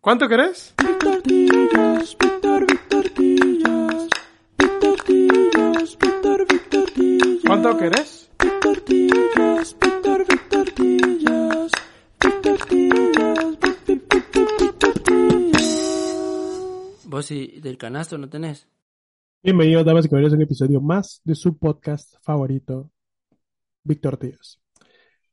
¿Cuánto 0.00 0.28
querés? 0.28 0.74
Tortillas, 0.76 2.16
Víctor, 2.20 2.66
Tortillas. 2.88 4.08
Tortillas, 4.56 5.98
Víctor, 5.98 6.46
Tortillas. 6.70 7.38
¿Cuánto 7.44 7.76
querés? 7.76 8.30
Tortillas, 8.62 9.76
Víctor, 9.80 10.24
Tortillas. 10.48 11.72
Tortillas, 12.20 13.58
tortillas. 14.78 15.64
Vos 17.04 17.30
y 17.32 17.60
del 17.60 17.76
canasto 17.76 18.16
no 18.18 18.28
tenés. 18.28 18.68
Bienvenidos, 19.42 19.84
damas 19.84 20.06
y 20.06 20.08
caballeros, 20.08 20.32
a 20.32 20.36
un 20.36 20.42
episodio 20.42 20.80
más 20.80 21.20
de 21.24 21.34
su 21.34 21.58
podcast 21.58 22.14
favorito, 22.22 22.92
Víctor 23.82 24.16
Tíos. 24.16 24.60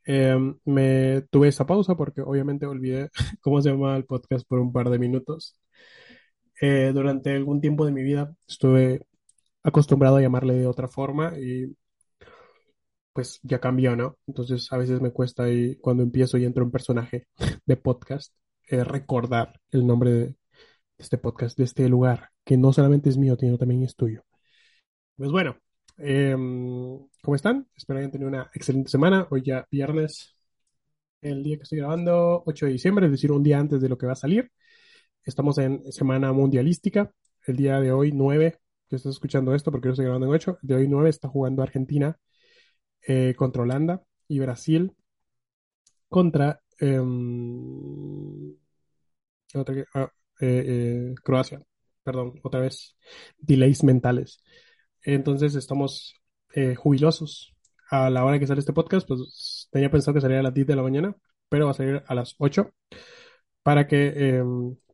Eh, 0.05 0.37
me 0.65 1.21
tuve 1.31 1.47
esa 1.49 1.65
pausa 1.65 1.95
porque 1.95 2.21
obviamente 2.21 2.65
olvidé 2.65 3.09
cómo 3.41 3.61
se 3.61 3.69
llamaba 3.71 3.97
el 3.97 4.05
podcast 4.05 4.47
por 4.47 4.59
un 4.59 4.71
par 4.71 4.89
de 4.89 4.99
minutos. 4.99 5.59
Eh, 6.61 6.91
durante 6.93 7.31
algún 7.31 7.59
tiempo 7.61 7.85
de 7.85 7.91
mi 7.91 8.03
vida 8.03 8.33
estuve 8.47 9.05
acostumbrado 9.63 10.17
a 10.17 10.21
llamarle 10.21 10.53
de 10.55 10.67
otra 10.67 10.87
forma 10.87 11.37
y 11.37 11.75
pues 13.13 13.39
ya 13.43 13.59
cambió, 13.59 13.95
¿no? 13.95 14.17
Entonces 14.27 14.71
a 14.71 14.77
veces 14.77 15.01
me 15.01 15.11
cuesta 15.11 15.43
ahí 15.43 15.77
cuando 15.77 16.03
empiezo 16.03 16.37
y 16.37 16.45
entro 16.45 16.63
en 16.63 16.71
personaje 16.71 17.27
de 17.65 17.77
podcast 17.77 18.33
eh, 18.67 18.83
recordar 18.83 19.59
el 19.71 19.87
nombre 19.87 20.11
de 20.11 20.35
este 20.97 21.17
podcast, 21.17 21.57
de 21.57 21.65
este 21.65 21.87
lugar, 21.89 22.31
que 22.43 22.57
no 22.57 22.73
solamente 22.73 23.09
es 23.09 23.17
mío, 23.17 23.35
sino 23.39 23.57
también 23.57 23.83
es 23.83 23.95
tuyo. 23.95 24.23
Pues 25.17 25.31
bueno, 25.31 25.57
em, 25.97 26.99
¿cómo 27.21 27.35
están? 27.35 27.67
Espero 27.75 27.99
hayan 27.99 28.11
tenido 28.11 28.29
una 28.29 28.49
excelente 28.53 28.89
semana. 28.89 29.27
Hoy 29.31 29.43
ya 29.43 29.67
viernes, 29.71 30.35
el 31.21 31.43
día 31.43 31.57
que 31.57 31.63
estoy 31.63 31.79
grabando, 31.79 32.43
8 32.45 32.65
de 32.67 32.73
diciembre, 32.73 33.05
es 33.07 33.11
decir, 33.11 33.31
un 33.31 33.43
día 33.43 33.59
antes 33.59 33.81
de 33.81 33.89
lo 33.89 33.97
que 33.97 34.05
va 34.05 34.13
a 34.13 34.15
salir. 34.15 34.51
Estamos 35.23 35.57
en 35.57 35.91
semana 35.91 36.31
mundialística. 36.33 37.11
El 37.47 37.57
día 37.57 37.79
de 37.79 37.91
hoy, 37.91 38.11
9, 38.11 38.59
que 38.89 38.95
estás 38.95 39.13
escuchando 39.13 39.53
esto 39.55 39.71
porque 39.71 39.87
yo 39.87 39.91
estoy 39.93 40.05
grabando 40.05 40.27
en 40.27 40.33
8, 40.33 40.59
el 40.61 40.67
de 40.67 40.75
hoy 40.75 40.87
9 40.87 41.09
está 41.09 41.27
jugando 41.27 41.63
Argentina 41.63 42.17
eh, 43.07 43.33
contra 43.37 43.63
Holanda 43.63 44.03
y 44.27 44.39
Brasil 44.39 44.91
contra 46.09 46.61
em, 46.79 48.55
ah, 49.93 50.11
eh, 50.39 50.63
eh, 50.67 51.15
Croacia. 51.23 51.61
Perdón, 52.03 52.39
otra 52.43 52.59
vez, 52.61 52.95
delays 53.37 53.83
mentales. 53.83 54.41
Entonces 55.05 55.55
estamos 55.55 56.15
eh, 56.53 56.75
jubilosos. 56.75 57.53
A 57.91 58.09
la 58.09 58.25
hora 58.25 58.39
que 58.39 58.47
sale 58.47 58.59
este 58.59 58.73
podcast, 58.73 59.07
pues 59.07 59.69
tenía 59.71 59.91
pensado 59.91 60.15
que 60.15 60.21
saliera 60.21 60.39
a 60.39 60.43
las 60.43 60.53
10 60.53 60.65
de 60.65 60.75
la 60.75 60.81
mañana, 60.81 61.15
pero 61.49 61.65
va 61.65 61.71
a 61.71 61.75
salir 61.75 62.03
a 62.07 62.15
las 62.15 62.35
8 62.39 62.73
para 63.61 63.87
que 63.87 64.13
eh, 64.15 64.43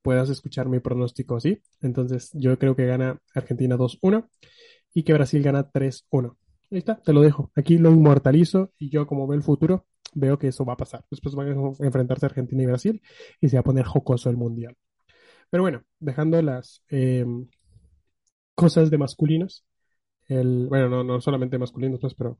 puedas 0.01 0.29
escuchar 0.29 0.67
mi 0.67 0.79
pronóstico 0.79 1.37
así. 1.37 1.61
Entonces 1.81 2.31
yo 2.33 2.57
creo 2.59 2.75
que 2.75 2.85
gana 2.85 3.19
Argentina 3.33 3.77
2-1 3.77 4.27
y 4.93 5.03
que 5.03 5.13
Brasil 5.13 5.41
gana 5.41 5.71
3-1. 5.71 6.37
Ahí 6.69 6.77
está, 6.79 7.01
te 7.01 7.13
lo 7.13 7.21
dejo. 7.21 7.51
Aquí 7.55 7.77
lo 7.77 7.91
inmortalizo 7.91 8.73
y 8.77 8.89
yo 8.89 9.07
como 9.07 9.25
veo 9.25 9.37
el 9.37 9.43
futuro, 9.43 9.85
veo 10.13 10.37
que 10.37 10.47
eso 10.47 10.65
va 10.65 10.73
a 10.73 10.77
pasar. 10.77 11.05
Después 11.09 11.33
van 11.35 11.49
a 11.49 11.85
enfrentarse 11.85 12.25
Argentina 12.25 12.63
y 12.63 12.65
Brasil 12.65 13.01
y 13.39 13.47
se 13.47 13.55
va 13.55 13.61
a 13.61 13.63
poner 13.63 13.85
jocoso 13.85 14.29
el 14.29 14.37
mundial. 14.37 14.75
Pero 15.49 15.63
bueno, 15.63 15.83
dejando 15.99 16.41
las 16.41 16.83
eh, 16.89 17.25
cosas 18.55 18.89
de 18.89 18.97
masculinos, 18.97 19.65
bueno, 20.69 20.89
no, 20.89 21.03
no 21.03 21.21
solamente 21.21 21.57
masculinos, 21.57 21.99
pues, 21.99 22.13
pero 22.15 22.39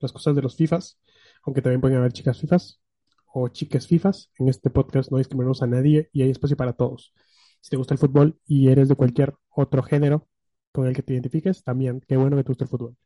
las 0.00 0.12
cosas 0.12 0.34
de 0.36 0.42
los 0.42 0.56
FIFAs, 0.56 1.00
aunque 1.44 1.62
también 1.62 1.80
pueden 1.80 1.98
haber 1.98 2.12
chicas 2.12 2.40
FIFAs 2.40 2.80
o 3.32 3.48
chicas 3.48 3.86
FIFAs. 3.86 4.30
En 4.38 4.48
este 4.48 4.70
podcast 4.70 5.10
no 5.10 5.18
discriminamos 5.18 5.62
a 5.62 5.66
nadie 5.66 6.08
y 6.12 6.22
hay 6.22 6.30
espacio 6.30 6.56
para 6.56 6.72
todos. 6.74 7.12
Si 7.60 7.70
te 7.70 7.76
gusta 7.76 7.94
el 7.94 7.98
fútbol 7.98 8.38
y 8.46 8.68
eres 8.68 8.88
de 8.88 8.96
cualquier 8.96 9.34
otro 9.50 9.82
género 9.82 10.28
con 10.72 10.86
el 10.86 10.94
que 10.94 11.02
te 11.02 11.14
identifiques, 11.14 11.62
también, 11.64 12.00
qué 12.06 12.16
bueno 12.16 12.36
que 12.36 12.44
te 12.44 12.48
guste 12.48 12.64
el 12.64 12.70
fútbol. 12.70 12.96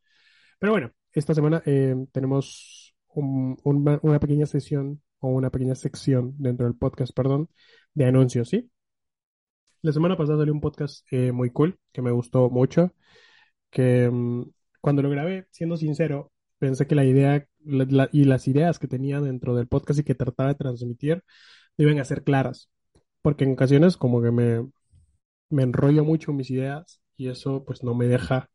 Pero 0.58 0.72
bueno, 0.72 0.90
esta 1.12 1.34
semana 1.34 1.62
eh, 1.66 1.94
tenemos 2.12 2.94
un- 3.14 3.56
un- 3.64 4.00
una 4.02 4.20
pequeña 4.20 4.46
sesión 4.46 5.02
o 5.20 5.28
una 5.28 5.50
pequeña 5.50 5.74
sección 5.74 6.34
dentro 6.38 6.66
del 6.66 6.76
podcast, 6.76 7.12
perdón, 7.14 7.48
de 7.94 8.04
anuncios, 8.06 8.48
¿sí? 8.48 8.70
La 9.82 9.92
semana 9.92 10.16
pasada 10.16 10.38
salió 10.38 10.52
un 10.52 10.60
podcast 10.60 11.06
eh, 11.12 11.32
muy 11.32 11.50
cool, 11.50 11.78
que 11.92 12.02
me 12.02 12.10
gustó 12.10 12.50
mucho, 12.50 12.92
que 13.70 14.10
mm, 14.10 14.50
cuando 14.80 15.02
lo 15.02 15.10
grabé, 15.10 15.46
siendo 15.50 15.76
sincero, 15.76 16.32
pensé 16.58 16.86
que 16.86 16.94
la 16.94 17.04
idea 17.04 17.46
y 18.12 18.24
las 18.24 18.48
ideas 18.48 18.78
que 18.78 18.88
tenía 18.88 19.20
dentro 19.20 19.54
del 19.54 19.68
podcast 19.68 20.00
y 20.00 20.04
que 20.04 20.14
trataba 20.14 20.50
de 20.50 20.54
transmitir 20.56 21.22
iban 21.76 21.98
a 22.00 22.04
ser 22.04 22.24
claras, 22.24 22.70
porque 23.22 23.44
en 23.44 23.52
ocasiones 23.52 23.96
como 23.96 24.22
que 24.22 24.30
me, 24.30 24.68
me 25.50 25.62
enrollo 25.62 26.04
mucho 26.04 26.32
mis 26.32 26.50
ideas 26.50 27.02
y 27.16 27.28
eso 27.28 27.64
pues 27.64 27.82
no 27.84 27.94
me 27.94 28.06
deja 28.06 28.50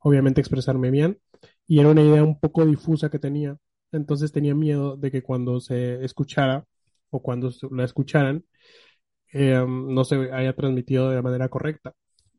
obviamente 0.00 0.40
expresarme 0.40 0.90
bien 0.90 1.18
y 1.66 1.80
era 1.80 1.90
una 1.90 2.02
idea 2.02 2.22
un 2.22 2.38
poco 2.38 2.66
difusa 2.66 3.10
que 3.10 3.18
tenía, 3.18 3.56
entonces 3.92 4.32
tenía 4.32 4.54
miedo 4.54 4.96
de 4.96 5.10
que 5.10 5.22
cuando 5.22 5.60
se 5.60 6.04
escuchara 6.04 6.64
o 7.10 7.22
cuando 7.22 7.50
la 7.70 7.84
escucharan 7.84 8.44
eh, 9.32 9.64
no 9.66 10.04
se 10.04 10.16
haya 10.32 10.54
transmitido 10.54 11.10
de 11.10 11.16
la 11.16 11.22
manera 11.22 11.48
correcta. 11.48 11.92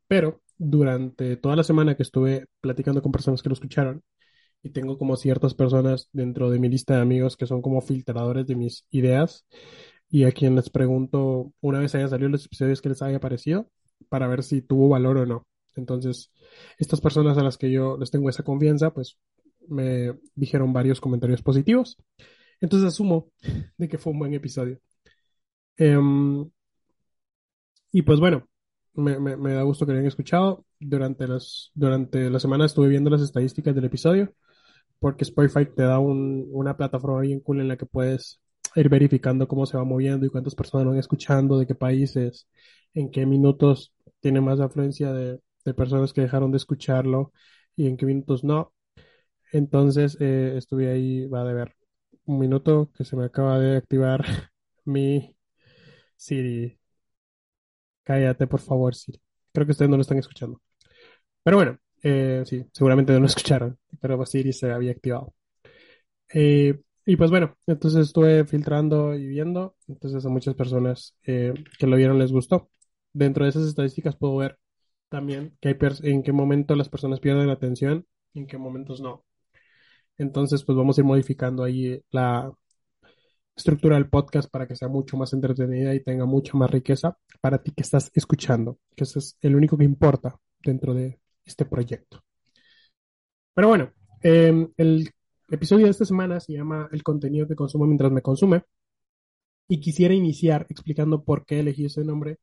Pero 0.08 0.42
durante 0.58 1.38
toda 1.38 1.56
la 1.56 1.64
semana 1.64 1.96
que 1.96 2.04
estuve 2.04 2.48
platicando 2.62 3.02
con 3.02 3.12
personas 3.12 3.42
que 3.42 3.50
lo 3.50 3.54
escucharon, 3.54 4.04
y 4.64 4.72
tengo 4.72 4.98
como 4.98 5.16
ciertas 5.18 5.54
personas 5.54 6.10
dentro 6.12 6.50
de 6.50 6.60
mi 6.60 6.70
lista 6.70 6.96
de 6.96 7.02
amigos 7.02 7.38
que 7.38 7.46
son 7.46 7.62
como 7.62 7.82
filtradores 7.82 8.48
de 8.48 8.56
mis 8.56 8.86
ideas, 8.92 9.46
y 10.10 10.24
a 10.26 10.32
quien 10.32 10.56
les 10.56 10.70
pregunto 10.70 11.54
una 11.62 11.80
vez 11.80 11.96
hayan 11.96 12.10
salido 12.10 12.30
los 12.30 12.46
episodios 12.46 12.82
que 12.82 12.90
les 12.90 13.02
haya 13.02 13.20
parecido, 13.20 13.70
para 14.10 14.28
ver 14.28 14.44
si 14.44 14.62
tuvo 14.62 14.90
valor 14.90 15.18
o 15.18 15.26
no. 15.26 15.48
Entonces, 15.76 16.32
estas 16.78 17.02
personas 17.02 17.38
a 17.38 17.44
las 17.44 17.58
que 17.58 17.72
yo 17.72 17.98
les 17.98 18.12
tengo 18.12 18.30
esa 18.30 18.44
confianza, 18.44 18.94
pues 18.94 19.18
me 19.68 20.14
dijeron 20.36 20.74
varios 20.74 21.02
comentarios 21.02 21.42
positivos. 21.42 21.98
Entonces 22.62 22.88
asumo 22.88 23.32
de 23.78 23.88
que 23.88 23.98
fue 23.98 24.14
un 24.14 24.20
buen 24.20 24.34
episodio. 24.34 24.80
Em, 25.78 26.50
y 27.92 28.02
pues 28.02 28.20
bueno, 28.20 28.48
me, 28.96 29.20
me- 29.20 29.38
me 29.38 29.54
da 29.54 29.64
gusto 29.64 29.86
que 29.86 29.92
lo 29.94 29.98
hayan 30.00 30.08
escuchado. 30.08 30.66
Durante 30.80 31.28
las, 31.28 31.72
durante 31.74 32.30
la 32.30 32.40
semana 32.40 32.66
estuve 32.66 32.88
viendo 32.90 33.10
las 33.10 33.22
estadísticas 33.22 33.76
del 33.76 33.86
episodio, 33.86 34.34
porque 35.00 35.24
Spotify 35.26 35.66
te 35.68 35.84
da 35.84 36.00
un- 36.00 36.48
una 36.52 36.78
plataforma 36.78 37.22
bien 37.22 37.40
cool 37.42 37.62
en 37.62 37.68
la 37.70 37.78
que 37.78 37.86
puedes 37.86 38.42
ir 38.76 38.90
verificando 38.90 39.48
cómo 39.48 39.66
se 39.66 39.78
va 39.78 39.84
moviendo 39.86 40.26
y 40.26 40.30
cuántas 40.30 40.56
personas 40.56 40.88
van 40.88 40.98
escuchando, 40.98 41.60
de 41.60 41.68
qué 41.68 41.76
países, 41.76 42.48
en 42.94 43.12
qué 43.12 43.26
minutos 43.26 43.94
tiene 44.22 44.42
más 44.42 44.60
afluencia 44.60 45.14
de, 45.14 45.40
de 45.66 45.74
personas 45.74 46.14
que 46.14 46.22
dejaron 46.22 46.52
de 46.52 46.58
escucharlo 46.58 47.32
y 47.76 47.88
en 47.88 47.98
qué 47.98 48.06
minutos 48.06 48.44
no. 48.44 48.74
Entonces 49.52 50.18
eh, 50.22 50.56
estuve 50.58 50.92
ahí, 50.92 51.28
va 51.28 51.42
a 51.42 51.44
ver 51.54 51.76
un 52.26 52.40
minuto 52.40 52.92
que 52.96 53.06
se 53.06 53.16
me 53.16 53.26
acaba 53.26 53.60
de 53.60 53.78
activar 53.78 54.26
mi 54.86 55.36
Siri. 56.18 56.80
Cállate, 58.06 58.48
por 58.48 58.62
favor, 58.62 58.96
Siri. 58.96 59.20
Creo 59.54 59.68
que 59.68 59.74
ustedes 59.74 59.90
no 59.92 59.98
lo 59.98 60.04
están 60.04 60.20
escuchando. 60.20 60.62
Pero 61.44 61.58
bueno, 61.58 61.80
eh, 62.04 62.44
sí, 62.46 62.66
seguramente 62.74 63.14
no 63.14 63.20
lo 63.22 63.26
escucharon, 63.28 63.80
pero 64.02 64.26
Siri 64.26 64.54
se 64.54 64.72
había 64.72 64.92
activado. 64.94 65.34
Eh, 66.34 66.80
y 67.06 67.18
pues 67.18 67.30
bueno, 67.32 67.58
entonces 67.68 68.08
estuve 68.08 68.46
filtrando 68.46 69.14
y 69.16 69.28
viendo, 69.28 69.76
entonces 69.88 70.26
a 70.26 70.30
muchas 70.30 70.56
personas 70.56 71.16
eh, 71.26 71.54
que 71.80 71.88
lo 71.88 71.98
vieron 71.98 72.20
les 72.20 72.32
gustó. 72.32 72.70
Dentro 73.14 73.46
de 73.46 73.52
esas 73.52 73.68
estadísticas 73.68 74.16
puedo 74.18 74.38
ver 74.38 74.60
también 75.10 75.58
que 75.62 75.70
hay 75.70 75.78
en 76.04 76.24
qué 76.24 76.34
momento 76.34 76.76
las 76.76 76.90
personas 76.90 77.20
pierden 77.22 77.48
la 77.48 77.54
atención 77.54 78.06
y 78.34 78.40
en 78.42 78.48
qué 78.48 78.58
momentos 78.58 79.02
no. 79.02 79.24
Entonces, 80.18 80.64
pues 80.64 80.78
vamos 80.78 80.98
a 80.98 81.02
ir 81.02 81.06
modificando 81.06 81.64
ahí 81.64 82.02
la 82.12 82.52
estructura 83.56 83.96
del 83.96 84.10
podcast 84.10 84.50
para 84.50 84.68
que 84.68 84.76
sea 84.76 84.88
mucho 84.88 85.18
más 85.18 85.34
entretenida 85.34 85.94
y 85.96 86.04
tenga 86.04 86.26
mucha 86.26 86.58
más 86.58 86.70
riqueza 86.70 87.18
para 87.42 87.62
ti 87.64 87.72
que 87.72 87.84
estás 87.84 88.12
escuchando, 88.14 88.80
que 88.96 89.06
ese 89.06 89.20
es 89.20 89.38
el 89.42 89.56
único 89.56 89.78
que 89.78 89.86
importa 89.86 90.38
dentro 90.62 90.94
de 90.94 91.20
este 91.46 91.66
proyecto. 91.66 92.24
Pero 93.54 93.68
bueno, 93.70 93.94
eh, 94.22 94.68
el 94.78 95.10
episodio 95.50 95.86
de 95.86 95.92
esta 95.92 96.06
semana 96.06 96.40
se 96.40 96.54
llama 96.54 96.90
El 96.92 97.04
contenido 97.04 97.48
que 97.48 97.56
consumo 97.56 97.86
mientras 97.86 98.12
me 98.12 98.22
consume 98.22 98.64
y 99.68 99.80
quisiera 99.80 100.14
iniciar 100.14 100.68
explicando 100.70 101.24
por 101.24 101.46
qué 101.46 101.60
elegí 101.60 101.86
ese 101.86 102.04
nombre 102.04 102.40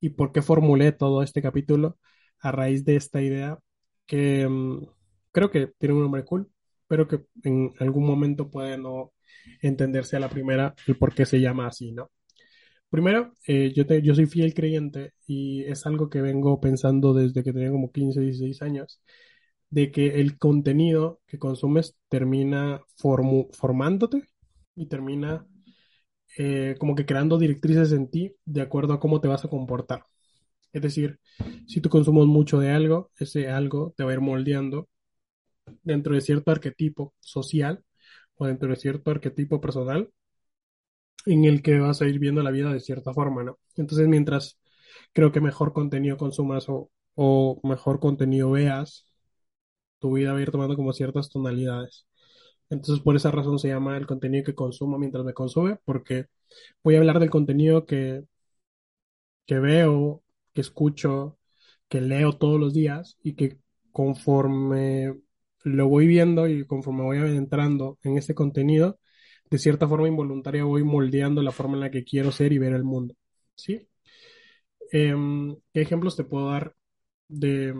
y 0.00 0.10
por 0.10 0.32
qué 0.32 0.42
formulé 0.42 0.92
todo 0.92 1.22
este 1.22 1.42
capítulo 1.42 1.98
a 2.40 2.52
raíz 2.52 2.84
de 2.84 2.96
esta 2.96 3.22
idea 3.22 3.58
que 4.06 4.48
mm, 4.48 4.86
creo 5.32 5.50
que 5.50 5.68
tiene 5.78 5.94
un 5.94 6.02
nombre 6.02 6.24
cool, 6.24 6.50
pero 6.86 7.08
que 7.08 7.24
en 7.44 7.74
algún 7.80 8.06
momento 8.06 8.50
puede 8.50 8.78
no 8.78 9.12
entenderse 9.62 10.16
a 10.16 10.20
la 10.20 10.28
primera 10.28 10.74
el 10.86 10.96
por 10.98 11.14
qué 11.14 11.26
se 11.26 11.40
llama 11.40 11.66
así, 11.68 11.92
¿no? 11.92 12.10
Primero, 12.90 13.34
eh, 13.46 13.72
yo, 13.74 13.86
te- 13.86 14.02
yo 14.02 14.14
soy 14.14 14.26
fiel 14.26 14.54
creyente 14.54 15.12
y 15.26 15.64
es 15.64 15.86
algo 15.86 16.08
que 16.10 16.22
vengo 16.22 16.60
pensando 16.60 17.12
desde 17.14 17.42
que 17.44 17.52
tenía 17.52 17.70
como 17.70 17.92
15, 17.92 18.20
16 18.20 18.62
años, 18.62 19.02
de 19.70 19.92
que 19.92 20.20
el 20.20 20.38
contenido 20.38 21.20
que 21.26 21.38
consumes 21.38 21.96
termina 22.08 22.82
formu- 22.98 23.48
formándote 23.54 24.24
y 24.76 24.86
termina 24.88 25.46
eh, 26.38 26.76
como 26.78 26.94
que 26.94 27.06
creando 27.06 27.38
directrices 27.38 27.92
en 27.92 28.10
ti 28.10 28.34
de 28.44 28.60
acuerdo 28.62 28.92
a 28.94 29.00
cómo 29.00 29.20
te 29.20 29.28
vas 29.28 29.44
a 29.44 29.48
comportar. 29.48 30.04
Es 30.72 30.82
decir, 30.82 31.20
si 31.66 31.80
tú 31.80 31.90
consumes 31.90 32.26
mucho 32.26 32.58
de 32.60 32.70
algo, 32.72 33.10
ese 33.18 33.48
algo 33.50 33.94
te 33.96 34.04
va 34.04 34.10
a 34.12 34.14
ir 34.14 34.20
moldeando 34.20 34.88
dentro 35.82 36.14
de 36.14 36.20
cierto 36.20 36.50
arquetipo 36.50 37.14
social 37.20 37.84
o 38.38 38.46
dentro 38.46 38.68
de 38.70 38.76
cierto 38.76 39.10
arquetipo 39.10 39.60
personal 39.60 40.10
en 41.26 41.44
el 41.44 41.62
que 41.62 41.78
vas 41.80 42.00
a 42.02 42.06
ir 42.06 42.18
viendo 42.18 42.42
la 42.42 42.50
vida 42.50 42.72
de 42.72 42.80
cierta 42.80 43.12
forma, 43.12 43.44
¿no? 43.44 43.58
Entonces, 43.76 44.08
mientras 44.08 44.58
creo 45.12 45.32
que 45.32 45.40
mejor 45.40 45.72
contenido 45.72 46.16
consumas 46.16 46.68
o, 46.68 46.90
o 47.14 47.60
mejor 47.64 48.00
contenido 48.00 48.50
veas, 48.52 49.06
tu 50.00 50.14
vida 50.14 50.32
va 50.32 50.40
a 50.40 50.42
ir 50.42 50.50
tomando 50.52 50.76
como 50.76 50.92
ciertas 50.94 51.30
tonalidades. 51.30 52.06
Entonces, 52.70 53.02
por 53.04 53.16
esa 53.16 53.30
razón 53.32 53.58
se 53.58 53.68
llama 53.68 53.96
el 53.98 54.06
contenido 54.06 54.44
que 54.44 54.54
consumo 54.54 54.98
mientras 54.98 55.24
me 55.24 55.34
consume, 55.34 55.78
porque 55.84 56.26
voy 56.84 56.96
a 56.96 56.98
hablar 57.00 57.20
del 57.20 57.30
contenido 57.30 57.86
que, 57.86 58.24
que 59.46 59.58
veo, 59.58 60.22
que 60.54 60.60
escucho, 60.60 61.38
que 61.88 62.00
leo 62.00 62.34
todos 62.38 62.60
los 62.60 62.74
días 62.74 63.18
y 63.22 63.34
que 63.34 63.58
conforme 63.92 65.20
lo 65.64 65.88
voy 65.88 66.06
viendo 66.06 66.48
y 66.48 66.66
conforme 66.66 67.02
voy 67.02 67.18
entrando 67.18 67.98
en 68.02 68.18
ese 68.18 68.34
contenido, 68.34 68.98
de 69.50 69.58
cierta 69.58 69.88
forma 69.88 70.08
involuntaria 70.08 70.64
voy 70.64 70.84
moldeando 70.84 71.42
la 71.42 71.52
forma 71.52 71.74
en 71.74 71.80
la 71.80 71.90
que 71.90 72.04
quiero 72.04 72.32
ser 72.32 72.52
y 72.52 72.58
ver 72.58 72.72
el 72.74 72.84
mundo. 72.84 73.14
¿Sí? 73.54 73.88
Em, 74.92 75.56
¿qué 75.72 75.80
ejemplos 75.82 76.16
te 76.16 76.24
puedo 76.24 76.50
dar 76.50 76.74
de, 77.28 77.74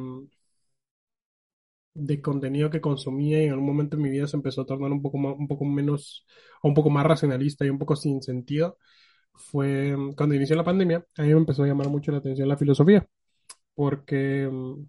de 1.95 2.21
contenido 2.23 2.71
que 2.71 2.81
consumía 2.81 3.43
y 3.43 3.47
en 3.47 3.53
algún 3.53 3.67
momento 3.67 3.97
en 3.97 4.03
mi 4.03 4.11
vida 4.11 4.27
se 4.27 4.37
empezó 4.37 4.63
a 4.63 4.67
tornar 4.67 4.93
un 4.93 5.03
poco 5.03 5.19
más, 5.19 5.35
un 5.37 5.49
poco 5.49 5.65
menos, 5.65 6.27
un 6.63 6.75
poco 6.75 6.91
más 6.91 7.05
racionalista 7.07 7.65
y 7.67 7.71
un 7.71 7.79
poco 7.79 7.97
sin 7.97 8.23
sentido? 8.23 8.79
Fue 9.35 9.91
em, 9.91 10.15
cuando 10.15 10.35
inició 10.37 10.57
la 10.57 10.65
pandemia, 10.65 11.05
a 11.19 11.23
mí 11.23 11.29
me 11.31 11.39
empezó 11.41 11.65
a 11.65 11.69
llamar 11.69 11.89
mucho 11.91 12.13
la 12.13 12.19
atención 12.19 12.49
la 12.49 12.57
filosofía, 12.59 13.07
porque 13.75 14.45
em, 14.45 14.89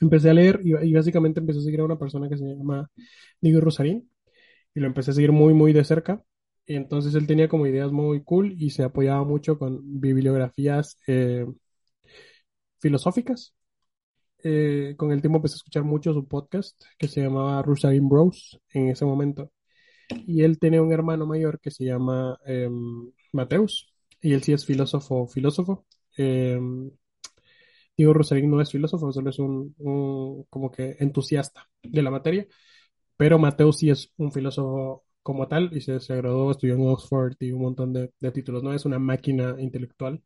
empecé 0.00 0.30
a 0.30 0.34
leer 0.34 0.60
y, 0.64 0.74
y 0.88 0.92
básicamente 0.92 1.40
empecé 1.40 1.60
a 1.60 1.62
seguir 1.62 1.80
a 1.80 1.84
una 1.84 1.98
persona 1.98 2.28
que 2.28 2.36
se 2.38 2.44
llama 2.44 2.90
Diego 3.40 3.60
Rosarín 3.60 4.10
y 4.74 4.80
lo 4.80 4.86
empecé 4.88 5.10
a 5.12 5.14
seguir 5.14 5.32
muy, 5.32 5.54
muy 5.54 5.72
de 5.72 5.84
cerca. 5.84 6.22
Y 6.66 6.76
entonces 6.76 7.14
él 7.14 7.26
tenía 7.26 7.48
como 7.48 7.66
ideas 7.66 7.92
muy 7.92 8.22
cool 8.24 8.54
y 8.58 8.70
se 8.70 8.84
apoyaba 8.84 9.24
mucho 9.24 9.58
con 9.58 9.80
bibliografías 10.00 10.98
eh, 11.06 11.46
filosóficas. 12.80 13.54
Eh, 14.44 14.94
con 14.96 15.12
el 15.12 15.20
tiempo 15.20 15.38
empecé 15.38 15.54
a 15.56 15.58
escuchar 15.58 15.84
mucho 15.84 16.12
su 16.14 16.28
podcast 16.28 16.80
que 16.98 17.08
se 17.08 17.22
llamaba 17.22 17.62
Rosarín 17.62 18.08
Bros 18.08 18.60
en 18.70 18.90
ese 18.90 19.04
momento. 19.04 19.50
Y 20.26 20.42
él 20.44 20.58
tenía 20.58 20.82
un 20.82 20.92
hermano 20.92 21.26
mayor 21.26 21.60
que 21.60 21.70
se 21.70 21.84
llama 21.84 22.38
eh, 22.46 22.68
Mateus 23.32 23.92
y 24.20 24.34
él 24.34 24.42
sí 24.42 24.52
es 24.52 24.66
filósofo, 24.66 25.28
filósofo. 25.28 25.86
Diego 27.96 28.12
Rosarín 28.14 28.50
no 28.50 28.60
es 28.60 28.70
filósofo, 28.70 29.12
solo 29.12 29.30
es 29.30 29.38
un, 29.38 29.74
un 29.78 30.44
como 30.50 30.70
que 30.70 30.96
entusiasta 31.00 31.68
de 31.82 32.02
la 32.02 32.10
materia 32.10 32.46
pero 33.16 33.38
Mateo 33.38 33.72
sí 33.72 33.90
es 33.90 34.12
un 34.16 34.32
filósofo 34.32 35.04
como 35.22 35.48
tal 35.48 35.70
y 35.76 35.80
se, 35.80 36.00
se 36.00 36.16
graduó, 36.16 36.50
estudió 36.52 36.74
en 36.74 36.88
Oxford 36.88 37.36
y 37.40 37.52
un 37.52 37.62
montón 37.62 37.92
de, 37.92 38.12
de 38.20 38.32
títulos, 38.32 38.62
¿no? 38.62 38.72
Es 38.74 38.84
una 38.86 38.98
máquina 38.98 39.56
intelectual. 39.58 40.22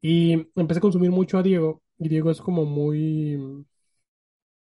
Y 0.00 0.32
empecé 0.56 0.78
a 0.78 0.80
consumir 0.80 1.10
mucho 1.10 1.38
a 1.38 1.42
Diego 1.42 1.82
y 1.98 2.08
Diego 2.08 2.30
es 2.30 2.40
como 2.40 2.64
muy, 2.64 3.36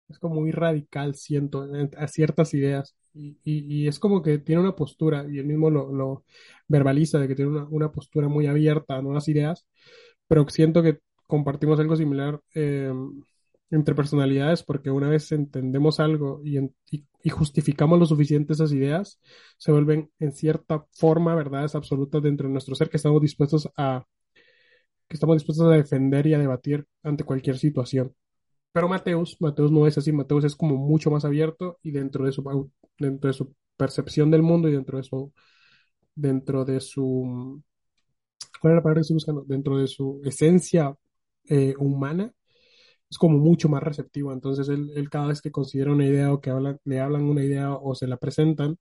es 0.09 0.19
como 0.19 0.35
muy 0.35 0.51
radical, 0.51 1.15
siento, 1.15 1.63
en- 1.75 1.91
a 1.97 2.07
ciertas 2.07 2.53
ideas. 2.53 2.95
Y, 3.13 3.37
y- 3.43 3.83
y 3.83 3.87
es 3.87 3.99
como 3.99 4.21
que 4.21 4.37
tiene 4.39 4.61
una 4.61 4.75
postura, 4.75 5.25
y 5.29 5.39
él 5.39 5.45
mismo 5.45 5.69
lo, 5.69 5.91
lo 5.91 6.23
verbaliza, 6.67 7.19
de 7.19 7.27
que 7.27 7.35
tiene 7.35 7.51
una, 7.51 7.65
una 7.69 7.91
postura 7.91 8.27
muy 8.27 8.47
abierta 8.47 8.95
a 8.97 9.01
nuevas 9.01 9.27
ideas, 9.27 9.65
pero 10.27 10.47
siento 10.49 10.83
que 10.83 10.99
compartimos 11.27 11.79
algo 11.79 11.95
similar 11.95 12.41
eh, 12.55 12.91
entre 13.69 13.95
personalidades, 13.95 14.63
porque 14.63 14.89
una 14.89 15.09
vez 15.09 15.31
entendemos 15.31 15.99
algo 15.99 16.41
y, 16.43 16.57
justificamos 17.29 17.99
lo 17.99 18.05
suficiente 18.05 18.53
esas 18.53 18.71
ideas, 18.71 19.19
se 19.57 19.73
vuelven 19.73 20.09
en 20.19 20.31
cierta 20.31 20.85
forma 20.93 21.35
verdades 21.35 21.75
absolutas 21.75 22.23
dentro 22.23 22.47
de 22.47 22.53
nuestro 22.53 22.73
ser 22.73 22.89
que 22.89 22.95
estamos 22.95 23.21
dispuestos 23.21 23.69
a, 23.75 24.05
que 25.09 25.15
estamos 25.15 25.35
dispuestos 25.35 25.67
a 25.67 25.71
defender 25.71 26.25
y 26.27 26.33
a 26.33 26.39
debatir 26.39 26.85
ante 27.03 27.25
cualquier 27.25 27.57
situación. 27.57 28.15
Pero 28.71 28.87
Mateus, 28.87 29.35
Mateus 29.41 29.71
no 29.71 29.87
es 29.87 29.97
así, 29.97 30.13
Mateus 30.13 30.45
es 30.45 30.55
como 30.55 30.77
mucho 30.77 31.11
más 31.11 31.25
abierto 31.25 31.79
y 31.83 31.91
dentro 31.91 32.25
de 32.25 32.31
su, 32.31 32.71
dentro 32.97 33.27
de 33.27 33.33
su 33.33 33.53
percepción 33.75 34.31
del 34.31 34.43
mundo 34.43 34.69
y 34.69 34.71
dentro 34.73 34.97
de 34.97 35.03
su, 35.03 35.33
dentro 36.15 36.63
de 36.63 36.79
su, 36.79 37.61
¿cuál 38.61 38.73
es 38.73 38.75
la 38.77 38.83
palabra 38.83 38.99
que 38.99 39.01
estoy 39.01 39.15
buscando? 39.15 39.43
Dentro 39.45 39.77
de 39.77 39.87
su 39.87 40.21
esencia 40.23 40.95
eh, 41.49 41.75
humana, 41.79 42.33
es 43.09 43.17
como 43.17 43.37
mucho 43.39 43.69
más 43.69 43.83
receptivo. 43.83 44.33
Entonces 44.33 44.69
él, 44.69 45.09
cada 45.11 45.27
vez 45.27 45.41
que 45.41 45.51
considera 45.51 45.91
una 45.93 46.05
idea 46.05 46.33
o 46.33 46.41
que 46.41 46.51
le 46.85 46.99
hablan 47.01 47.23
una 47.25 47.43
idea 47.43 47.73
o 47.75 47.95
se 47.95 48.07
la 48.07 48.17
presentan, 48.17 48.77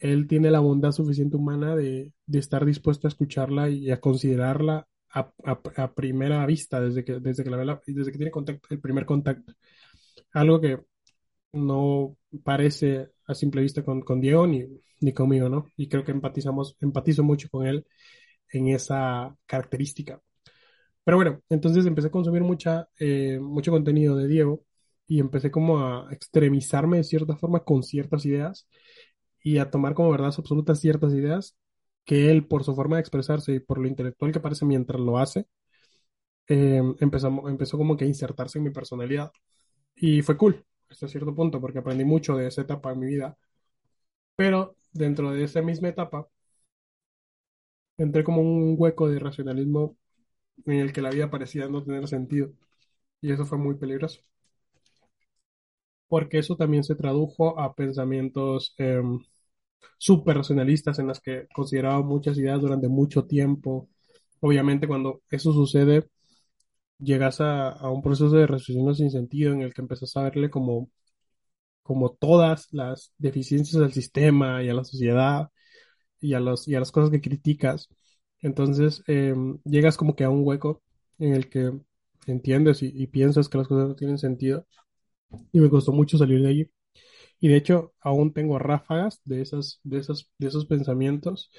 él 0.00 0.26
tiene 0.28 0.50
la 0.50 0.60
bondad 0.60 0.92
suficiente 0.92 1.36
humana 1.36 1.74
de, 1.76 2.12
de 2.26 2.38
estar 2.38 2.64
dispuesto 2.64 3.06
a 3.06 3.10
escucharla 3.10 3.68
y 3.70 3.90
a 3.90 4.00
considerarla 4.00 4.86
a, 5.10 5.32
a- 5.44 5.94
primera 5.94 6.44
vista, 6.46 6.80
desde 6.80 7.04
que, 7.04 7.20
desde 7.20 7.44
que 7.44 7.50
la 7.50 7.64
la- 7.64 7.80
desde 7.86 8.12
que 8.12 8.18
tiene 8.18 8.30
contacto, 8.30 8.68
el 8.70 8.80
primer 8.80 9.06
contacto. 9.06 9.52
Algo 10.32 10.60
que 10.60 10.80
no 11.52 12.16
parece 12.44 13.10
a 13.26 13.34
simple 13.34 13.62
vista 13.62 13.84
con, 13.84 14.02
con 14.02 14.20
Diego 14.20 14.46
ni, 14.46 14.64
ni 15.00 15.12
conmigo, 15.14 15.48
¿no? 15.50 15.66
Y 15.76 15.88
creo 15.88 16.04
que 16.04 16.12
empatizamos, 16.12 16.76
empatizo 16.80 17.24
mucho 17.24 17.48
con 17.50 17.66
él 17.66 17.86
en 18.52 18.68
esa 18.68 19.36
característica. 19.46 20.20
Pero 21.06 21.18
bueno, 21.18 21.42
entonces 21.50 21.86
empecé 21.86 22.08
a 22.10 22.12
consumir 22.12 22.42
mucha, 22.44 22.90
eh, 23.00 23.40
mucho 23.40 23.72
contenido 23.72 24.16
de 24.16 24.28
Diego 24.28 24.64
y 25.08 25.20
empecé 25.20 25.52
como 25.52 25.80
a 25.80 26.08
extremizarme 26.12 26.98
de 26.98 27.04
cierta 27.04 27.36
forma 27.38 27.64
con 27.64 27.84
ciertas 27.84 28.26
ideas 28.26 28.68
y 29.42 29.58
a 29.58 29.70
tomar 29.70 29.94
como 29.94 30.10
verdades 30.12 30.38
absolutas 30.38 30.80
ciertas 30.80 31.14
ideas 31.14 31.56
que 32.06 32.30
él, 32.32 32.46
por 32.48 32.64
su 32.64 32.74
forma 32.76 32.96
de 32.96 33.02
expresarse 33.02 33.54
y 33.54 33.60
por 33.60 33.78
lo 33.78 33.88
intelectual 33.88 34.32
que 34.32 34.40
parece 34.40 34.66
mientras 34.66 35.00
lo 35.00 35.18
hace, 35.18 35.46
eh, 36.48 36.82
empezó, 37.00 37.48
empezó 37.48 37.78
como 37.78 37.96
que 37.96 38.04
a 38.04 38.08
insertarse 38.08 38.58
en 38.58 38.64
mi 38.64 38.70
personalidad. 38.70 39.32
Y 39.96 40.22
fue 40.22 40.36
cool 40.38 40.64
hasta 40.90 41.08
cierto 41.08 41.34
punto 41.34 41.60
porque 41.60 41.80
aprendí 41.80 42.04
mucho 42.06 42.36
de 42.36 42.48
esa 42.48 42.62
etapa 42.62 42.90
de 42.90 42.96
mi 42.96 43.06
vida. 43.08 43.36
Pero 44.36 44.76
dentro 44.92 45.30
de 45.32 45.44
esa 45.44 45.60
misma 45.62 45.88
etapa 45.88 46.28
entré 47.98 48.24
como 48.24 48.40
en 48.40 48.46
un 48.48 48.74
hueco 48.78 49.08
de 49.08 49.18
racionalismo 49.18 49.96
en 50.66 50.74
el 50.80 50.92
que 50.92 51.02
la 51.02 51.10
vida 51.10 51.30
parecía 51.30 51.68
no 51.68 51.82
tener 51.84 52.06
sentido. 52.08 52.52
Y 53.22 53.32
eso 53.32 53.46
fue 53.46 53.58
muy 53.58 53.76
peligroso. 53.76 54.20
Porque 56.08 56.38
eso 56.38 56.56
también 56.56 56.82
se 56.82 56.96
tradujo 56.96 57.60
a 57.60 57.72
pensamientos 57.76 58.74
eh, 58.78 59.00
racionalistas 60.26 60.98
en 60.98 61.08
las 61.08 61.20
que 61.20 61.46
consideraba 61.54 62.02
muchas 62.02 62.38
ideas 62.38 62.60
durante 62.60 62.88
mucho 62.88 63.24
tiempo. 63.26 63.88
Obviamente 64.40 64.86
cuando 64.88 65.22
eso 65.30 65.52
sucede, 65.52 66.08
llegas 66.98 67.40
a, 67.40 67.70
a 67.70 67.90
un 67.90 68.02
proceso 68.02 68.30
de 68.30 68.46
raciocinio 68.46 68.94
sin 68.94 69.10
sentido 69.10 69.52
en 69.54 69.62
el 69.62 69.74
que 69.74 69.82
empiezas 69.82 70.16
a 70.16 70.24
verle 70.24 70.50
como, 70.50 70.90
como 71.82 72.12
todas 72.14 72.68
las 72.72 73.12
deficiencias 73.18 73.80
del 73.82 73.92
sistema 73.92 74.62
y 74.62 74.68
a 74.70 74.74
la 74.74 74.84
sociedad 74.84 75.50
y 76.20 76.34
a 76.34 76.40
los, 76.40 76.68
y 76.68 76.74
a 76.76 76.80
las 76.80 76.92
cosas 76.92 77.10
que 77.10 77.20
criticas. 77.22 77.88
Entonces 78.42 79.02
eh, 79.08 79.34
llegas 79.64 79.96
como 79.96 80.14
que 80.16 80.24
a 80.24 80.30
un 80.30 80.46
hueco 80.46 80.82
en 81.18 81.34
el 81.34 81.48
que 81.48 81.72
entiendes 82.26 82.82
y, 82.82 83.06
piensas 83.08 83.48
que 83.48 83.58
las 83.58 83.68
cosas 83.68 83.88
no 83.88 83.96
tienen 83.96 84.18
sentido. 84.18 84.66
Y 85.52 85.60
me 85.60 85.70
costó 85.70 85.92
mucho 85.92 86.18
salir 86.18 86.42
de 86.42 86.48
allí. 86.48 86.70
Y 87.40 87.48
de 87.48 87.56
hecho, 87.56 87.94
aún 88.00 88.32
tengo 88.32 88.58
ráfagas 88.58 89.20
de 89.24 89.42
esas, 89.42 89.80
de 89.84 89.98
esos, 89.98 90.32
de 90.38 90.48
esos 90.48 90.66
pensamientos 90.66 91.50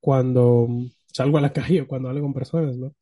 cuando 0.00 0.68
salgo 1.12 1.38
a 1.38 1.40
la 1.42 1.52
calle 1.54 1.82
o 1.82 1.88
cuando 1.88 2.08
hablo 2.08 2.22
con 2.22 2.34
personas, 2.34 2.76
¿no? 2.76 2.94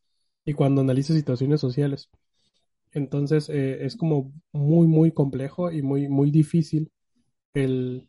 Y 0.44 0.54
cuando 0.54 0.80
analizo 0.82 1.14
situaciones 1.14 1.60
sociales. 1.60 2.10
Entonces, 2.92 3.48
eh, 3.50 3.84
es 3.84 3.96
como 3.96 4.32
muy, 4.52 4.86
muy 4.86 5.12
complejo 5.12 5.70
y 5.72 5.82
muy, 5.82 6.08
muy 6.08 6.30
difícil 6.30 6.90
el, 7.54 8.08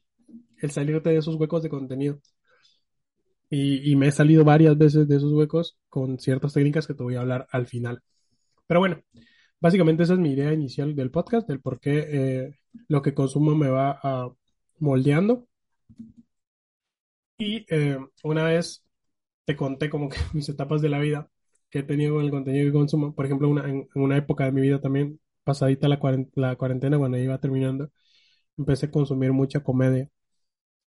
el 0.62 0.72
salirte 0.72 1.10
de 1.10 1.18
esos 1.18 1.36
huecos 1.36 1.64
de 1.64 1.70
contenido. 1.70 2.20
Y, 3.52 3.96
me 3.96 4.08
he 4.08 4.12
salido 4.12 4.44
varias 4.46 4.78
veces 4.78 5.08
de 5.08 5.16
esos 5.18 5.34
huecos 5.34 5.78
con 5.90 6.20
ciertas 6.20 6.54
técnicas 6.54 6.86
que 6.88 6.94
te 6.94 7.04
voy 7.04 7.16
a 7.16 7.22
hablar 7.22 7.48
al 7.52 7.66
final. 7.68 8.02
Pero 8.68 8.80
bueno, 8.82 9.02
básicamente 9.62 10.04
esa 10.04 10.14
es 10.14 10.20
mi 10.20 10.34
idea 10.34 10.54
inicial 10.54 10.96
del 10.96 11.12
podcast, 11.12 11.48
del 11.48 11.62
por 11.62 11.80
qué 11.80 12.08
eh, 12.10 12.60
lo 12.88 13.02
que 13.02 13.14
consumo 13.16 13.56
me 13.56 13.70
va 13.70 14.00
a 14.04 14.30
moldeando. 14.80 15.48
Y 17.38 17.66
eh, 17.70 17.98
una 18.24 18.44
vez 18.46 18.84
te 19.46 19.56
conté 19.56 19.90
como 19.90 20.10
que 20.10 20.18
mis 20.34 20.50
etapas 20.50 20.82
de 20.82 20.90
la 20.90 21.00
vida 21.00 21.30
que 21.70 21.80
he 21.80 21.84
tenido 21.84 22.16
con 22.16 22.26
el 22.26 22.32
contenido 22.32 22.68
que 22.68 22.74
consumo. 22.74 23.16
Por 23.16 23.26
ejemplo, 23.26 23.50
una, 23.50 23.70
en, 23.70 23.90
una 23.96 24.18
época 24.18 24.46
de 24.46 24.52
mi 24.52 24.62
vida 24.62 24.82
también, 24.82 25.20
pasadita 25.44 25.88
la, 25.88 26.00
cuaren- 26.00 26.32
la 26.36 26.56
cuarentena, 26.56 26.98
cuando 26.98 27.18
iba 27.18 27.40
terminando, 27.40 27.92
empecé 28.58 28.88
a 28.88 28.92
consumir 28.92 29.34
mucha 29.34 29.62
comedia. 29.64 30.10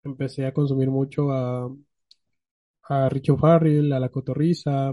Empecé 0.05 0.47
a 0.47 0.53
consumir 0.55 0.91
mucho 0.91 1.33
a, 1.33 1.71
a 2.89 3.09
Richo 3.09 3.37
Farrell, 3.37 3.93
a 3.93 4.01
La 4.01 4.09
Cotorrisa, 4.11 4.93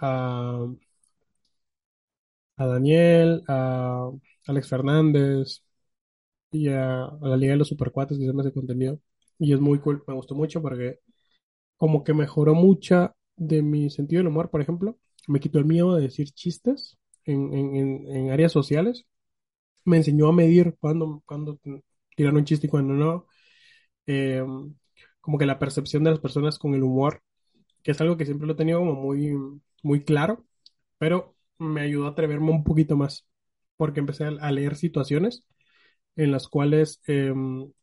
a, 0.00 0.66
a 2.56 2.66
Daniel, 2.66 3.42
a 3.48 4.10
Alex 4.46 4.68
Fernández 4.68 5.62
y 6.50 6.68
a, 6.70 7.04
a 7.06 7.18
la 7.22 7.36
Liga 7.36 7.52
de 7.54 7.58
los 7.58 7.68
Supercuates 7.68 8.18
que 8.18 8.26
se 8.26 8.30
ese 8.40 8.52
contenido. 8.52 9.00
Y 9.38 9.52
es 9.54 9.60
muy 9.60 9.80
cool, 9.80 10.02
me 10.06 10.14
gustó 10.14 10.34
mucho 10.34 10.62
porque 10.62 11.00
como 11.76 12.04
que 12.04 12.14
mejoró 12.14 12.54
mucha 12.54 13.14
de 13.36 13.62
mi 13.62 13.90
sentido 13.90 14.20
del 14.20 14.28
humor, 14.28 14.50
por 14.50 14.62
ejemplo. 14.62 14.98
Me 15.28 15.40
quitó 15.40 15.58
el 15.58 15.66
miedo 15.66 15.96
de 15.96 16.02
decir 16.04 16.30
chistes 16.32 16.98
en, 17.24 17.54
en, 17.54 18.08
en, 18.16 18.30
áreas 18.32 18.52
sociales. 18.52 19.06
Me 19.84 19.98
enseñó 19.98 20.28
a 20.28 20.32
medir 20.32 20.76
cuándo, 20.80 21.22
cuándo 21.26 21.58
tirar 22.16 22.34
un 22.34 22.44
chiste 22.44 22.66
y 22.68 22.70
cuándo 22.70 22.94
no. 22.94 23.26
Eh, 24.06 24.44
como 25.20 25.38
que 25.38 25.46
la 25.46 25.58
percepción 25.58 26.04
de 26.04 26.10
las 26.10 26.20
personas 26.20 26.58
con 26.58 26.74
el 26.74 26.82
humor, 26.82 27.22
que 27.82 27.92
es 27.92 28.00
algo 28.00 28.16
que 28.16 28.26
siempre 28.26 28.46
lo 28.46 28.54
he 28.54 28.56
tenido 28.56 28.80
como 28.80 28.94
muy, 28.94 29.36
muy 29.82 30.04
claro, 30.04 30.44
pero 30.98 31.36
me 31.58 31.82
ayudó 31.82 32.06
a 32.06 32.10
atreverme 32.10 32.50
un 32.50 32.64
poquito 32.64 32.96
más, 32.96 33.26
porque 33.76 34.00
empecé 34.00 34.24
a, 34.24 34.52
leer 34.52 34.76
situaciones 34.76 35.44
en 36.16 36.32
las 36.32 36.48
cuales 36.48 37.00
eh, 37.08 37.32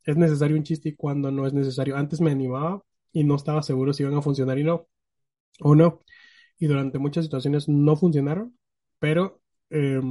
es 0.04 0.18
necesario 0.18 0.58
un 0.58 0.64
chiste 0.64 0.90
y 0.90 0.96
cuando 0.96 1.32
no 1.32 1.48
es 1.48 1.54
necesario. 1.54 1.98
Antes 1.98 2.22
me 2.22 2.32
animaba 2.32 2.84
y 3.14 3.24
no 3.24 3.36
estaba 3.36 3.64
seguro 3.64 3.94
si 3.94 4.04
iban 4.04 4.16
a 4.16 4.22
funcionar 4.22 4.60
y 4.60 4.64
no, 4.64 4.88
o 5.62 5.76
no. 5.76 6.02
Y 6.60 6.68
durante 6.68 7.00
muchas 7.00 7.26
situaciones 7.26 7.70
no 7.70 7.96
funcionaron, 7.98 8.58
pero 9.00 9.42
eh, 9.70 10.02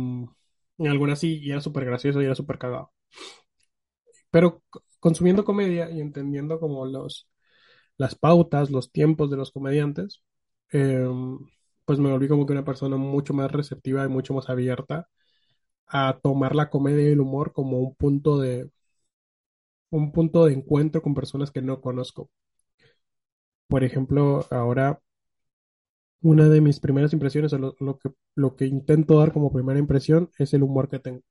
en 0.79 0.87
algunas 0.89 1.19
sí, 1.21 1.41
y 1.43 1.51
era 1.51 1.61
súper 1.61 1.85
gracioso 1.85 2.21
y 2.23 2.25
era 2.27 2.35
súper 2.35 2.59
cagado. 2.59 2.93
Pero 4.31 4.63
consumiendo 5.05 5.45
comedia 5.45 5.91
y 5.91 6.01
entendiendo 6.01 6.59
como 6.59 6.87
los, 6.87 7.29
las 7.99 8.15
pautas, 8.17 8.71
los 8.71 8.91
tiempos 8.93 9.31
de 9.31 9.37
los 9.37 9.53
comediantes, 9.53 10.23
eh, 10.73 11.07
pues 11.85 11.99
me 11.99 12.11
volví 12.11 12.29
como 12.29 12.47
que 12.47 12.55
una 12.55 12.65
persona 12.65 12.97
mucho 12.97 13.35
más 13.35 13.53
receptiva 13.53 14.05
y 14.07 14.09
mucho 14.09 14.35
más 14.35 14.49
abierta 14.51 15.09
a 15.89 16.19
tomar 16.23 16.57
la 16.57 16.71
comedia 16.71 17.09
y 17.09 17.13
el 17.13 17.21
humor 17.21 17.53
como 17.53 17.81
un 17.81 17.95
punto 17.97 18.39
de, 18.41 18.71
un 19.91 20.13
punto 20.13 20.45
de 20.45 20.53
encuentro 20.53 21.01
con 21.01 21.15
personas 21.15 21.51
que 21.51 21.63
no 21.63 21.81
conozco. 21.81 22.29
Por 23.69 23.85
ejemplo, 23.85 24.47
ahora 24.51 25.01
una 26.23 26.49
de 26.49 26.61
mis 26.61 26.81
primeras 26.81 27.13
impresiones, 27.13 27.53
o 27.53 27.59
lo 27.59 27.99
que, 28.01 28.11
lo 28.35 28.57
que 28.57 28.67
intento 28.67 29.17
dar 29.21 29.33
como 29.33 29.53
primera 29.53 29.79
impresión, 29.79 30.29
es 30.39 30.53
el 30.53 30.65
humor 30.65 30.89
que 30.89 30.99
tengo. 30.99 31.23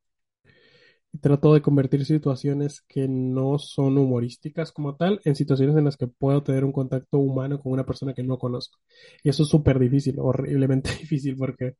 Trato 1.21 1.53
de 1.53 1.61
convertir 1.61 2.05
situaciones 2.05 2.81
que 2.87 3.07
no 3.07 3.59
son 3.59 3.97
humorísticas 3.99 4.71
como 4.71 4.95
tal 4.95 5.21
en 5.25 5.35
situaciones 5.35 5.77
en 5.77 5.85
las 5.85 5.95
que 5.95 6.07
puedo 6.07 6.41
tener 6.43 6.65
un 6.65 6.71
contacto 6.71 7.19
humano 7.19 7.59
con 7.61 7.71
una 7.71 7.85
persona 7.85 8.13
que 8.15 8.23
no 8.23 8.37
conozco. 8.39 8.79
Y 9.23 9.29
eso 9.29 9.43
es 9.43 9.49
súper 9.49 9.77
difícil, 9.79 10.15
horriblemente 10.19 10.89
difícil, 10.99 11.37
porque 11.37 11.75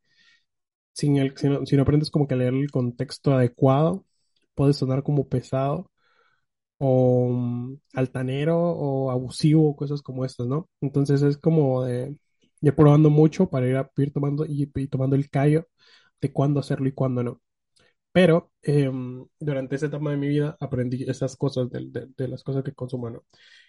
sin 0.94 1.18
el, 1.18 1.38
si 1.38 1.50
no, 1.50 1.66
si 1.66 1.76
no 1.78 1.84
aprendes 1.84 2.12
como 2.12 2.28
que 2.28 2.36
a 2.36 2.38
leer 2.38 2.54
el 2.56 2.72
contexto 2.72 3.34
adecuado, 3.34 4.06
puede 4.56 4.74
sonar 4.74 5.04
como 5.04 5.28
pesado 5.30 5.92
o 6.80 7.30
mm, 7.32 7.78
altanero 7.96 8.58
o 8.60 9.12
abusivo, 9.12 9.76
cosas 9.78 10.02
como 10.04 10.26
estas, 10.26 10.48
¿no? 10.48 10.70
Entonces 10.82 11.24
es 11.24 11.38
como 11.40 11.86
de 11.86 12.18
ir 12.62 12.76
probando 12.76 13.12
mucho 13.12 13.50
para 13.50 13.68
ir, 13.70 13.78
a- 13.78 13.92
ir 13.98 14.14
tomando 14.14 14.46
y 14.48 14.68
tomando 14.90 15.18
el 15.18 15.30
callo 15.32 15.68
de 16.22 16.34
cuándo 16.34 16.62
hacerlo 16.62 16.90
y 16.90 16.94
cuándo 16.94 17.24
no. 17.24 17.43
Pero 18.14 18.52
em, 18.62 19.26
durante 19.40 19.76
esa 19.76 19.88
etapa 19.88 20.12
de 20.12 20.18
mi 20.18 20.28
vida 20.30 20.56
aprendí 20.60 21.04
esas 21.10 21.36
cosas 21.36 21.70
de, 21.72 22.28
las 22.28 22.44
cosas 22.44 22.64
que 22.64 22.74
consumo. 22.74 23.26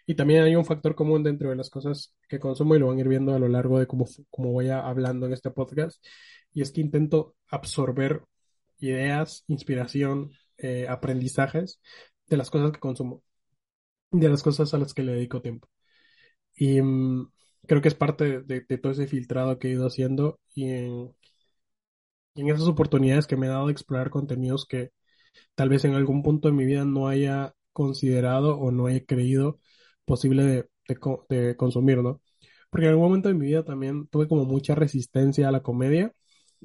Y 0.07 0.15
también 0.17 0.43
hay 0.43 0.55
un 0.57 0.67
factor 0.67 0.95
común 0.95 1.23
dentro 1.23 1.51
de 1.51 1.57
las 1.57 1.71
cosas 1.71 2.15
que 2.29 2.39
consumo 2.39 2.77
y 2.77 2.79
lo 2.79 2.89
van 2.89 2.99
a 2.99 3.01
ir 3.01 3.09
viendo 3.09 3.35
a 3.35 3.39
lo 3.39 3.49
largo 3.49 3.79
de 3.79 3.87
cómo, 3.87 4.07
cómo 4.31 4.53
voy 4.53 4.69
hablando 4.69 5.27
en 5.27 5.33
este 5.33 5.51
podcast. 5.51 6.05
Y 6.53 6.63
es 6.63 6.73
que 6.73 6.83
intento 6.83 7.35
absorber 7.49 8.23
ideas, 8.79 9.45
inspiración, 9.49 10.33
eh, 10.59 10.87
aprendizajes 10.89 11.81
de 12.27 12.37
las 12.37 12.51
cosas 12.51 12.73
que 12.73 12.81
consumo, 12.81 13.23
de 14.11 14.29
las 14.29 14.43
cosas 14.43 14.75
a 14.75 14.79
las 14.79 14.95
que 14.95 15.03
le 15.03 15.13
dedico 15.15 15.43
tiempo. 15.43 15.69
Y 16.57 16.81
mm, 16.83 17.31
creo 17.67 17.83
que 17.83 17.89
es 17.89 17.95
parte 17.95 18.41
de, 18.43 18.61
todo 18.79 18.93
ese 18.93 19.07
filtrado 19.07 19.59
que 19.59 19.69
he 19.69 19.73
ido 19.73 19.87
haciendo 19.87 20.41
y 20.55 20.71
en, 20.71 21.15
y 21.33 21.34
en 22.35 22.49
esas 22.49 22.69
oportunidades 22.69 23.27
que 23.27 23.37
me 23.37 23.47
he 23.47 23.51
dado 23.51 23.67
de 23.67 23.73
explorar 23.73 24.11
contenidos 24.11 24.67
que 24.67 24.91
tal 25.55 25.69
vez 25.69 25.85
en 25.85 25.95
algún 25.95 26.23
punto 26.23 26.49
de 26.49 26.55
mi 26.55 26.65
vida 26.67 26.85
no 26.85 27.09
haya 27.09 27.55
considerado 27.73 28.59
o 28.59 28.71
no 28.73 28.87
haya 28.87 29.05
creído 29.05 29.59
posible 30.05 30.45
de, 30.45 30.69
de 30.89 30.99
de 31.31 31.57
consumir, 31.57 31.99
¿no? 31.99 32.21
Porque 32.71 32.87
en 32.87 32.91
algún 32.93 33.07
momento 33.07 33.29
de 33.29 33.35
mi 33.35 33.47
vida 33.47 33.65
también 33.65 34.07
tuve 34.09 34.29
como 34.29 34.45
mucha 34.47 34.75
resistencia 34.75 35.49
a 35.49 35.53
la 35.53 35.63
comedia, 35.63 36.13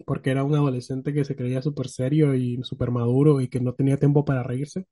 porque 0.06 0.32
era 0.32 0.44
un 0.44 0.56
adolescente 0.56 1.14
que 1.14 1.26
se 1.26 1.36
creía 1.36 1.62
súper 1.62 1.90
serio 1.90 2.36
y 2.36 2.62
súper 2.64 2.92
maduro 2.92 3.42
y 3.42 3.50
que 3.50 3.60
no 3.62 3.74
tenía 3.76 3.98
tiempo 3.98 4.26
para 4.26 4.44
reírse. 4.44 4.88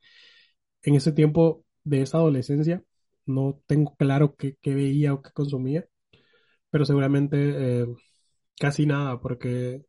En 0.83 0.95
ese 0.95 1.11
tiempo 1.11 1.65
de 1.83 2.01
esa 2.01 2.17
adolescencia 2.19 2.83
no 3.25 3.61
tengo 3.67 3.95
claro 3.97 4.35
qué, 4.35 4.55
qué 4.61 4.75
veía 4.75 5.13
o 5.13 5.21
qué 5.21 5.31
consumía, 5.31 5.85
pero 6.71 6.85
seguramente 6.85 7.81
eh, 7.83 7.87
casi 8.59 8.87
nada, 8.87 9.21
porque 9.21 9.83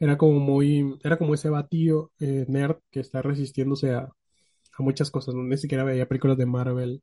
era 0.00 0.18
como 0.18 0.40
muy, 0.40 0.98
era 1.04 1.18
como 1.18 1.34
ese 1.34 1.50
batido 1.50 2.12
eh, 2.20 2.46
nerd 2.48 2.78
que 2.92 3.00
está 3.00 3.22
resistiéndose 3.22 3.92
a, 3.94 4.04
a 4.04 4.82
muchas 4.82 5.10
cosas, 5.10 5.34
¿no? 5.34 5.42
Ni 5.44 5.56
siquiera 5.58 5.84
veía 5.84 6.08
películas 6.08 6.38
de 6.38 6.46
Marvel. 6.46 7.02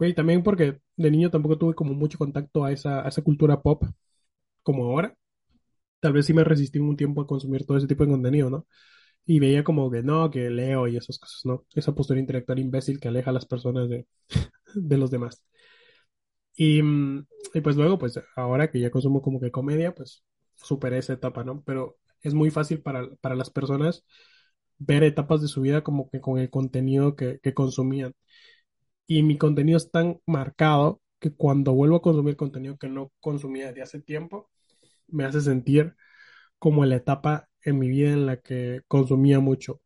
Y 0.00 0.14
también 0.14 0.42
porque 0.42 0.80
de 0.96 1.10
niño 1.10 1.30
tampoco 1.30 1.58
tuve 1.58 1.74
como 1.74 1.94
mucho 1.94 2.18
contacto 2.18 2.64
a 2.64 2.72
esa, 2.72 3.04
a 3.04 3.08
esa 3.08 3.22
cultura 3.22 3.62
pop 3.62 3.84
como 4.62 4.84
ahora. 4.86 5.14
Tal 6.00 6.12
vez 6.14 6.26
sí 6.26 6.34
me 6.34 6.44
resistí 6.44 6.78
un 6.78 6.96
tiempo 6.96 7.22
a 7.22 7.26
consumir 7.26 7.66
todo 7.66 7.78
ese 7.78 7.86
tipo 7.88 8.04
de 8.04 8.10
contenido, 8.12 8.50
¿no? 8.50 8.66
Y 9.26 9.40
veía 9.40 9.64
como 9.64 9.90
que 9.90 10.02
no, 10.02 10.30
que 10.30 10.50
leo 10.50 10.88
y 10.88 10.96
esas 10.98 11.18
cosas, 11.18 11.42
¿no? 11.44 11.66
Esa 11.74 11.94
postura 11.94 12.20
intelectual 12.20 12.58
imbécil 12.60 13.00
que 13.00 13.08
aleja 13.08 13.30
a 13.30 13.34
las 13.34 13.46
personas 13.46 13.88
de, 13.90 14.06
de 14.74 14.98
los 14.98 15.10
demás. 15.10 15.44
Y, 16.56 16.80
y 17.54 17.60
pues 17.62 17.76
luego, 17.76 17.98
pues 17.98 18.20
ahora 18.36 18.70
que 18.70 18.80
ya 18.80 18.90
consumo 18.90 19.22
como 19.22 19.40
que 19.40 19.50
comedia, 19.50 19.94
pues 19.94 20.24
superé 20.56 20.98
esa 20.98 21.14
etapa, 21.14 21.42
¿no? 21.44 21.62
Pero 21.64 21.96
es 22.22 22.34
muy 22.34 22.50
fácil 22.50 22.82
para, 22.82 23.08
para 23.20 23.34
las 23.34 23.50
personas 23.50 24.04
ver 24.78 25.04
etapas 25.04 25.42
de 25.42 25.48
su 25.48 25.60
vida 25.62 25.82
como 25.82 26.10
que 26.10 26.20
con 26.20 26.38
el 26.38 26.50
contenido 26.50 27.16
que, 27.16 27.38
que 27.40 27.54
consumían. 27.54 28.14
Y 29.06 29.22
mi 29.22 29.38
contenido 29.38 29.76
es 29.78 29.90
tan 29.90 30.20
marcado 30.26 31.00
que 31.18 31.32
cuando 31.34 31.72
vuelvo 31.72 31.96
a 31.96 32.02
consumir 32.02 32.36
contenido 32.36 32.78
que 32.78 32.88
no 32.88 33.12
consumía 33.20 33.68
desde 33.68 33.82
hace 33.82 34.00
tiempo, 34.00 34.50
me 35.08 35.24
hace 35.24 35.40
sentir 35.40 35.96
como 36.58 36.84
la 36.86 36.96
etapa 36.96 37.48
en 37.64 37.78
mi 37.78 37.88
vida 37.88 38.10
en 38.12 38.26
la 38.26 38.38
que 38.38 38.82
consumía 38.88 39.40
mucho 39.40 39.80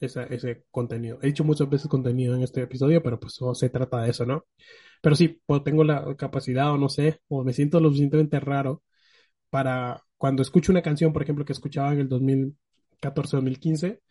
ese 0.00 0.64
contenido. 0.70 1.18
He 1.22 1.28
dicho 1.28 1.44
muchas 1.44 1.68
veces 1.70 1.88
contenido 1.88 2.34
en 2.34 2.42
este 2.42 2.62
episodio, 2.62 3.02
pero 3.02 3.18
pues 3.18 3.38
se 3.54 3.70
trata 3.70 4.02
de 4.02 4.10
eso, 4.10 4.26
¿no? 4.26 4.44
Pero 5.02 5.16
sí, 5.16 5.40
pues 5.46 5.62
tengo 5.64 5.84
la 5.84 6.14
capacidad 6.16 6.72
o 6.72 6.78
no 6.78 6.88
sé, 6.88 7.20
o 7.28 7.44
me 7.44 7.52
siento 7.52 7.80
lo 7.80 7.88
suficientemente 7.88 8.40
raro 8.40 8.82
para 9.50 10.04
cuando 10.18 10.42
escucho 10.42 10.72
una 10.72 10.82
canción, 10.82 11.12
por 11.12 11.22
ejemplo, 11.22 11.44
que 11.44 11.52
escuchaba 11.52 11.92
en 11.92 12.00
el 12.00 12.08
2014-2015, 12.08 14.02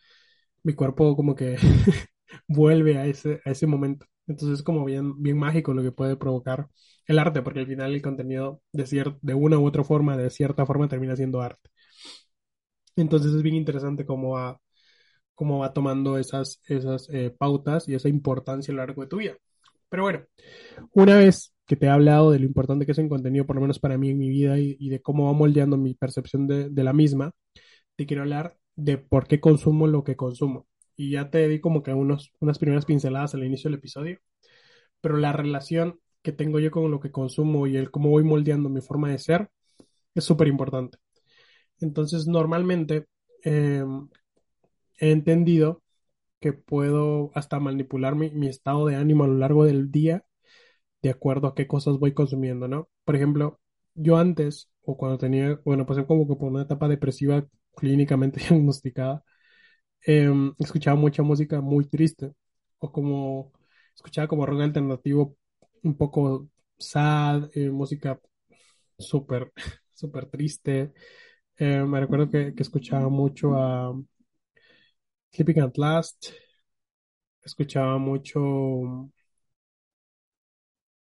mi 0.64 0.74
cuerpo 0.74 1.16
como 1.16 1.36
que 1.36 1.58
vuelve 2.48 2.98
a 2.98 3.06
ese, 3.08 3.42
a 3.46 3.52
ese 3.52 3.68
momento. 3.68 4.06
Entonces 4.28 4.60
es 4.60 4.64
como 4.64 4.86
bien, 4.86 5.22
bien 5.22 5.38
mágico 5.38 5.74
lo 5.74 5.84
que 5.84 5.92
puede 5.92 6.18
provocar 6.18 6.68
el 7.08 7.20
arte, 7.20 7.42
porque 7.44 7.60
al 7.62 7.68
final 7.68 7.94
el 7.94 8.02
contenido 8.02 8.62
de, 8.74 8.86
cier- 8.86 9.18
de 9.22 9.34
una 9.36 9.60
u 9.60 9.66
otra 9.68 9.84
forma, 9.84 10.18
de 10.18 10.30
cierta 10.32 10.66
forma, 10.66 10.88
termina 10.90 11.16
siendo 11.16 11.42
arte. 11.42 11.70
Entonces 12.98 13.34
es 13.34 13.42
bien 13.44 13.56
interesante 13.56 14.06
cómo 14.06 14.32
va, 14.32 14.60
cómo 15.36 15.60
va 15.60 15.74
tomando 15.74 16.18
esas, 16.20 16.62
esas 16.68 17.10
eh, 17.12 17.32
pautas 17.38 17.88
y 17.90 17.96
esa 17.96 18.10
importancia 18.10 18.72
a 18.74 18.76
lo 18.78 18.84
largo 18.84 19.04
de 19.04 19.10
tu 19.10 19.18
vida. 19.18 19.36
Pero 19.90 20.04
bueno, 20.04 20.26
una 20.94 21.18
vez 21.18 21.54
que 21.66 21.76
te 21.76 21.88
he 21.88 21.90
hablado 21.90 22.32
de 22.32 22.40
lo 22.40 22.46
importante 22.46 22.86
que 22.86 22.92
es 22.92 22.98
el 23.00 23.10
contenido, 23.10 23.46
por 23.46 23.56
lo 23.56 23.62
menos 23.62 23.80
para 23.80 23.98
mí 23.98 24.10
en 24.10 24.18
mi 24.18 24.30
vida, 24.30 24.60
y, 24.60 24.90
de 24.90 25.02
cómo 25.02 25.26
va 25.26 25.34
moldeando 25.34 25.78
mi 25.78 25.94
percepción 25.96 26.48
de, 26.48 26.84
la 26.84 26.94
misma, 26.94 27.32
te 27.96 28.06
quiero 28.06 28.24
hablar 28.24 28.58
de 28.76 28.98
por 28.98 29.28
qué 29.28 29.40
consumo 29.40 29.88
lo 29.88 30.04
que 30.04 30.16
consumo. 30.16 30.68
Y 30.96 31.12
ya 31.12 31.30
te 31.30 31.48
di 31.48 31.60
como 31.60 31.84
que 31.84 31.94
unas 31.94 32.60
primeras 32.60 32.86
pinceladas 32.86 33.34
al 33.36 33.44
inicio 33.44 33.70
del 33.70 33.80
episodio, 33.80 34.20
pero 35.02 35.18
la 35.18 35.34
relación 35.34 36.00
que 36.22 36.32
tengo 36.32 36.60
yo 36.60 36.72
con 36.72 36.90
lo 36.92 37.00
que 37.00 37.12
consumo 37.12 37.68
y 37.68 37.78
el 37.78 37.92
cómo 37.92 38.10
voy 38.10 38.24
moldeando 38.24 38.70
mi 38.70 38.82
forma 38.82 39.10
de 39.12 39.20
ser 39.20 39.50
es 40.16 40.24
súper 40.24 40.48
importante. 40.48 40.98
Entonces, 41.80 42.28
normalmente 42.28 43.06
eh, 43.44 43.84
he 45.00 45.12
entendido 45.12 45.84
que 46.46 46.54
puedo 46.54 47.32
hasta 47.34 47.60
manipular 47.60 48.16
mi, 48.16 48.48
estado 48.48 48.86
de 48.86 48.96
ánimo 48.96 49.24
a 49.24 49.28
lo 49.28 49.34
largo 49.34 49.66
del 49.66 49.92
día 49.92 50.26
de 51.02 51.10
acuerdo 51.10 51.48
a 51.48 51.56
qué 51.56 51.68
cosas 51.68 51.98
voy 52.00 52.14
consumiendo, 52.14 52.68
¿no? 52.68 52.90
Por 53.06 53.16
ejemplo, 53.16 53.60
yo 53.96 54.18
antes, 54.18 54.70
o 54.84 54.96
cuando 54.98 55.18
tenía, 55.18 55.60
bueno, 55.66 55.88
pasé 55.88 56.06
como 56.06 56.28
que 56.28 56.36
por 56.36 56.52
una 56.52 56.64
etapa 56.64 56.88
depresiva 56.88 57.48
clínicamente 57.76 58.40
diagnosticada, 58.50 59.24
em, 60.06 60.54
escuchaba 60.60 60.98
mucha 60.98 61.24
música 61.24 61.62
muy 61.62 61.86
triste, 61.88 62.34
o 62.80 62.92
como 62.92 63.54
escuchaba 63.96 64.28
como 64.28 64.46
rock 64.46 64.62
alternativo 64.62 65.38
un 65.84 65.98
poco 65.98 66.50
sad, 66.78 67.50
eh, 67.56 67.72
música 67.72 68.20
súper, 69.00 69.52
súper 69.94 70.28
triste. 70.28 70.94
Eh, 71.58 71.84
me 71.86 72.00
recuerdo 72.02 72.30
que 72.30 72.54
escuchaba 72.58 73.10
mucho 73.10 73.56
a 73.56 73.94
Sleeping 75.36 75.60
at 75.60 75.78
Last, 75.78 76.34
escuchaba 77.46 77.98
mucho, 77.98 79.10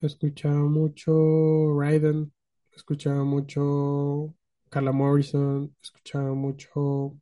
escuchaba 0.01 0.59
mucho 0.69 1.11
Raiden, 1.79 2.31
escuchaba 2.75 3.23
mucho 3.25 4.33
Carla 4.69 4.91
Morrison, 4.93 5.75
escuchaba 5.81 6.33
mucho, 6.33 7.15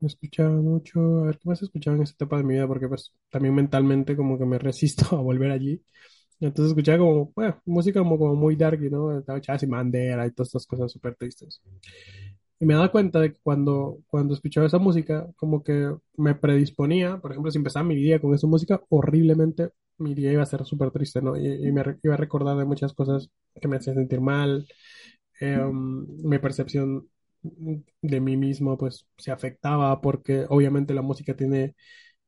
escuchaba 0.00 0.50
mucho, 0.50 1.00
a 1.22 1.26
ver 1.26 1.38
qué 1.38 1.48
más 1.48 1.62
escuchaba 1.62 1.96
en 1.96 2.02
esa 2.02 2.12
etapa 2.14 2.36
de 2.38 2.44
mi 2.44 2.54
vida, 2.54 2.66
porque 2.68 2.88
pues 2.88 3.12
también 3.30 3.54
mentalmente 3.54 4.16
como 4.16 4.38
que 4.38 4.44
me 4.46 4.58
resisto 4.58 5.16
a 5.16 5.20
volver 5.22 5.50
allí. 5.50 5.82
Entonces 6.40 6.72
escuchaba 6.72 6.98
como, 6.98 7.32
bueno, 7.36 7.60
música 7.66 8.00
como, 8.00 8.18
como 8.18 8.34
muy 8.36 8.56
dark, 8.56 8.80
¿no? 8.90 9.18
Estaba 9.18 9.40
Chas 9.40 9.62
y 9.64 9.66
Mandela 9.68 10.26
y 10.26 10.32
todas 10.32 10.48
estas 10.48 10.66
cosas 10.66 10.92
súper 10.92 11.16
tristes. 11.16 11.62
Y 12.60 12.66
me 12.66 12.74
daba 12.74 12.90
cuenta 12.92 13.20
de 13.20 13.32
que 13.32 13.40
cuando, 13.42 13.98
cuando 14.08 14.34
escuchaba 14.34 14.66
esa 14.66 14.78
música, 14.78 15.26
como 15.36 15.62
que 15.64 15.94
me 16.16 16.34
predisponía, 16.34 17.18
por 17.18 17.32
ejemplo, 17.32 17.50
si 17.50 17.58
empezaba 17.58 17.84
mi 17.84 17.96
día 17.96 18.20
con 18.20 18.34
esa 18.34 18.46
música, 18.46 18.80
horriblemente 18.88 19.70
mi 19.98 20.14
día 20.14 20.32
iba 20.32 20.42
a 20.42 20.46
ser 20.46 20.64
súper 20.64 20.90
triste, 20.90 21.20
¿no? 21.22 21.36
Y, 21.36 21.46
y 21.68 21.72
me 21.72 21.82
iba 22.02 22.14
a 22.14 22.16
recordar 22.16 22.56
de 22.56 22.64
muchas 22.64 22.92
cosas 22.94 23.30
que 23.60 23.68
me 23.68 23.76
hacían 23.76 23.96
sentir 23.96 24.20
mal, 24.20 24.66
eh, 25.40 25.58
mi 25.72 26.38
percepción 26.38 27.08
de 28.02 28.20
mí 28.20 28.36
mismo, 28.36 28.78
pues, 28.78 29.06
se 29.18 29.30
afectaba 29.32 30.00
porque 30.00 30.46
obviamente 30.48 30.94
la 30.94 31.02
música 31.02 31.34
tiene 31.36 31.74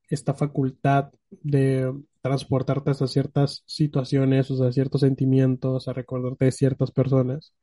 esta 0.08 0.34
facultad 0.34 1.10
de 1.30 1.92
transportarte 2.22 2.90
hasta 2.92 3.06
ciertas 3.08 3.62
situaciones, 3.66 4.50
o 4.50 4.56
sea, 4.56 4.72
ciertos 4.72 5.02
sentimientos, 5.02 5.88
a 5.88 5.92
recordarte 5.94 6.46
de 6.46 6.52
ciertas 6.52 6.92
personas. 6.92 7.54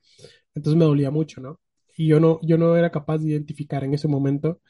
Entonces 0.56 0.78
me 0.80 0.86
dolía 0.86 1.12
mucho, 1.12 1.42
¿no? 1.42 1.60
Y 1.98 2.08
yo 2.08 2.20
no, 2.20 2.40
yo 2.44 2.58
no 2.58 2.76
era 2.76 2.92
capaz 2.92 3.20
de 3.20 3.30
identificar 3.30 3.84
en 3.84 3.94
ese 3.94 4.08
momento 4.08 4.62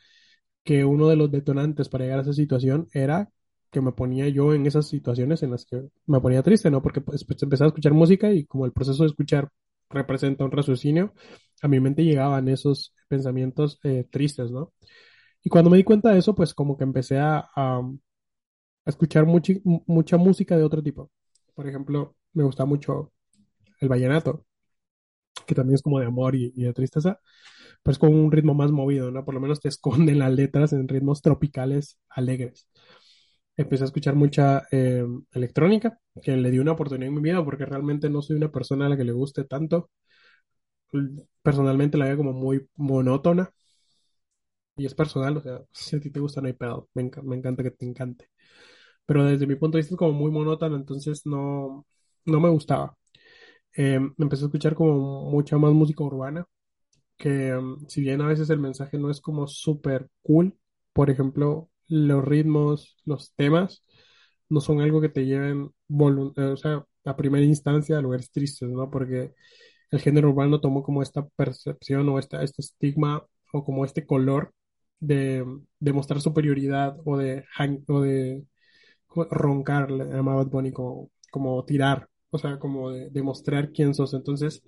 que 0.64 0.86
uno 0.86 1.10
de 1.10 1.16
los 1.16 1.32
detonantes 1.32 1.90
para 1.90 2.06
llegar 2.06 2.20
a 2.20 2.22
esa 2.24 2.34
situación 2.34 2.88
era 2.94 3.30
que 3.72 3.82
me 3.82 3.92
ponía 3.92 4.30
yo 4.30 4.54
en 4.54 4.66
esas 4.66 4.88
situaciones 4.88 5.44
en 5.44 5.52
las 5.52 5.66
que 5.66 5.84
me 6.06 6.22
ponía 6.22 6.44
triste, 6.44 6.70
¿no? 6.72 6.82
Porque 6.82 7.02
pues, 7.02 7.26
pues, 7.26 7.42
empezaba 7.44 7.68
a 7.68 7.70
escuchar 7.70 7.94
música 7.94 8.32
y 8.32 8.46
como 8.46 8.66
el 8.66 8.72
proceso 8.74 9.04
de 9.04 9.10
escuchar 9.10 9.50
representa 9.90 10.46
un 10.46 10.52
raciocinio, 10.52 11.14
a 11.62 11.68
mi 11.68 11.80
mente 11.80 12.04
llegaban 12.04 12.48
esos 12.50 12.94
pensamientos 13.08 13.80
eh, 13.84 14.06
tristes, 14.12 14.52
¿no? 14.52 14.74
Y 15.44 15.50
cuando 15.50 15.70
me 15.72 15.78
di 15.78 15.84
cuenta 15.86 16.12
de 16.12 16.20
eso, 16.20 16.36
pues 16.36 16.54
como 16.54 16.78
que 16.78 16.84
empecé 16.86 17.20
a, 17.20 17.50
a- 17.56 17.82
escuchar 18.86 19.26
mucha 19.26 20.18
música 20.18 20.58
de 20.58 20.64
otro 20.64 20.82
tipo. 20.84 21.12
Por 21.56 21.68
ejemplo, 21.68 22.16
me 22.34 22.44
gusta 22.44 22.66
mucho 22.66 23.12
el 23.82 23.90
vallenato, 23.90 24.46
que 25.46 25.56
también 25.56 25.76
es 25.76 25.82
como 25.82 26.00
de 26.00 26.06
amor 26.08 26.36
y, 26.36 26.52
y 26.56 26.64
de 26.64 26.74
tristeza, 26.74 27.20
pero 27.84 27.94
es 27.94 28.00
con 28.00 28.14
un 28.16 28.32
ritmo 28.32 28.54
más 28.56 28.72
movido, 28.72 29.12
¿no? 29.12 29.26
Por 29.26 29.34
lo 29.36 29.42
menos 29.42 29.62
te 29.62 29.70
esconden 29.70 30.20
las 30.20 30.34
letras 30.34 30.74
en 30.74 30.88
ritmos 30.88 31.22
tropicales 31.22 32.00
alegres. 32.10 32.68
Empecé 33.58 33.84
a 33.84 33.88
escuchar 33.88 34.16
mucha 34.16 34.64
eh, 34.72 35.06
electrónica, 35.34 36.00
que 36.24 36.38
le 36.38 36.52
di 36.52 36.60
una 36.60 36.74
oportunidad 36.74 37.10
en 37.10 37.16
mi 37.16 37.22
vida 37.22 37.44
porque 37.46 37.66
realmente 37.66 38.10
no 38.10 38.22
soy 38.22 38.38
una 38.38 38.52
persona 38.52 38.88
a 38.88 38.90
la 38.90 38.98
que 38.98 39.04
le 39.06 39.12
guste 39.14 39.44
tanto. 39.46 39.90
Personalmente 41.44 41.98
la 41.98 42.06
veo 42.06 42.18
como 42.18 42.34
muy 42.34 42.68
monótona 42.76 43.54
y 44.76 44.86
es 44.86 44.96
personal, 44.96 45.38
o 45.38 45.42
sea, 45.42 45.62
si 45.72 45.96
a 45.96 46.00
ti 46.00 46.10
te 46.12 46.20
gusta 46.20 46.42
no 46.42 46.48
hay 46.48 46.54
pedo, 46.54 46.90
me, 46.94 47.04
enca- 47.04 47.22
me 47.24 47.36
encanta 47.36 47.64
que 47.64 47.72
te 47.72 47.86
encante. 47.86 48.30
Pero 49.06 49.26
desde 49.26 49.48
mi 49.48 49.56
punto 49.56 49.78
de 49.78 49.82
vista 49.82 49.96
es 49.96 50.00
como 50.00 50.14
muy 50.14 50.32
monótona, 50.32 50.78
entonces 50.78 51.24
no, 51.26 51.86
no 52.26 52.40
me 52.42 52.50
gustaba. 52.50 52.98
Eh, 53.76 54.00
empecé 54.18 54.44
a 54.44 54.48
escuchar 54.48 54.76
como 54.76 55.30
mucha 55.32 55.58
más 55.58 55.74
música 55.74 56.04
urbana 56.04 56.46
que 57.18 57.56
um, 57.56 57.88
si 57.88 58.02
bien 58.02 58.22
a 58.22 58.28
veces 58.28 58.50
el 58.50 58.60
mensaje 58.60 58.98
no 58.98 59.10
es 59.12 59.22
como 59.22 59.48
súper 59.48 60.10
cool, 60.24 60.58
por 60.94 61.10
ejemplo, 61.10 61.70
los 61.88 62.24
ritmos, 62.26 62.98
los 63.06 63.34
temas, 63.36 63.84
no 64.50 64.62
son 64.62 64.82
algo 64.82 65.02
que 65.02 65.10
te 65.10 65.26
lleven, 65.26 65.72
eh, 66.38 66.42
o 66.44 66.58
sea, 66.58 66.86
a 67.06 67.16
primera 67.18 67.46
instancia 67.46 67.98
a 67.98 68.02
lugares 68.02 68.32
tristes, 68.32 68.70
¿no? 68.70 68.90
Porque 68.92 69.34
el 69.92 70.00
género 70.02 70.30
urbano 70.30 70.62
tomó 70.62 70.84
como 70.84 71.02
esta 71.04 71.28
percepción 71.30 72.10
o 72.10 72.20
esta, 72.20 72.44
este 72.44 72.62
estigma 72.62 73.26
o 73.54 73.64
como 73.66 73.86
este 73.86 74.06
color 74.06 74.54
de, 75.00 75.46
de 75.80 75.94
mostrar 75.94 76.22
superioridad 76.22 76.98
o 77.06 77.18
de, 77.18 77.46
o 77.88 78.02
de 78.02 78.46
roncar, 79.32 79.92
le 79.92 80.06
llamaba 80.06 80.50
como, 80.74 81.10
como 81.32 81.66
tirar, 81.66 82.10
o 82.34 82.38
sea, 82.40 82.60
como 82.60 82.92
de 82.92 83.10
demostrar 83.12 83.72
quién 83.72 83.94
sos. 83.94 84.14
Entonces, 84.14 84.64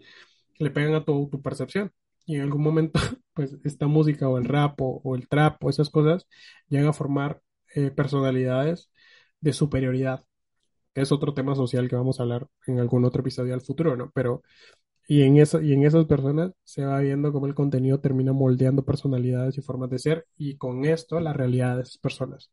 le 0.60 0.71
pegan 0.71 0.95
a 0.95 1.06
tu, 1.06 1.30
tu 1.30 1.41
percepción. 1.41 1.91
Y 2.25 2.36
en 2.38 2.41
algún 2.43 2.63
momento, 2.63 2.99
pues, 3.34 3.56
esta 3.63 3.88
música 3.88 4.30
o 4.30 4.38
el 4.38 4.45
rap 4.45 4.82
o, 4.82 5.01
o 5.04 5.15
el 5.15 5.28
trap 5.28 5.63
o 5.63 5.69
esas 5.69 5.89
cosas 5.89 6.28
llegan 6.69 6.88
a 6.88 6.93
formar 6.93 7.41
eh, 7.75 7.91
personalidades 7.91 8.89
de 9.41 9.54
superioridad, 9.54 10.25
que 10.93 11.01
es 11.01 11.12
otro 11.12 11.34
tema 11.34 11.56
social 11.56 11.89
que 11.89 11.95
vamos 11.95 12.19
a 12.19 12.23
hablar 12.23 12.47
en 12.67 12.80
algún 12.80 13.06
otro 13.06 13.21
episodio 13.21 13.54
al 13.54 13.62
futuro, 13.62 13.95
¿no? 13.97 14.12
Pero, 14.15 14.43
y 15.08 15.23
en 15.23 15.38
eso, 15.38 15.62
y 15.62 15.73
en 15.73 15.86
esas 15.86 16.06
personas 16.06 16.54
se 16.63 16.86
va 16.86 16.99
viendo 16.99 17.32
cómo 17.34 17.47
el 17.47 17.56
contenido 17.56 17.99
termina 18.01 18.34
moldeando 18.34 18.86
personalidades 18.86 19.58
y 19.58 19.62
formas 19.62 19.89
de 19.91 19.99
ser, 19.99 20.28
y 20.38 20.58
con 20.58 20.86
esto 20.86 21.19
la 21.21 21.34
realidad 21.34 21.78
de 21.78 21.84
esas 21.84 21.97
personas 21.99 22.51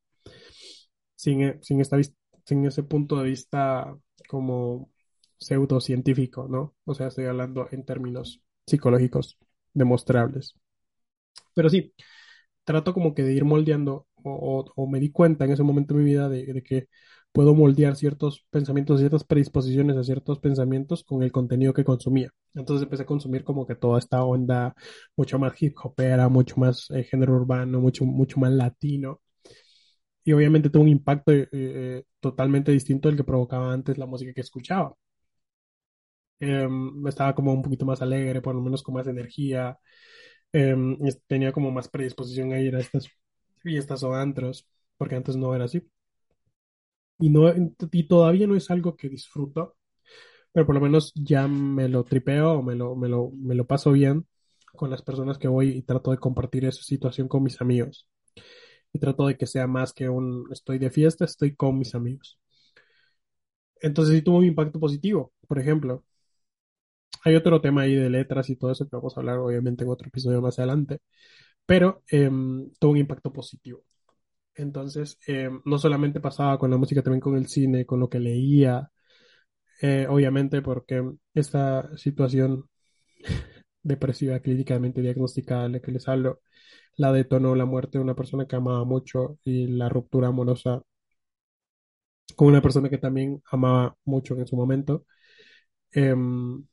sin, 1.14 1.42
e- 1.42 1.58
sin, 1.62 1.80
esta, 1.80 1.98
sin 2.44 2.64
ese 2.66 2.82
punto 2.82 3.16
de 3.18 3.24
vista 3.30 3.96
como 4.28 4.90
pseudocientífico, 5.46 6.48
¿no? 6.48 6.74
O 6.84 6.94
sea, 6.94 7.08
estoy 7.08 7.26
hablando 7.26 7.68
en 7.72 7.84
términos 7.84 8.42
psicológicos 8.66 9.38
demostrables. 9.74 10.54
Pero 11.54 11.68
sí, 11.68 11.94
trato 12.64 12.94
como 12.94 13.14
que 13.14 13.22
de 13.24 13.34
ir 13.34 13.44
moldeando 13.44 14.06
o, 14.24 14.86
me 14.88 15.00
di 15.00 15.10
cuenta 15.10 15.44
en 15.44 15.52
ese 15.52 15.62
momento 15.62 15.94
de 15.94 16.00
mi 16.00 16.06
vida 16.10 16.28
de, 16.28 16.46
de 16.46 16.62
que 16.62 16.88
puedo 17.32 17.54
moldear 17.54 17.96
ciertos 17.96 18.46
pensamientos, 18.50 19.00
ciertas 19.00 19.24
predisposiciones 19.24 19.96
a 19.96 20.04
ciertos 20.04 20.38
pensamientos 20.40 21.04
con 21.04 21.22
el 21.22 21.32
contenido 21.32 21.72
que 21.74 21.84
consumía. 21.84 22.30
Entonces 22.54 22.84
empecé 22.84 23.04
a 23.04 23.06
consumir 23.06 23.44
como 23.44 23.66
que 23.66 23.74
toda 23.74 23.98
esta 23.98 24.22
onda 24.24 24.74
mucho 25.16 25.38
más 25.38 25.60
hip 25.62 25.76
hopera, 25.82 26.28
mucho 26.28 26.56
más 26.58 26.90
eh, 26.90 27.04
género 27.04 27.34
urbano, 27.34 27.80
mucho, 27.80 28.04
mucho 28.04 28.38
más 28.40 28.52
latino 28.52 29.20
y 30.24 30.32
obviamente 30.32 30.70
tuvo 30.70 30.82
un 30.82 30.88
impacto 30.88 31.32
eh, 31.32 31.48
eh, 31.52 32.04
totalmente 32.20 32.72
distinto 32.72 33.08
del 33.08 33.16
que 33.16 33.24
provocaba 33.24 33.72
antes 33.72 33.98
la 33.98 34.06
música 34.06 34.32
que 34.32 34.40
escuchaba. 34.40 34.94
Em, 36.40 37.06
estaba 37.06 37.34
como 37.34 37.52
un 37.52 37.62
poquito 37.62 37.86
más 37.86 38.02
alegre, 38.02 38.42
por 38.42 38.54
lo 38.54 38.60
menos 38.62 38.82
con 38.82 38.94
más 38.94 39.06
energía, 39.06 39.78
em, 40.52 40.98
tenía 41.28 41.52
como 41.52 41.70
más 41.72 41.88
predisposición 41.88 42.52
a 42.52 42.60
ir 42.60 42.76
a 42.76 42.80
estas 42.80 43.08
fiestas 43.62 44.02
o 44.04 44.14
antros, 44.14 44.66
porque 44.98 45.16
antes 45.16 45.36
no 45.36 45.54
era 45.54 45.66
así. 45.66 45.82
Y, 47.18 47.30
no, 47.30 47.52
y 47.92 48.08
todavía 48.08 48.46
no 48.46 48.56
es 48.56 48.70
algo 48.70 48.96
que 48.96 49.08
disfruto, 49.08 49.76
pero 50.52 50.66
por 50.66 50.74
lo 50.76 50.80
menos 50.82 51.12
ya 51.16 51.48
me 51.48 51.88
lo 51.88 52.04
tripeo 52.04 52.54
o 52.54 52.62
me 52.62 52.74
lo, 52.76 52.96
me 52.96 53.08
lo, 53.08 53.30
me 53.32 53.54
lo 53.56 53.66
paso 53.66 53.92
bien 53.92 54.26
con 54.76 54.90
las 54.90 55.02
personas 55.02 55.38
que 55.38 55.48
voy 55.48 55.70
y 55.70 55.82
trato 55.82 56.10
de 56.12 56.18
compartir 56.18 56.64
esa 56.66 56.82
situación 56.82 57.28
con 57.28 57.42
mis 57.44 57.60
amigos. 57.60 58.08
Y 58.92 58.98
trato 59.00 59.26
de 59.26 59.36
que 59.38 59.46
sea 59.46 59.66
más 59.68 59.92
que 59.94 60.08
un 60.08 60.46
estoy 60.52 60.78
de 60.78 60.90
fiesta, 60.90 61.24
estoy 61.26 61.56
con 61.56 61.78
mis 61.78 61.94
amigos. 61.94 62.38
Entonces 63.80 64.14
sí 64.16 64.22
tuvo 64.22 64.38
un 64.38 64.44
impacto 64.46 64.78
positivo. 64.80 65.32
Por 65.48 65.58
ejemplo, 65.58 66.04
hay 67.24 67.34
otro 67.36 67.60
tema 67.60 67.82
ahí 67.82 67.94
de 67.94 68.10
letras 68.10 68.50
y 68.50 68.56
todo 68.56 68.72
eso 68.72 68.84
que 68.88 68.96
vamos 68.96 69.16
a 69.16 69.20
hablar 69.20 69.38
obviamente 69.38 69.84
en 69.84 69.90
otro 69.90 70.08
episodio 70.08 70.42
más 70.42 70.58
adelante, 70.58 71.00
pero 71.66 72.02
em, 72.08 72.70
tuvo 72.80 72.92
un 72.92 72.98
impacto 72.98 73.32
positivo. 73.32 73.84
Entonces, 74.54 75.18
em, 75.26 75.60
no 75.64 75.78
solamente 75.78 76.20
pasaba 76.20 76.58
con 76.58 76.70
la 76.70 76.76
música, 76.78 77.02
también 77.02 77.20
con 77.20 77.36
el 77.36 77.48
cine, 77.48 77.86
con 77.86 78.00
lo 78.00 78.08
que 78.10 78.20
leía, 78.20 78.90
eh, 79.82 80.06
obviamente 80.08 80.62
porque 80.62 81.02
esta 81.34 81.96
situación 81.96 82.68
depresiva 83.82 84.40
clínicamente 84.40 85.02
diagnosticada 85.02 85.64
de 85.64 85.68
la 85.70 85.80
que 85.80 85.92
les 85.92 86.08
hablo, 86.08 86.40
la 86.96 87.12
detonó 87.12 87.54
la 87.56 87.66
muerte 87.66 87.98
de 87.98 88.04
una 88.04 88.14
persona 88.16 88.46
que 88.46 88.56
amaba 88.56 88.84
mucho 88.84 89.38
y 89.44 89.66
la 89.68 89.88
ruptura 89.88 90.28
amorosa 90.28 90.82
con 92.36 92.48
una 92.48 92.62
persona 92.62 92.88
que 92.88 92.98
también 92.98 93.42
amaba 93.50 93.96
mucho 94.04 94.36
en 94.38 94.46
su 94.46 94.56
momento. 94.56 95.06
Em, 95.92 96.64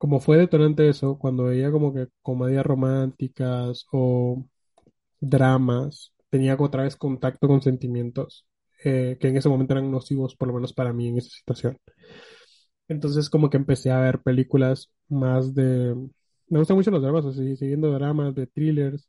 como 0.00 0.20
fue 0.20 0.38
detonante 0.38 0.88
eso, 0.90 1.18
cuando 1.20 1.44
veía 1.46 1.72
como 1.72 1.94
que 1.94 2.08
comedias 2.22 2.66
románticas 2.66 3.86
o 3.92 4.46
dramas, 5.20 6.14
tenía 6.30 6.56
otra 6.58 6.84
vez 6.84 6.96
contacto 6.96 7.48
con 7.48 7.62
sentimientos 7.62 8.46
eh, 8.84 9.18
que 9.20 9.28
en 9.28 9.36
ese 9.38 9.48
momento 9.50 9.74
eran 9.74 9.90
nocivos, 9.92 10.36
por 10.36 10.48
lo 10.48 10.54
menos 10.54 10.72
para 10.74 10.92
mí 10.92 11.08
en 11.08 11.18
esa 11.18 11.30
situación. 11.30 11.78
Entonces 12.88 13.30
como 13.30 13.50
que 13.50 13.56
empecé 13.56 13.90
a 13.90 14.00
ver 14.00 14.20
películas 14.22 14.90
más 15.08 15.54
de... 15.54 15.94
Me 16.48 16.58
gustan 16.58 16.76
mucho 16.76 16.90
los 16.90 17.02
dramas, 17.02 17.24
así, 17.26 17.56
siguiendo 17.56 17.92
dramas, 17.92 18.34
de 18.34 18.46
thrillers. 18.46 19.08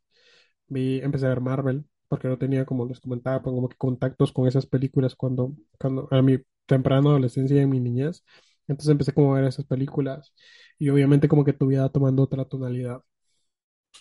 Vi, 0.68 1.00
empecé 1.02 1.26
a 1.26 1.30
ver 1.30 1.40
Marvel, 1.40 1.84
porque 2.08 2.28
no 2.28 2.38
tenía, 2.38 2.66
como 2.66 2.86
les 2.86 3.00
comentaba, 3.00 3.42
pues, 3.42 3.54
como 3.54 3.68
que 3.68 3.76
contactos 3.76 4.32
con 4.32 4.48
esas 4.48 4.66
películas 4.66 5.16
cuando, 5.16 5.54
cuando 5.78 6.08
a 6.12 6.22
mi 6.22 6.38
temprana 6.66 7.10
adolescencia 7.10 7.56
y 7.58 7.60
en 7.60 7.70
mi 7.70 7.80
niñez. 7.80 8.24
Entonces 8.72 8.90
empecé 8.92 9.12
como 9.12 9.32
a 9.34 9.40
ver 9.40 9.48
esas 9.48 9.66
películas 9.66 10.34
y 10.78 10.90
obviamente 10.90 11.28
como 11.28 11.44
que 11.44 11.52
tu 11.52 11.66
vida 11.68 11.88
tomando 11.90 12.22
otra 12.22 12.44
tonalidad. 12.46 13.02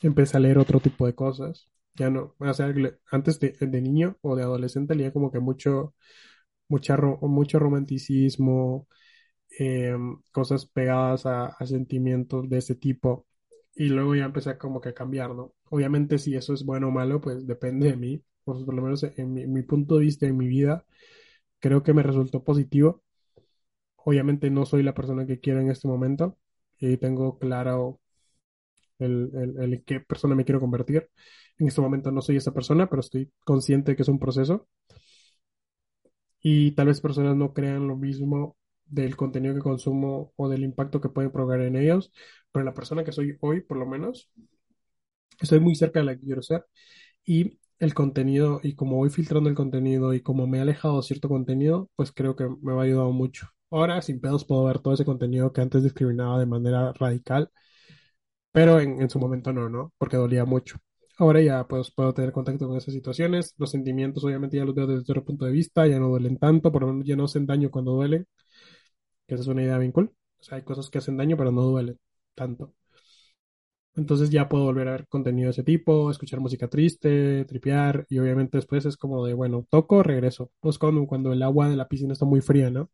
Empecé 0.01 0.37
a 0.37 0.39
leer 0.39 0.57
otro 0.57 0.79
tipo 0.79 1.05
de 1.05 1.15
cosas. 1.15 1.69
Ya 1.95 2.09
no, 2.09 2.35
o 2.39 2.53
sea, 2.53 2.73
antes 3.11 3.39
de, 3.39 3.51
de 3.59 3.81
niño 3.81 4.17
o 4.21 4.35
de 4.35 4.43
adolescente 4.43 4.95
leía 4.95 5.11
como 5.13 5.31
que 5.31 5.39
mucho, 5.39 5.93
mucha, 6.69 6.97
mucho 6.97 7.59
romanticismo, 7.59 8.87
eh, 9.59 9.95
cosas 10.31 10.65
pegadas 10.65 11.25
a, 11.25 11.55
sentimientos 11.65 12.49
de 12.49 12.57
ese 12.59 12.75
tipo. 12.75 13.27
Y 13.75 13.89
luego 13.89 14.15
ya 14.15 14.25
empecé 14.25 14.57
como 14.57 14.81
que 14.81 14.89
a 14.89 14.93
cambiar, 14.93 15.35
¿no? 15.35 15.53
Obviamente 15.69 16.17
si 16.17 16.35
eso 16.35 16.53
es 16.53 16.65
bueno 16.65 16.89
o 16.89 16.91
malo, 16.91 17.21
pues 17.21 17.47
depende 17.47 17.87
de 17.91 17.97
mí. 17.97 18.23
Por 18.43 18.73
lo 18.73 18.81
menos 18.81 19.03
en 19.03 19.53
mi 19.53 19.63
punto 19.63 19.97
de 19.97 20.01
vista, 20.05 20.27
en 20.27 20.37
mi 20.37 20.47
vida, 20.47 20.85
creo 21.59 21.83
que 21.83 21.93
me 21.93 22.03
resultó 22.03 22.43
positivo. 22.43 23.03
Obviamente 24.05 24.49
no 24.49 24.65
soy 24.65 24.83
la 24.83 24.93
persona 24.93 25.25
que 25.25 25.39
quiero 25.39 25.59
en 25.61 25.69
este 25.71 25.87
momento 25.87 26.37
y 26.79 26.97
tengo 26.97 27.37
claro 27.39 27.99
el, 28.99 29.31
el, 29.59 29.83
qué 29.85 29.99
persona 30.01 30.35
me 30.35 30.45
quiero 30.45 30.59
convertir. 30.59 31.09
En 31.57 31.67
este 31.67 31.81
momento 31.81 32.11
no 32.11 32.21
soy 32.21 32.37
esa 32.37 32.53
persona, 32.53 32.89
pero 32.89 33.01
estoy 33.01 33.31
consciente 33.45 33.95
que 33.95 34.03
es 34.03 34.07
un 34.09 34.19
proceso 34.19 34.67
y 36.41 36.71
tal 36.73 36.87
vez 36.87 37.01
personas 37.01 37.35
no 37.35 37.53
crean 37.53 37.87
lo 37.87 37.95
mismo 37.97 38.57
del 38.85 39.15
contenido 39.15 39.53
que 39.55 39.61
consumo 39.61 40.33
o 40.35 40.49
del 40.49 40.63
impacto 40.63 40.99
que 41.01 41.09
puede 41.09 41.29
provocar 41.29 41.61
en 41.61 41.75
ellos, 41.77 42.11
pero 42.51 42.65
la 42.65 42.73
persona 42.73 43.03
que 43.03 43.11
soy 43.11 43.37
hoy, 43.41 43.61
por 43.61 43.77
lo 43.77 43.85
menos, 43.85 44.31
estoy 45.41 45.59
muy 45.59 45.75
cerca 45.75 45.99
de 45.99 46.05
la 46.05 46.15
que 46.15 46.21
quiero 46.25 46.41
ser 46.41 46.65
y 47.25 47.59
el 47.79 47.93
contenido 47.95 48.61
y 48.63 48.75
como 48.75 48.97
voy 48.97 49.09
filtrando 49.11 49.49
el 49.49 49.55
contenido 49.55 50.13
y 50.15 50.21
como 50.21 50.47
me 50.47 50.59
he 50.59 50.61
alejado 50.61 50.97
de 50.97 51.03
cierto 51.07 51.29
contenido, 51.29 51.89
pues 51.97 52.11
creo 52.13 52.35
que 52.37 52.47
me 52.61 52.73
ha 52.73 52.81
ayudado 52.81 53.11
mucho. 53.13 53.47
Ahora, 53.71 54.01
sin 54.03 54.21
pedos, 54.21 54.45
puedo 54.45 54.65
ver 54.65 54.77
todo 54.79 54.93
ese 54.93 55.03
contenido 55.05 55.51
que 55.51 55.61
antes 55.61 55.81
discriminaba 55.83 56.37
de 56.39 56.45
manera 56.45 56.93
radical 56.93 57.49
pero 58.51 58.79
en, 58.79 59.01
en 59.01 59.09
su 59.09 59.19
momento 59.19 59.53
no, 59.53 59.69
¿no? 59.69 59.93
Porque 59.97 60.17
dolía 60.17 60.45
mucho. 60.45 60.77
Ahora 61.17 61.41
ya 61.41 61.67
pues 61.67 61.91
puedo 61.91 62.13
tener 62.13 62.31
contacto 62.31 62.67
con 62.67 62.77
esas 62.77 62.93
situaciones, 62.93 63.53
los 63.57 63.71
sentimientos 63.71 64.23
obviamente 64.23 64.57
ya 64.57 64.65
los 64.65 64.73
veo 64.75 64.87
desde 64.87 65.01
otro 65.01 65.23
punto 65.23 65.45
de 65.45 65.51
vista, 65.51 65.85
ya 65.87 65.99
no 65.99 66.07
duelen 66.09 66.37
tanto, 66.37 66.71
por 66.71 66.81
lo 66.81 66.87
menos 66.93 67.05
ya 67.07 67.15
no 67.15 67.25
hacen 67.25 67.45
daño 67.45 67.69
cuando 67.69 67.91
duelen, 67.93 68.25
que 69.27 69.35
esa 69.35 69.43
es 69.43 69.47
una 69.47 69.63
idea 69.63 69.77
bien 69.77 69.91
cool. 69.91 70.13
O 70.39 70.43
sea, 70.43 70.57
hay 70.57 70.63
cosas 70.63 70.89
que 70.89 70.97
hacen 70.99 71.17
daño 71.17 71.37
pero 71.37 71.51
no 71.51 71.61
duelen 71.63 71.99
tanto. 72.35 72.73
Entonces 73.95 74.29
ya 74.29 74.47
puedo 74.47 74.63
volver 74.65 74.87
a 74.87 74.91
ver 74.91 75.07
contenido 75.07 75.47
de 75.47 75.51
ese 75.51 75.63
tipo, 75.63 76.09
escuchar 76.11 76.39
música 76.39 76.69
triste, 76.69 77.43
tripear 77.45 78.05
y 78.09 78.19
obviamente 78.19 78.57
después 78.57 78.85
es 78.85 78.95
como 78.97 79.25
de, 79.25 79.33
bueno, 79.33 79.67
toco, 79.69 80.01
regreso. 80.01 80.49
No 80.63 80.69
es 80.69 80.77
como 80.77 81.05
cuando 81.07 81.33
el 81.33 81.43
agua 81.43 81.69
de 81.69 81.75
la 81.75 81.87
piscina 81.89 82.13
está 82.13 82.25
muy 82.25 82.39
fría, 82.41 82.69
¿no? 82.71 82.89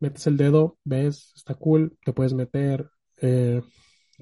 Metes 0.00 0.26
el 0.28 0.36
dedo, 0.36 0.78
ves, 0.84 1.32
está 1.36 1.54
cool, 1.54 1.98
te 2.04 2.12
puedes 2.12 2.34
meter, 2.34 2.88
eh, 3.20 3.62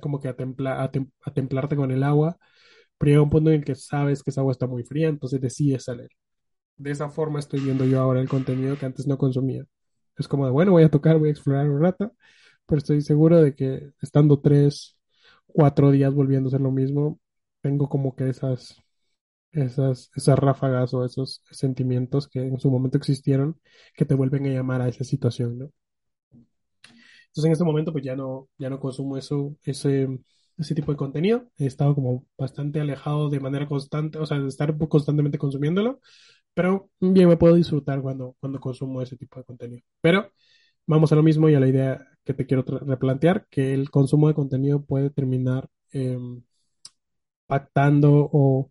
como 0.01 0.21
que 0.21 0.29
a, 0.29 0.37
templa- 0.37 0.83
a, 0.83 0.91
tem- 0.93 1.13
a 1.25 1.33
templarte 1.35 1.77
con 1.77 1.91
el 1.91 2.03
agua, 2.03 2.39
pero 2.99 3.11
llega 3.13 3.23
un 3.23 3.31
punto 3.31 3.51
en 3.51 3.57
el 3.61 3.65
que 3.65 3.75
sabes 3.77 4.23
que 4.23 4.31
esa 4.31 4.41
agua 4.43 4.53
está 4.53 4.67
muy 4.67 4.85
fría, 4.85 5.09
entonces 5.09 5.41
decides 5.41 5.85
salir. 5.85 6.09
De 6.77 6.91
esa 6.91 7.09
forma 7.11 7.39
estoy 7.39 7.61
viendo 7.61 7.85
yo 7.87 8.01
ahora 8.01 8.21
el 8.21 8.29
contenido 8.29 8.79
que 8.79 8.87
antes 8.87 9.07
no 9.07 9.19
consumía. 9.19 9.65
Es 10.19 10.29
como 10.29 10.47
de, 10.47 10.53
bueno, 10.53 10.73
voy 10.73 10.85
a 10.85 10.91
tocar, 10.91 11.19
voy 11.19 11.29
a 11.31 11.33
explorar 11.33 11.69
un 11.71 11.81
rato, 11.83 12.13
pero 12.67 12.79
estoy 12.79 13.01
seguro 13.03 13.43
de 13.43 13.55
que 13.55 13.93
estando 14.03 14.41
tres, 14.41 14.99
cuatro 15.47 15.91
días 15.91 16.13
volviendo 16.15 16.49
a 16.49 16.51
hacer 16.51 16.61
lo 16.61 16.71
mismo, 16.73 17.21
tengo 17.63 17.89
como 17.89 18.15
que 18.17 18.29
esas, 18.31 18.77
esas, 19.57 20.11
esas 20.15 20.39
ráfagas 20.39 20.95
o 20.95 21.05
esos 21.05 21.43
sentimientos 21.51 22.29
que 22.29 22.41
en 22.41 22.59
su 22.61 22.71
momento 22.71 22.99
existieron 22.99 23.61
que 23.95 24.05
te 24.05 24.15
vuelven 24.15 24.47
a 24.47 24.51
llamar 24.51 24.83
a 24.83 24.89
esa 24.89 25.05
situación, 25.05 25.59
¿no? 25.59 25.73
Entonces 26.33 27.45
en 27.45 27.53
este 27.53 27.65
momento 27.65 27.93
pues 27.93 28.05
ya 28.05 28.17
no, 28.17 28.49
ya 28.59 28.71
no 28.71 28.81
consumo 28.81 29.17
eso, 29.19 29.57
ese, 29.63 30.09
ese 30.59 30.75
tipo 30.75 30.93
de 30.93 30.97
contenido. 30.97 31.51
He 31.59 31.67
estado 31.67 31.95
como 31.95 32.27
bastante 32.39 32.81
alejado 32.81 33.29
de 33.29 33.41
manera 33.41 33.67
constante, 33.69 34.19
o 34.19 34.27
sea, 34.27 34.39
de 34.39 34.49
estar 34.49 34.77
constantemente 34.89 35.39
consumiéndolo, 35.39 36.01
pero 36.55 36.91
bien 37.01 37.29
me 37.29 37.37
puedo 37.37 37.55
disfrutar 37.55 38.01
cuando, 38.03 38.37
cuando 38.41 38.61
consumo 38.61 39.03
ese 39.03 39.17
tipo 39.17 39.39
de 39.39 39.45
contenido. 39.45 39.83
Pero 40.01 40.31
vamos 40.87 41.13
a 41.13 41.17
lo 41.17 41.23
mismo 41.23 41.49
y 41.49 41.55
a 41.55 41.61
la 41.61 41.69
idea 41.69 42.07
que 42.25 42.35
te 42.35 42.47
quiero 42.47 42.65
replantear, 42.65 43.47
que 43.51 43.75
el 43.75 43.91
consumo 43.91 44.29
de 44.29 44.35
contenido 44.35 44.85
puede 44.85 45.11
terminar 45.11 45.69
em, 45.93 46.43
pactando 47.47 48.29
o 48.33 48.71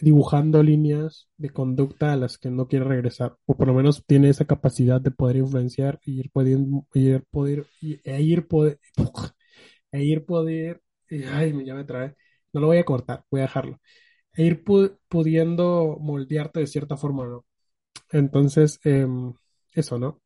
dibujando 0.00 0.62
líneas 0.62 1.28
de 1.38 1.50
conducta 1.50 2.12
a 2.12 2.16
las 2.16 2.38
que 2.38 2.50
no 2.50 2.68
quiere 2.68 2.84
regresar, 2.86 3.36
o 3.46 3.56
por 3.56 3.66
lo 3.68 3.74
menos 3.74 4.04
tiene 4.06 4.28
esa 4.30 4.44
capacidad 4.46 5.00
de 5.00 5.10
poder 5.10 5.36
influenciar 5.36 6.00
y 6.04 6.20
ir 6.20 6.30
pudiendo, 6.30 6.86
ir 6.94 7.24
poder, 7.30 7.66
e 7.82 8.22
ir 8.22 8.46
poder, 8.48 8.78
e 9.92 10.04
ir 10.04 10.24
poder, 10.26 10.82
y- 11.10 11.24
ay, 11.24 11.54
ya 11.64 11.74
me 11.74 11.84
trae, 11.84 12.16
no 12.52 12.60
lo 12.60 12.66
voy 12.68 12.78
a 12.78 12.84
cortar, 12.84 13.24
voy 13.30 13.40
a 13.40 13.44
dejarlo, 13.44 13.80
e 14.34 14.44
ir 14.44 14.64
pu- 14.64 14.98
pudiendo 15.08 15.98
moldearte 16.00 16.60
de 16.60 16.66
cierta 16.68 16.96
forma, 16.98 17.26
¿no? 17.26 17.46
Entonces, 18.12 18.80
em, 18.84 19.34
eso, 19.74 19.98
¿no? 19.98 20.22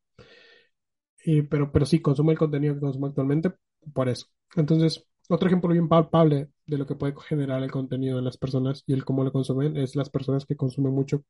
Pero, 1.51 1.71
pero 1.73 1.87
sí, 1.87 2.01
consumo 2.01 2.31
el 2.31 2.39
contenido 2.39 2.75
que 2.75 2.81
consumo 2.81 3.07
actualmente 3.07 3.53
por 3.93 4.09
eso. 4.09 4.27
Entonces, 4.57 5.07
otro 5.31 5.49
ejemplo 5.49 5.71
bien 5.73 5.89
palpable 5.89 6.49
de 6.67 6.79
lo 6.79 6.87
que 6.87 6.95
puede 6.97 7.15
generar 7.29 7.63
el 7.63 7.71
contenido 7.71 8.19
en 8.19 8.25
las 8.25 8.37
personas 8.37 8.83
y 8.87 8.93
el 8.93 9.05
cómo 9.05 9.25
lo 9.25 9.33
consumen 9.33 9.77
es 9.77 9.97
las 9.97 10.11
personas 10.11 10.47
que 10.47 10.57
consumen 10.57 10.93
mucho, 10.93 11.25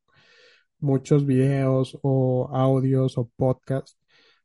muchos 0.78 1.26
videos 1.26 1.98
o 2.02 2.48
audios 2.52 3.18
o 3.18 3.30
podcasts 3.36 3.98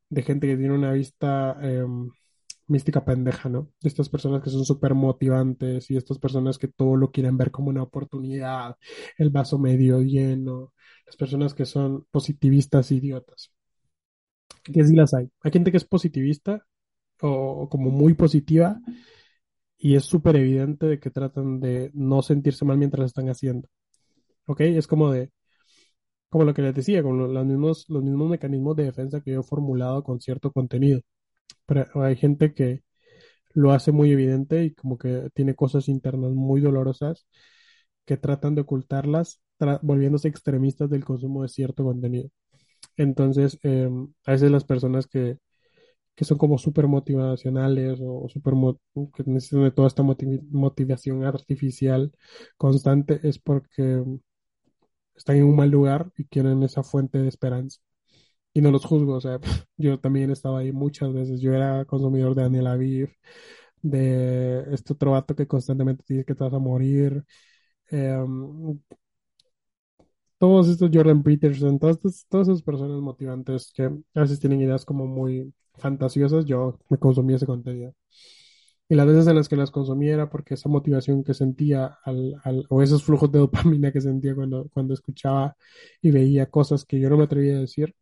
de 0.09 0.21
gente 0.23 0.47
que 0.47 0.57
tiene 0.57 0.73
una 0.73 0.91
vista 0.93 1.57
em, 1.61 2.09
mística 2.67 3.05
pendeja, 3.05 3.49
¿no? 3.49 3.71
De 3.81 3.89
estas 3.89 4.09
personas 4.09 4.43
que 4.43 4.49
son 4.49 4.65
súper 4.65 4.93
motivantes 4.95 5.89
y 5.91 5.97
estas 5.97 6.19
personas 6.19 6.57
que 6.57 6.67
todo 6.67 6.95
lo 6.97 7.11
quieren 7.11 7.37
ver 7.37 7.51
como 7.51 7.69
una 7.69 7.83
oportunidad, 7.83 8.77
el 9.17 9.29
vaso 9.29 9.57
medio 9.59 10.01
lleno, 10.01 10.73
las 11.05 11.15
personas 11.17 11.53
que 11.53 11.65
son 11.65 12.05
positivistas 12.11 12.91
idiotas 12.91 13.51
que 14.73 14.83
sí 14.83 14.95
las 14.95 15.13
hay. 15.13 15.29
Hay 15.41 15.51
gente 15.51 15.71
que 15.71 15.77
es 15.77 15.85
positivista 15.85 16.65
o 17.21 17.69
como 17.69 17.91
muy 17.91 18.13
positiva 18.13 18.79
y 19.77 19.95
es 19.95 20.05
súper 20.05 20.35
evidente 20.37 20.85
de 20.87 20.99
que 20.99 21.11
tratan 21.11 21.59
de 21.59 21.91
no 21.93 22.21
sentirse 22.21 22.65
mal 22.65 22.77
mientras 22.77 22.99
lo 23.01 23.05
están 23.07 23.29
haciendo. 23.29 23.67
¿Ok? 24.47 24.61
Es 24.61 24.87
como 24.87 25.11
de, 25.11 25.31
como 26.29 26.45
lo 26.45 26.53
que 26.53 26.61
les 26.61 26.75
decía, 26.75 27.03
con 27.03 27.17
lo- 27.17 27.27
los 27.27 27.45
mismos, 27.45 27.85
los 27.89 28.03
mismos 28.03 28.29
mecanismos 28.29 28.75
de 28.75 28.85
defensa 28.85 29.21
que 29.21 29.31
yo 29.33 29.41
he 29.41 29.43
formulado 29.43 30.03
con 30.03 30.19
cierto 30.21 30.51
contenido. 30.51 31.01
Pero 31.65 31.85
hay 32.03 32.15
gente 32.17 32.53
que 32.53 32.83
lo 33.53 33.71
hace 33.73 33.91
muy 33.91 34.11
evidente 34.11 34.63
y 34.65 34.73
como 34.75 34.97
que 34.97 35.29
tiene 35.35 35.55
cosas 35.55 35.89
internas 35.89 36.31
muy 36.33 36.61
dolorosas 36.61 37.27
que 38.05 38.17
tratan 38.17 38.55
de 38.55 38.61
ocultarlas, 38.61 39.41
tra- 39.59 39.79
volviéndose 39.83 40.27
extremistas 40.29 40.89
del 40.89 41.05
consumo 41.05 41.43
de 41.43 41.49
cierto 41.49 41.83
contenido. 41.83 42.29
Entonces, 42.97 43.59
eh, 43.63 43.89
a 44.25 44.31
veces 44.31 44.51
las 44.51 44.65
personas 44.65 45.07
que 45.07 45.37
que 46.15 46.25
son 46.25 46.37
como 46.37 46.57
súper 46.57 46.87
motivacionales 46.87 47.99
o 48.01 48.27
súper 48.29 48.53
mo- 48.55 48.79
que 49.15 49.23
necesitan 49.25 49.63
de 49.65 49.71
toda 49.71 49.87
esta 49.89 50.03
motiv- 50.03 50.41
motivación 50.51 51.23
artificial 51.25 52.11
constante 52.57 53.19
es 53.23 53.39
porque 53.39 54.03
están 55.15 55.37
en 55.37 55.45
un 55.45 55.55
mal 55.55 55.69
lugar 55.69 56.11
y 56.17 56.25
quieren 56.25 56.63
esa 56.63 56.83
fuente 56.83 57.17
de 57.19 57.27
esperanza. 57.29 57.79
Y 58.53 58.61
no 58.61 58.71
los 58.71 58.85
juzgo, 58.85 59.15
o 59.15 59.21
sea, 59.21 59.39
yo 59.77 59.99
también 59.99 60.31
estaba 60.31 60.59
ahí 60.59 60.71
muchas 60.71 61.13
veces. 61.13 61.41
Yo 61.41 61.53
era 61.55 61.85
consumidor 61.85 62.35
de 62.35 62.43
Daniel 62.43 62.67
Aviv, 62.67 63.11
de 63.81 64.65
este 64.73 64.93
otro 64.93 65.11
vato 65.13 65.35
que 65.35 65.47
constantemente 65.47 66.03
te 66.05 66.13
dice 66.15 66.25
que 66.25 66.35
te 66.35 66.43
vas 66.43 66.53
a 66.53 66.59
morir. 66.59 67.25
em, 67.91 68.79
todos 70.37 70.67
estos 70.69 70.89
Jordan 70.93 71.23
Peterson, 71.23 71.79
todas, 71.79 71.99
todas 72.29 72.47
esas 72.49 72.61
personas 72.63 72.99
motivantes 73.01 73.71
que 73.73 73.83
a 73.85 74.19
veces 74.21 74.39
tienen 74.39 74.61
ideas 74.61 74.85
como 74.85 75.05
muy 75.07 75.53
fantasiosas, 75.75 76.45
yo 76.45 76.79
me 76.89 76.97
consumía 76.97 77.37
ese 77.37 77.45
contenido. 77.45 77.93
Y 78.89 78.95
las 78.95 79.07
veces 79.07 79.27
en 79.27 79.35
las 79.35 79.49
que 79.49 79.55
las 79.55 79.71
consumía 79.71 80.13
era 80.13 80.29
porque 80.29 80.53
esa 80.55 80.69
motivación 80.69 81.23
que 81.23 81.33
sentía 81.33 81.97
al, 82.03 82.35
al- 82.43 82.65
o 82.69 82.81
esos 82.83 83.03
flujos 83.03 83.31
de 83.31 83.39
dopamina 83.39 83.91
que 83.91 84.01
sentía 84.01 84.35
cuando, 84.35 84.69
cuando 84.73 84.93
escuchaba 84.93 85.55
y 86.01 86.11
veía 86.11 86.47
cosas 86.49 86.85
que 86.85 86.99
yo 86.99 87.09
no 87.09 87.17
me 87.17 87.23
atrevía 87.25 87.57
a 87.57 87.61
decir, 87.61 87.95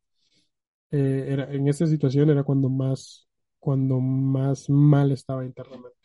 eh, 0.92 1.26
era, 1.30 1.52
en 1.54 1.68
esta 1.68 1.88
situación 1.88 2.30
era 2.30 2.44
cuando 2.44 2.70
más, 2.70 3.28
cuando 3.60 4.00
más 4.00 4.70
mal 4.70 5.12
estaba 5.12 5.46
internamente. 5.46 5.98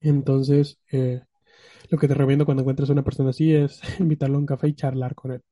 Entonces, 0.00 0.78
eh, 0.92 1.22
lo 1.92 1.98
que 1.98 2.08
te 2.08 2.14
recomiendo 2.14 2.44
cuando 2.46 2.62
encuentres 2.62 2.90
a 2.90 2.94
una 2.94 3.04
persona 3.04 3.30
así 3.30 3.54
es 3.54 3.80
invitarlo 4.00 4.36
a 4.38 4.40
un 4.40 4.46
café 4.46 4.68
y 4.68 4.74
charlar 4.74 5.14
con 5.14 5.32
él, 5.32 5.42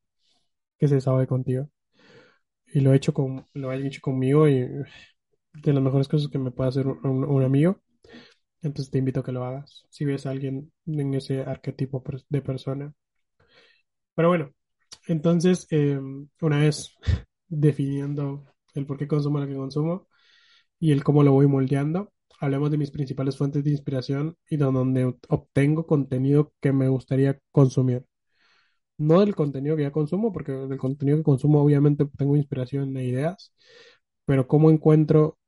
que 0.79 0.88
se 0.88 1.00
sabe 1.00 1.26
contigo. 1.29 1.68
Y 2.72 2.81
lo 2.81 2.92
he 2.92 2.96
hecho 2.96 3.12
con, 3.14 3.46
lo 3.55 3.70
he 3.72 3.87
hecho 3.87 4.00
conmigo 4.00 4.48
y 4.48 4.61
de 4.61 5.72
las 5.72 5.83
mejores 5.83 6.09
cosas 6.09 6.31
que 6.31 6.38
me 6.38 6.50
puede 6.53 6.70
hacer 6.70 6.87
un, 6.88 7.24
un- 7.24 7.44
amigo. 7.44 7.81
Entonces 8.62 8.90
te 8.92 8.98
invito 8.98 9.20
a 9.20 9.24
que 9.24 9.33
lo 9.33 9.44
hagas. 9.44 9.87
Si 9.90 10.05
ves 10.07 10.26
a 10.26 10.31
alguien 10.33 10.72
en 10.87 11.14
ese 11.14 11.42
arquetipo 11.42 12.03
de 12.31 12.42
persona. 12.42 12.94
Pero 14.14 14.29
bueno, 14.29 14.53
entonces, 15.09 15.66
eh, 15.70 15.98
una 16.40 16.61
vez 16.61 16.96
definiendo 17.48 18.44
el 18.74 18.87
por 18.87 18.98
qué 18.98 19.09
consumo 19.09 19.40
lo 19.40 19.46
que 19.48 19.57
consumo 19.57 20.09
y 20.81 20.92
el 20.92 21.05
cómo 21.05 21.22
lo 21.24 21.33
voy 21.33 21.48
moldeando. 21.48 22.12
Hablemos 22.40 22.70
de 22.70 22.79
mis 22.79 22.90
principales 22.90 23.37
fuentes 23.37 23.64
de 23.64 23.70
inspiración 23.70 24.37
y 24.48 24.57
de 24.57 24.64
donde 24.64 25.14
obtengo 25.29 25.87
contenido 25.87 26.53
que 26.61 26.72
me 26.72 26.88
gustaría 26.88 27.38
consumir. 27.53 28.07
No 28.98 29.20
del 29.20 29.35
contenido 29.35 29.76
que 29.76 29.83
ya 29.83 29.92
consumo, 29.92 30.33
porque 30.33 30.53
del 30.53 30.79
contenido 30.79 31.18
que 31.18 31.24
consumo 31.24 31.62
obviamente 31.62 32.07
tengo 32.18 32.37
inspiración 32.37 32.96
e 32.96 33.07
ideas, 33.07 33.53
pero 34.26 34.48
cómo 34.48 34.70
encuentro 34.70 35.38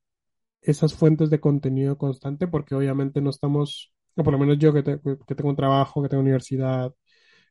esas 0.63 0.95
fuentes 0.95 1.31
de 1.31 1.41
contenido 1.41 1.99
constante, 1.99 2.49
porque 2.49 2.75
obviamente 2.75 3.21
no 3.21 3.31
estamos, 3.31 3.93
o 4.17 4.25
por 4.25 4.33
lo 4.33 4.39
menos 4.39 4.59
yo 4.59 4.73
que, 4.75 4.83
que 4.85 5.35
tengo 5.35 5.51
un 5.51 5.57
trabajo, 5.57 6.03
que 6.03 6.09
tengo 6.09 6.23
universidad, 6.23 6.95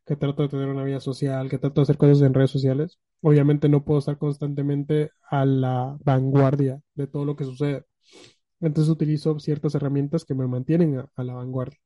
que 0.05 0.15
trato 0.15 0.43
de 0.43 0.49
tener 0.49 0.69
una 0.69 0.83
vida 0.83 0.99
social, 0.99 1.49
que 1.49 1.59
trato 1.59 1.81
de 1.81 1.83
hacer 1.83 1.97
cosas 1.97 2.21
en 2.23 2.33
redes 2.33 2.51
sociales, 2.51 2.99
obviamente 3.21 3.69
no 3.69 3.85
puedo 3.85 3.99
estar 3.99 4.17
constantemente 4.17 5.11
a 5.29 5.45
la 5.45 5.97
vanguardia 6.03 6.81
de 6.95 7.07
todo 7.07 7.25
lo 7.25 7.35
que 7.35 7.45
sucede. 7.45 7.85
Entonces 8.61 8.91
utilizo 8.91 9.39
ciertas 9.39 9.75
herramientas 9.75 10.25
que 10.25 10.35
me 10.35 10.47
mantienen 10.47 11.03
a, 11.15 11.23
la 11.23 11.33
vanguardia, 11.33 11.79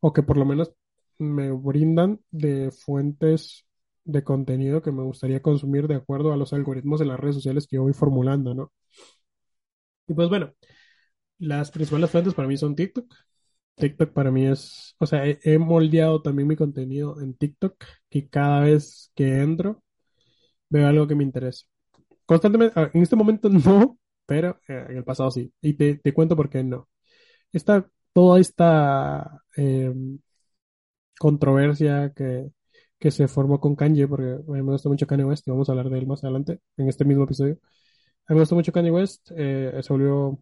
o 0.00 0.12
que 0.12 0.22
por 0.22 0.36
lo 0.36 0.44
menos 0.44 0.72
me 1.18 1.50
brindan 1.52 2.20
de 2.30 2.70
fuentes 2.70 3.66
de 4.04 4.24
contenido 4.24 4.82
que 4.82 4.92
me 4.92 5.02
gustaría 5.02 5.42
consumir 5.42 5.88
de 5.88 5.96
acuerdo 5.96 6.32
a 6.32 6.36
los 6.36 6.52
algoritmos 6.52 7.00
de 7.00 7.06
las 7.06 7.20
redes 7.20 7.36
sociales 7.36 7.66
que 7.66 7.76
yo 7.76 7.82
voy 7.82 7.92
formulando, 7.92 8.54
¿no? 8.54 8.72
Y 10.06 10.14
pues 10.14 10.28
bueno, 10.28 10.52
las 11.38 11.70
principales 11.70 12.10
fuentes 12.10 12.34
para 12.34 12.48
mí 12.48 12.56
son 12.56 12.76
TikTok. 12.76 13.06
TikTok 13.76 14.12
para 14.12 14.30
mí 14.30 14.46
es, 14.46 14.94
o 14.98 15.06
sea, 15.06 15.24
he, 15.26 15.58
moldeado 15.58 16.22
también 16.22 16.48
mi 16.48 16.56
contenido 16.56 17.20
en 17.20 17.34
TikTok, 17.34 17.84
que 18.10 18.28
cada 18.28 18.60
vez 18.60 19.10
que 19.14 19.40
entro 19.42 19.82
veo 20.70 20.86
algo 20.88 21.06
que 21.06 21.14
me 21.14 21.24
interesa. 21.24 21.66
Constantemente, 22.26 22.80
en 22.94 23.02
este 23.02 23.16
momento 23.16 23.48
no, 23.50 23.98
pero 24.32 24.58
eh, 24.66 24.86
en 24.88 24.96
el 24.96 25.04
pasado 25.04 25.30
sí. 25.30 25.52
Y 25.60 25.74
te, 25.74 25.96
te 25.98 26.14
cuento 26.14 26.34
por 26.36 26.48
qué 26.48 26.64
no. 26.64 26.88
Esta, 27.52 27.86
toda 28.14 28.40
esta 28.40 29.42
eh, 29.56 29.92
controversia 31.18 32.12
que, 32.14 32.50
que 32.98 33.10
se 33.10 33.28
formó 33.28 33.60
con 33.60 33.76
Kanye, 33.76 34.08
porque 34.08 34.32
a 34.32 34.52
mí 34.52 34.62
me 34.62 34.72
gusta 34.72 34.88
mucho 34.88 35.06
Kanye 35.06 35.24
West, 35.24 35.46
y 35.46 35.50
vamos 35.50 35.68
a 35.68 35.72
hablar 35.72 35.90
de 35.90 35.98
él 35.98 36.06
más 36.06 36.24
adelante, 36.24 36.60
en 36.76 36.88
este 36.88 37.04
mismo 37.04 37.24
episodio. 37.24 37.58
A 38.26 38.32
mí 38.32 38.36
me 38.36 38.40
gusta 38.40 38.54
mucho 38.54 38.72
Kanye 38.72 38.90
West, 38.90 39.30
eh, 39.36 39.80
se 39.82 39.92
volvió, 39.92 40.38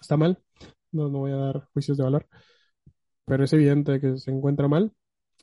está 0.00 0.16
mal, 0.16 0.38
no, 0.92 1.08
no 1.08 1.20
voy 1.20 1.32
a 1.32 1.36
dar 1.36 1.68
juicios 1.72 1.98
de 1.98 2.04
valor, 2.04 2.26
pero 3.26 3.44
es 3.44 3.52
evidente 3.52 4.00
que 4.00 4.16
se 4.18 4.30
encuentra 4.30 4.68
mal, 4.68 4.92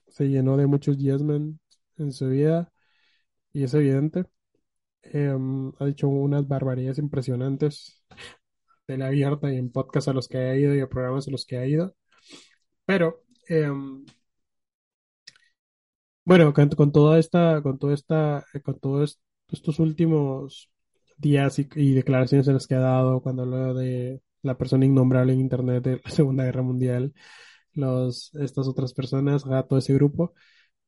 se 0.08 0.29
llenó 0.29 0.58
de 0.58 0.67
muchos 0.67 0.97
yes 0.97 1.23
men 1.23 1.60
en 1.97 2.12
su 2.13 2.29
vida, 2.29 2.71
y 3.53 3.63
es 3.63 3.73
evidente. 3.73 4.25
Em, 5.13 5.72
ha 5.80 5.86
dicho 5.86 6.08
unas 6.08 6.48
barbaridades 6.48 6.98
impresionantes 7.00 8.04
de 8.88 8.98
la 8.98 9.08
abierta 9.08 9.52
y 9.54 9.58
en 9.58 9.72
podcast 9.72 10.08
a 10.08 10.13
los 10.13 10.28
que 10.28 10.38
ha 10.38 10.56
ido 10.58 10.76
y 10.76 10.80
a 10.82 10.89
programas 10.89 11.28
a 11.28 11.32
los 11.32 11.46
que 11.46 11.58
ha 11.58 11.65
ido. 11.68 11.96
Pero, 12.86 13.24
em, 13.48 14.06
bueno, 16.24 16.54
con, 16.54 16.70
con 16.70 16.91
toda 16.91 17.20
esta, 17.20 17.62
con 17.62 17.78
toda 17.78 17.94
esta, 17.94 18.46
eh, 18.54 18.62
con 18.62 18.80
todos 18.80 19.20
estos 19.50 19.80
últimos 19.80 20.70
días 21.18 21.60
y, 21.60 21.68
y 21.76 21.94
declaraciones 21.94 22.48
en 22.48 22.56
las 22.56 22.68
que 22.68 22.76
ha 22.76 22.80
dado 22.80 23.22
cuando 23.22 23.44
habló 23.44 23.74
de 23.74 24.22
la 24.41 24.58
persona 24.58 24.86
innombrable 24.86 25.34
en 25.34 25.39
Internet 25.39 25.84
de 25.84 26.02
la 26.04 26.10
Segunda 26.12 26.46
Guerra 26.46 26.62
Mundial, 26.63 27.13
los, 27.74 28.34
estas 28.36 28.68
otras 28.68 28.94
personas, 28.94 29.44
todo 29.44 29.80
ese 29.80 29.94
grupo, 29.94 30.34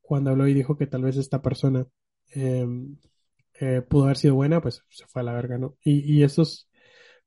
cuando 0.02 0.32
habló 0.32 0.48
y 0.48 0.54
dijo 0.54 0.78
que 0.78 0.88
tal 0.88 1.04
vez 1.04 1.18
esta 1.18 1.42
persona 1.42 1.86
em, 2.32 2.98
eh, 3.60 3.82
pudo 3.82 4.06
haber 4.06 4.18
sido 4.18 4.36
buena, 4.36 4.62
pues 4.62 4.84
se 4.90 5.06
fue 5.08 5.22
a 5.22 5.26
la 5.26 5.34
verga, 5.34 5.58
¿no? 5.58 5.78
Y, 5.84 6.20
y 6.20 6.24
esos 6.24 6.70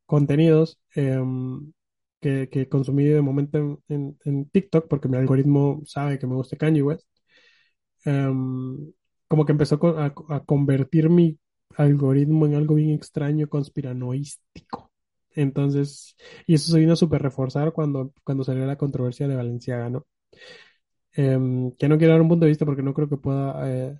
contenidos 0.06 0.80
em, 0.94 1.72
que, 2.20 2.48
que 2.50 2.68
consumí 2.68 3.04
de 3.06 3.22
momento 3.22 3.58
en, 3.58 3.78
en- 3.88 4.18
en 4.24 4.50
TikTok, 4.50 4.88
porque 4.88 5.08
mi 5.08 5.16
algoritmo 5.18 5.82
sabe 5.86 6.18
que 6.18 6.26
me 6.26 6.34
gusta 6.36 6.56
Kanye 6.56 6.82
West, 6.82 7.06
em, 8.04 8.92
como 9.28 9.44
que 9.46 9.52
empezó 9.52 9.78
a, 9.98 10.06
a 10.28 10.44
convertir 10.44 11.08
mi 11.10 11.38
algoritmo 11.76 12.46
en 12.46 12.54
algo 12.54 12.74
bien 12.74 12.90
extraño, 12.90 13.48
conspiranoístico. 13.48 14.90
Entonces, 15.34 16.16
y 16.46 16.54
eso 16.54 16.72
se 16.72 16.78
vino 16.80 16.92
a 16.94 16.96
super 16.96 17.22
reforzar 17.22 17.72
cuando, 17.72 18.12
cuando 18.24 18.42
salió 18.44 18.66
la 18.66 18.76
controversia 18.78 19.28
de 19.28 19.36
Valenciaga, 19.36 19.88
¿no? 19.90 20.06
Em, 21.12 21.72
que 21.78 21.88
no 21.88 21.98
quiero 21.98 22.12
dar 22.12 22.22
un 22.22 22.28
punto 22.28 22.44
de 22.44 22.50
vista 22.50 22.64
porque 22.64 22.82
no 22.82 22.94
creo 22.94 23.08
que 23.08 23.16
pueda 23.16 23.68
eh, 23.70 23.98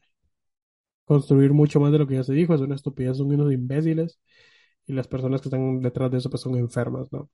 construir 1.11 1.53
mucho 1.53 1.81
más 1.81 1.91
de 1.91 1.99
lo 1.99 2.07
que 2.07 2.15
ya 2.15 2.23
se 2.23 2.33
dijo, 2.35 2.55
es 2.55 2.61
una 2.61 2.77
estupidez, 2.77 3.17
son 3.17 3.33
unos 3.33 3.53
imbéciles 3.53 4.21
y 4.87 4.93
las 4.93 5.09
personas 5.09 5.41
que 5.41 5.49
están 5.49 5.81
detrás 5.81 6.11
de 6.13 6.19
eso 6.19 6.31
pues 6.31 6.43
son 6.43 6.57
enfermas, 6.57 7.13
¿no? 7.13 7.29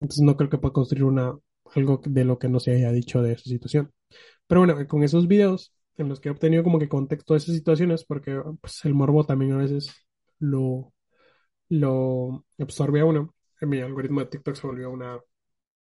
Entonces 0.00 0.22
no 0.24 0.36
creo 0.36 0.50
que 0.50 0.58
pueda 0.58 0.74
construir 0.74 1.04
una, 1.04 1.34
algo 1.74 2.00
de 2.04 2.24
lo 2.24 2.38
que 2.38 2.48
no 2.50 2.60
se 2.60 2.72
haya 2.72 2.92
dicho 2.92 3.22
de 3.22 3.32
esa 3.32 3.44
situación. 3.44 3.90
Pero 4.46 4.62
bueno, 4.62 4.86
con 4.88 5.02
esos 5.04 5.26
videos 5.28 5.74
en 5.96 6.08
los 6.10 6.20
que 6.20 6.28
he 6.28 6.32
obtenido 6.32 6.64
como 6.64 6.78
que 6.78 6.88
contexto 6.88 7.34
de 7.34 7.38
esas 7.38 7.54
situaciones, 7.56 8.04
porque 8.04 8.38
pues, 8.60 8.84
el 8.84 8.94
morbo 8.94 9.24
también 9.24 9.52
a 9.52 9.58
veces 9.58 9.94
lo, 10.38 10.92
lo 11.70 12.44
absorbe 12.58 13.00
a 13.00 13.06
uno. 13.06 13.34
En 13.60 13.70
mi 13.70 13.80
algoritmo 13.80 14.20
de 14.20 14.26
TikTok 14.26 14.56
se 14.56 14.66
volvió 14.66 14.90
una 14.90 15.18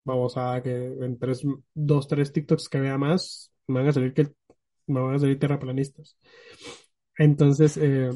babosada 0.04 0.62
que 0.62 0.70
en 0.72 1.18
tres, 1.18 1.42
dos, 1.74 2.08
tres 2.08 2.32
TikToks 2.32 2.68
que 2.70 2.80
vea 2.80 2.98
más, 2.98 3.52
me 3.68 3.80
van 3.80 3.88
a 3.88 3.92
salir 3.92 4.14
que 4.14 4.32
me 4.86 5.00
van 5.00 5.14
a 5.14 5.18
salir 5.18 5.38
terraplanistas. 5.38 6.16
Entonces, 7.18 7.76
eh, 7.76 8.10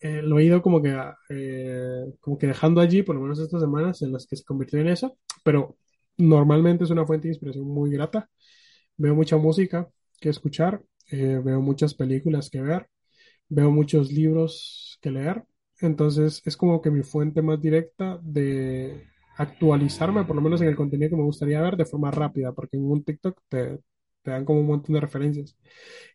eh, 0.00 0.22
lo 0.22 0.38
he 0.38 0.44
ido 0.44 0.62
como 0.62 0.82
que, 0.82 0.94
eh, 1.30 2.04
como 2.20 2.38
que 2.38 2.46
dejando 2.48 2.80
allí, 2.80 3.02
por 3.02 3.14
lo 3.16 3.22
menos 3.22 3.38
estas 3.40 3.62
semanas 3.62 4.02
en 4.02 4.12
las 4.12 4.26
que 4.26 4.36
se 4.36 4.44
convirtió 4.44 4.78
en 4.80 4.88
eso, 4.88 5.18
pero 5.42 5.76
normalmente 6.18 6.84
es 6.84 6.90
una 6.90 7.06
fuente 7.06 7.28
de 7.28 7.34
inspiración 7.34 7.66
muy 7.66 7.90
grata. 7.90 8.28
Veo 8.96 9.14
mucha 9.14 9.36
música 9.38 9.88
que 10.20 10.30
escuchar, 10.30 10.82
eh, 11.10 11.40
veo 11.44 11.60
muchas 11.60 11.94
películas 11.94 12.50
que 12.50 12.60
ver, 12.62 12.88
veo 13.48 13.70
muchos 13.70 14.12
libros 14.12 14.98
que 15.02 15.10
leer, 15.10 15.44
entonces 15.80 16.42
es 16.44 16.56
como 16.56 16.82
que 16.82 16.90
mi 16.90 17.02
fuente 17.02 17.42
más 17.42 17.60
directa 17.60 18.18
de 18.22 19.04
actualizarme, 19.38 20.24
por 20.24 20.36
lo 20.36 20.42
menos 20.42 20.60
en 20.62 20.68
el 20.68 20.76
contenido 20.76 21.10
que 21.10 21.16
me 21.16 21.22
gustaría 21.24 21.60
ver 21.62 21.76
de 21.76 21.84
forma 21.86 22.10
rápida, 22.10 22.52
porque 22.52 22.76
en 22.78 22.84
un 22.84 23.04
TikTok 23.04 23.38
te, 23.48 23.78
te 24.26 24.32
dan 24.32 24.44
como 24.44 24.58
un 24.60 24.66
montón 24.66 24.94
de 24.94 25.00
referencias. 25.00 25.56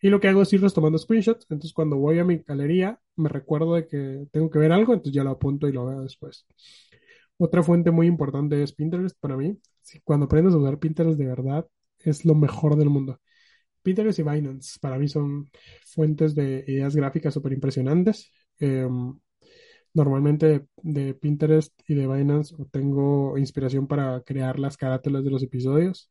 Y 0.02 0.10
lo 0.10 0.20
que 0.20 0.28
hago 0.28 0.42
es 0.42 0.52
irlos 0.52 0.74
tomando 0.74 0.98
screenshots. 0.98 1.46
Entonces, 1.50 1.72
cuando 1.74 1.96
voy 1.96 2.20
a 2.20 2.26
mi 2.26 2.40
galería, 2.40 3.00
me 3.16 3.30
recuerdo 3.30 3.76
de 3.76 3.88
que 3.88 4.28
tengo 4.32 4.50
que 4.50 4.60
ver 4.60 4.74
algo, 4.74 4.94
entonces 4.94 5.16
ya 5.16 5.24
lo 5.24 5.32
apunto 5.32 5.68
y 5.68 5.72
lo 5.72 5.86
veo 5.86 6.02
después. 6.02 6.46
Otra 7.38 7.64
fuente 7.64 7.90
muy 7.90 8.08
importante 8.08 8.62
es 8.62 8.74
Pinterest 8.74 9.18
para 9.20 9.38
mí. 9.38 9.58
Cuando 10.04 10.26
aprendes 10.26 10.54
a 10.54 10.58
usar 10.58 10.78
Pinterest 10.78 11.18
de 11.18 11.26
verdad, 11.26 11.66
es 12.00 12.26
lo 12.26 12.36
mejor 12.36 12.76
del 12.76 12.90
mundo. 12.90 13.20
Pinterest 13.82 14.20
y 14.20 14.24
Binance 14.24 14.78
para 14.82 14.98
mí 15.00 15.08
son 15.08 15.50
fuentes 15.86 16.36
de 16.36 16.66
ideas 16.68 16.96
gráficas 16.96 17.34
súper 17.34 17.54
impresionantes. 17.54 18.32
Eh, 18.60 18.88
normalmente 19.94 20.48
de, 20.48 20.68
de 20.84 21.14
Pinterest 21.14 21.74
y 21.88 21.96
de 21.96 22.08
Binance 22.08 22.56
obtengo 22.58 23.38
inspiración 23.38 23.88
para 23.88 24.22
crear 24.22 24.60
las 24.60 24.78
carátulas 24.78 25.24
de 25.24 25.32
los 25.32 25.44
episodios. 25.44 26.10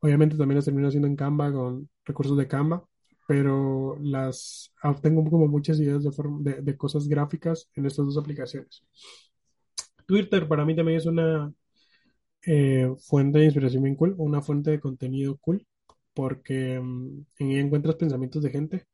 Obviamente 0.00 0.36
también 0.36 0.56
las 0.56 0.64
termino 0.64 0.88
haciendo 0.88 1.08
en 1.08 1.16
Canva 1.16 1.52
con 1.52 1.88
recursos 2.04 2.36
de 2.36 2.48
Canva, 2.48 2.84
pero 3.26 3.96
las 4.00 4.72
obtengo 4.82 5.28
como 5.30 5.48
muchas 5.48 5.80
ideas 5.80 6.02
de, 6.04 6.10
de, 6.40 6.62
de 6.62 6.76
cosas 6.76 7.08
gráficas 7.08 7.68
en 7.74 7.86
estas 7.86 8.06
dos 8.06 8.18
aplicaciones. 8.18 8.82
Twitter 10.06 10.48
para 10.48 10.64
mí 10.64 10.74
también 10.74 10.98
es 10.98 11.06
una 11.06 11.52
eh, 12.46 12.88
fuente 13.00 13.38
de 13.38 13.46
inspiración 13.46 13.82
bien 13.82 13.96
cool, 13.96 14.14
una 14.18 14.42
fuente 14.42 14.70
de 14.70 14.80
contenido 14.80 15.36
cool, 15.38 15.66
porque 16.14 16.80
mm, 16.80 17.26
en 17.38 17.50
ella 17.50 17.60
encuentras 17.60 17.96
pensamientos 17.96 18.42
de 18.42 18.50
gente 18.50 18.86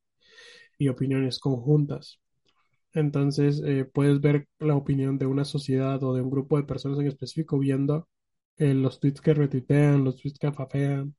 y 0.79 0.89
opiniones 0.89 1.39
conjuntas. 1.39 2.21
Entonces 2.95 3.63
eh, 3.65 3.85
puedes 3.87 4.21
ver 4.21 4.47
la 4.61 4.77
opinión 4.77 5.19
de 5.19 5.27
una 5.27 5.45
sociedad 5.45 6.03
o 6.05 6.15
de 6.15 6.23
un 6.23 6.31
grupo 6.31 6.57
de 6.57 6.65
personas 6.65 6.99
en 7.01 7.09
específico 7.09 7.59
viendo 7.59 8.09
eh, 8.59 8.75
los 8.75 9.01
tweets 9.01 9.21
que 9.21 9.35
retuitean, 9.35 10.05
los 10.05 10.17
tweets 10.21 10.39
que 10.39 10.47
afafean, 10.49 11.15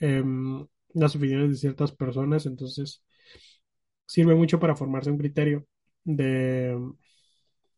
em, 0.00 0.66
las 0.94 1.16
opiniones 1.16 1.50
de 1.50 1.56
ciertas 1.58 1.92
personas. 1.92 2.46
Entonces 2.46 3.02
sirve 4.06 4.34
mucho 4.34 4.60
para 4.60 4.76
formarse 4.76 5.10
un 5.10 5.18
criterio 5.18 5.66
de 6.04 6.76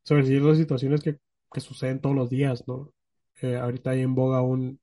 sobre 0.05 0.25
ciertas 0.27 0.59
situaciones 0.59 1.03
que, 1.03 1.19
suceden 1.61 2.01
todos 2.01 2.15
los 2.15 2.29
días, 2.31 2.65
¿no? 2.69 2.93
Eh, 3.41 3.57
ahorita 3.57 3.91
hay 3.91 4.03
en 4.03 4.15
boga 4.15 4.43
un, 4.43 4.79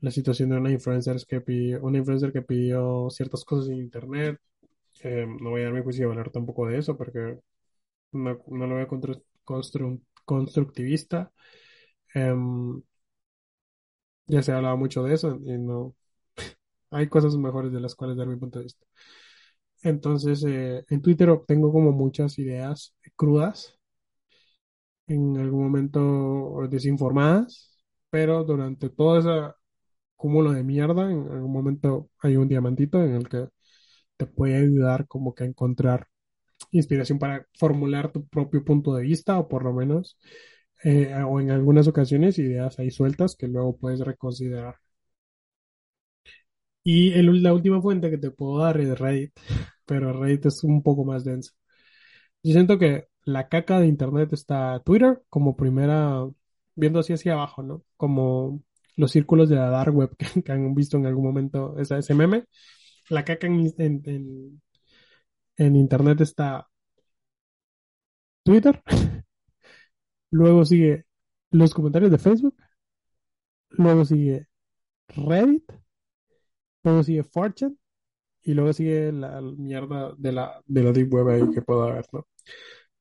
la 0.00 0.10
situación 0.10 0.50
de 0.50 0.58
una 0.58 0.70
influencer 0.70 1.16
que 1.26 1.40
pidió, 1.40 1.82
una 1.82 1.98
influencer 1.98 2.32
que 2.32 2.42
pidió 2.42 3.08
ciertas 3.10 3.44
cosas 3.44 3.68
en 3.70 3.78
internet. 3.78 4.38
Eh, 5.02 5.26
no 5.40 5.50
voy 5.50 5.62
a 5.62 5.64
dar 5.66 5.74
mi 5.74 5.82
juicio 5.82 6.04
de 6.04 6.08
valor 6.16 6.30
tampoco 6.30 6.66
de 6.66 6.78
eso 6.78 6.96
porque 6.96 7.38
no, 8.12 8.38
no 8.48 8.66
lo 8.66 8.76
veo 8.76 8.88
constru- 8.88 9.22
constru- 9.44 10.00
constructivista. 10.24 11.32
Em, 12.22 12.82
ya 14.26 14.42
se 14.42 14.52
ha 14.52 14.56
hablado 14.56 14.76
mucho 14.76 15.02
de 15.04 15.14
eso 15.14 15.38
y 15.44 15.58
no 15.58 15.94
hay 16.90 17.08
cosas 17.08 17.36
mejores 17.36 17.72
de 17.72 17.80
las 17.80 17.94
cuales 17.94 18.16
dar 18.16 18.26
mi 18.28 18.36
punto 18.36 18.58
de 18.60 18.64
vista. 18.66 18.86
Entonces, 19.82 20.44
eh, 20.46 20.84
en 20.90 21.00
Twitter 21.02 21.30
obtengo 21.30 21.72
como 21.72 21.92
muchas 21.92 22.38
ideas 22.38 22.94
crudas, 23.16 23.78
en 25.06 25.36
algún 25.38 25.64
momento 25.64 26.66
desinformadas, 26.68 27.78
pero 28.10 28.44
durante 28.44 28.90
todo 28.90 29.18
ese 29.18 29.54
cúmulo 30.16 30.52
de 30.52 30.64
mierda, 30.64 31.10
en 31.12 31.28
algún 31.30 31.52
momento 31.52 32.10
hay 32.20 32.36
un 32.36 32.48
diamantito 32.48 33.02
en 33.04 33.14
el 33.16 33.28
que 33.28 33.48
te 34.16 34.26
puede 34.26 34.56
ayudar 34.58 35.06
como 35.08 35.34
que 35.34 35.44
a 35.44 35.48
encontrar 35.48 36.08
inspiración 36.72 37.18
para 37.18 37.46
formular 37.58 38.12
tu 38.12 38.26
propio 38.28 38.64
punto 38.64 38.94
de 38.94 39.02
vista 39.04 39.38
o 39.38 39.48
por 39.48 39.64
lo 39.64 39.72
menos, 39.74 40.18
eh, 40.86 41.14
o 41.24 41.40
en 41.40 41.50
algunas 41.50 41.88
ocasiones, 41.88 42.38
ideas 42.38 42.78
ahí 42.78 42.90
sueltas 42.90 43.36
que 43.36 43.48
luego 43.48 43.76
puedes 43.78 44.00
reconsiderar. 44.00 44.76
Y 46.84 47.12
el- 47.12 47.42
la 47.42 47.52
última 47.54 47.80
fuente 47.82 48.10
que 48.10 48.18
te 48.18 48.30
puedo 48.30 48.58
dar 48.58 48.80
es 48.80 48.98
Reddit, 48.98 49.32
pero 49.86 50.12
Reddit 50.12 50.46
es 50.46 50.62
un 50.64 50.82
poco 50.82 51.04
más 51.04 51.24
denso. 51.24 51.52
Yo 52.42 52.52
siento 52.54 52.78
que 52.78 53.06
la 53.24 53.48
caca 53.48 53.80
de 53.80 53.86
Internet 53.88 54.32
está 54.32 54.80
Twitter 54.84 55.22
como 55.30 55.56
primera, 55.56 56.26
viendo 56.76 57.00
así 57.00 57.12
hacia 57.14 57.34
abajo, 57.34 57.62
¿no? 57.62 57.84
Como 57.96 58.62
los 58.96 59.12
círculos 59.12 59.48
de 59.50 59.56
la 59.56 59.70
dark 59.70 59.94
web 59.96 60.16
que, 60.18 60.26
que 60.44 60.52
han 60.52 60.74
visto 60.74 60.96
en 60.98 61.06
algún 61.06 61.24
momento 61.26 61.78
esa, 61.78 61.98
ese 61.98 62.14
meme. 62.14 62.46
La 63.10 63.24
caca 63.24 63.46
en, 63.48 63.74
en, 65.58 65.76
Internet 65.76 66.20
está 66.22 66.68
Twitter, 68.44 68.82
luego 70.36 70.64
sigue 70.64 71.06
los 71.50 71.72
comentarios 71.74 72.10
de 72.10 72.18
Facebook, 72.18 72.56
luego 73.70 74.04
sigue 74.04 74.46
Reddit, 75.08 75.64
luego 76.82 77.02
sigue 77.02 77.24
4chan 77.24 77.76
y 78.42 78.54
luego 78.54 78.72
sigue 78.72 79.12
la 79.12 79.40
mierda 79.40 80.14
de 80.16 80.32
la, 80.32 80.62
de 80.66 80.82
la 80.82 80.92
deep 80.92 81.12
web 81.12 81.28
ahí 81.28 81.50
que 81.52 81.62
puedo 81.62 81.84
haber, 81.84 82.06
¿no? 82.12 82.26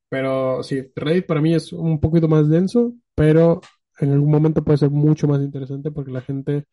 Pero 0.10 0.63
sí, 0.63 0.91
Reddit 0.95 1.26
para 1.26 1.41
mí 1.41 1.54
es 1.54 1.74
un 1.74 2.00
poquito 2.00 2.28
más 2.28 2.50
denso, 2.50 2.93
pero 3.15 3.62
en 4.00 4.12
algún 4.12 4.32
momento 4.32 4.63
puede 4.63 4.78
ser 4.78 4.91
mucho 4.91 5.28
más 5.28 5.41
interesante 5.41 5.91
porque 5.91 6.12
la 6.12 6.21
gente, 6.21 6.65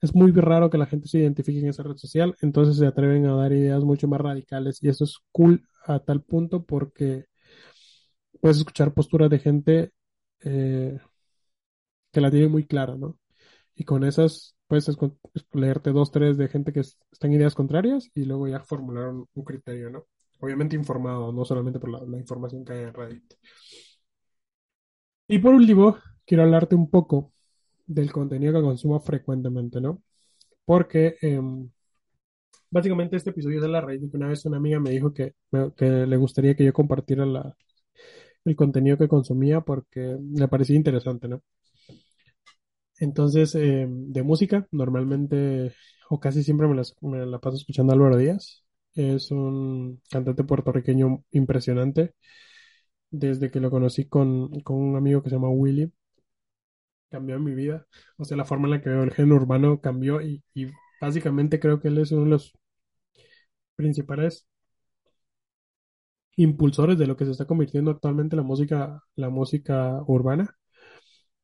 es 0.00 0.14
muy 0.14 0.32
raro 0.32 0.70
que 0.70 0.78
la 0.78 0.86
gente 0.86 1.08
se 1.08 1.18
identifique 1.18 1.60
en 1.60 1.68
esa 1.68 1.82
red 1.82 1.96
social, 1.96 2.36
entonces 2.42 2.76
se 2.76 2.86
atreven 2.86 3.26
a 3.26 3.34
dar 3.34 3.52
ideas 3.52 3.84
mucho 3.84 4.08
más 4.08 4.20
radicales 4.20 4.78
y 4.82 4.88
eso 4.88 5.04
es 5.04 5.18
cool 5.32 5.64
a 5.86 6.00
tal 6.00 6.22
punto 6.22 6.64
porque 6.64 7.26
puedes 8.40 8.58
escuchar 8.58 8.94
posturas 8.94 9.30
de 9.30 9.38
gente 9.38 9.92
eh, 10.40 10.98
que 12.12 12.20
la 12.20 12.30
tiene 12.30 12.48
muy 12.48 12.66
clara, 12.66 12.96
¿no? 12.96 13.18
Y 13.74 13.84
con 13.84 14.04
esas 14.04 14.56
puedes 14.66 14.88
leerte 15.52 15.90
dos, 15.92 16.10
tres 16.10 16.36
de 16.36 16.48
gente 16.48 16.72
que 16.72 16.80
es- 16.80 16.98
están 17.10 17.32
en 17.32 17.38
ideas 17.38 17.54
contrarias 17.54 18.10
y 18.14 18.24
luego 18.24 18.48
ya 18.48 18.60
formular 18.60 19.08
un, 19.10 19.44
criterio, 19.44 19.90
¿no? 19.90 20.06
Obviamente 20.40 20.76
informado, 20.76 21.32
no 21.32 21.44
solamente 21.44 21.80
por 21.80 21.90
la, 21.90 22.18
información 22.18 22.64
que 22.64 22.72
hay 22.74 22.82
en 22.84 22.94
Reddit. 22.94 23.34
Y 25.26 25.38
por 25.38 25.54
último, 25.54 25.98
quiero 26.26 26.42
hablarte 26.44 26.74
un 26.74 26.90
poco 26.90 27.32
del 27.86 28.12
contenido 28.12 28.54
que 28.54 28.62
consumo 28.62 29.00
frecuentemente, 29.00 29.80
¿no? 29.80 30.02
Porque 30.64 31.16
em, 31.22 31.70
básicamente 32.70 33.16
este 33.16 33.30
episodio 33.30 33.56
es 33.58 33.62
de 33.62 33.68
la 33.68 33.80
raíz 33.80 34.00
de 34.02 34.10
que 34.10 34.16
una 34.16 34.28
vez 34.28 34.44
una 34.46 34.58
amiga 34.58 34.80
me 34.80 34.90
dijo 34.90 35.12
que 35.12 35.34
le 35.52 36.16
gustaría 36.16 36.54
que 36.54 36.64
yo 36.64 36.72
compartiera 36.72 37.26
la, 37.26 37.56
el 38.44 38.56
contenido 38.56 38.98
que 38.98 39.08
consumía 39.08 39.60
porque 39.62 40.16
le 40.34 40.48
parecía 40.48 40.76
interesante, 40.76 41.28
¿no? 41.28 41.42
Entonces, 43.00 43.54
em, 43.54 44.12
de 44.12 44.22
música, 44.22 44.66
normalmente 44.72 45.72
o 46.10 46.18
casi 46.20 46.42
siempre 46.42 46.66
me, 46.68 46.74
las- 46.76 46.94
me 47.02 47.24
la 47.26 47.38
paso 47.38 47.56
escuchando 47.56 47.92
a 47.92 47.96
Álvaro 47.96 48.16
Díaz. 48.16 48.64
Es 48.94 49.30
un 49.30 50.00
cantante 50.10 50.42
puertorriqueño 50.44 51.24
impresionante. 51.32 52.14
Desde 53.10 53.50
que 53.50 53.60
lo 53.60 53.70
conocí 53.70 54.06
con, 54.08 54.60
con 54.62 54.76
un 54.78 54.96
amigo 54.96 55.22
que 55.22 55.30
se 55.30 55.36
llama 55.36 55.50
Willy, 55.50 55.92
cambió 57.10 57.38
mi 57.38 57.54
vida. 57.54 57.86
O 58.16 58.24
sea, 58.24 58.36
la 58.36 58.44
forma 58.44 58.66
en 58.68 58.72
la 58.72 58.82
que 58.82 58.88
veo 58.90 59.02
el 59.02 59.12
género 59.12 59.36
urbano 59.36 59.80
cambió 59.80 60.20
y, 60.22 60.42
y 60.54 60.68
básicamente 61.00 61.60
creo 61.60 61.80
que 61.80 61.88
él 61.88 61.98
es 61.98 62.12
uno 62.12 62.24
de 62.24 62.30
los 62.30 62.54
principales 63.76 64.46
impulsores 66.38 66.98
de 66.98 67.06
lo 67.08 67.16
que 67.16 67.26
se 67.26 67.32
está 67.32 67.46
convirtiendo 67.46 67.90
actualmente 67.92 68.36
la 68.36 68.42
música, 68.44 69.02
la 69.16 69.30
música 69.30 70.02
urbana. 70.06 70.56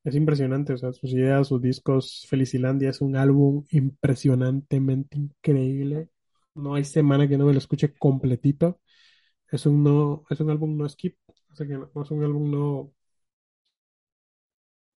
Es 0.05 0.15
impresionante, 0.17 0.75
o 0.75 0.79
sea, 0.79 0.93
sus 0.93 1.13
ideas, 1.13 1.49
sus 1.49 1.63
discos, 1.63 2.27
Felicilandia 2.29 2.91
es 2.91 3.01
un 3.01 3.17
álbum 3.17 3.65
impresionantemente 3.71 5.17
increíble. 5.19 6.11
No 6.55 6.75
hay 6.75 6.85
semana 6.85 7.29
que 7.29 7.39
no 7.39 7.47
me 7.47 7.53
lo 7.55 7.59
escuche 7.59 7.95
completito. 7.95 8.81
Es 9.51 9.67
un 9.67 9.85
no, 9.85 10.25
es 10.31 10.41
un 10.41 10.51
álbum 10.51 10.77
no 10.77 10.89
skip, 10.89 11.19
o 11.53 11.57
sea 11.57 11.67
que 11.67 11.75
no, 11.75 11.91
es 12.03 12.11
un 12.13 12.25
álbum 12.25 12.51
no, 12.51 12.93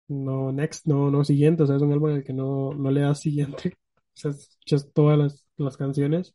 no 0.09 0.53
next, 0.53 0.87
no, 0.87 1.11
no 1.11 1.25
siguiente, 1.25 1.63
o 1.63 1.67
sea, 1.67 1.77
es 1.77 1.83
un 1.83 1.93
álbum 1.93 2.11
en 2.11 2.17
el 2.17 2.25
que 2.25 2.33
no, 2.33 2.73
no 2.75 2.91
le 2.91 3.01
das 3.03 3.21
siguiente. 3.21 3.75
O 4.17 4.19
sea, 4.19 4.31
escuchas 4.31 4.91
todas 4.95 5.19
las, 5.19 5.47
las 5.59 5.77
canciones. 5.77 6.35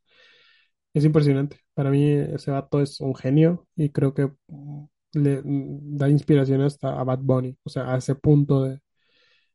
Es 0.93 1.05
impresionante. 1.05 1.59
Para 1.81 1.89
mí 1.91 2.11
ese 2.13 2.51
vato 2.51 2.79
es 2.81 3.01
un 3.01 3.15
genio 3.15 3.67
y 3.75 3.89
creo 3.89 4.13
que 4.13 4.27
mm, 4.47 4.85
le 5.13 5.41
mm, 5.43 5.97
da 5.97 6.09
inspiración 6.09 6.61
hasta 6.61 6.99
a 6.99 7.03
Bad 7.03 7.21
Bunny. 7.23 7.57
O 7.63 7.69
sea, 7.71 7.91
a 7.93 7.97
ese 7.97 8.13
punto 8.15 8.63
de, 8.63 8.79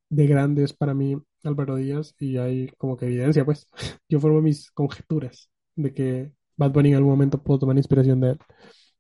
de 0.09 0.27
grande 0.27 0.65
es 0.65 0.73
para 0.73 0.95
mí 0.95 1.17
Álvaro 1.45 1.77
Díaz 1.77 2.15
y 2.21 2.39
hay 2.39 2.69
como 2.79 2.97
que 2.97 3.07
evidencia, 3.07 3.45
pues. 3.45 3.69
Yo 4.09 4.21
formo 4.21 4.41
mis 4.43 4.71
conjeturas 4.73 5.51
de 5.77 5.95
que 5.95 6.33
Bad 6.57 6.73
Bunny 6.73 6.91
en 6.91 6.97
algún 6.97 7.13
momento 7.13 7.43
pudo 7.43 7.61
tomar 7.61 7.77
inspiración 7.77 8.21
de 8.21 8.39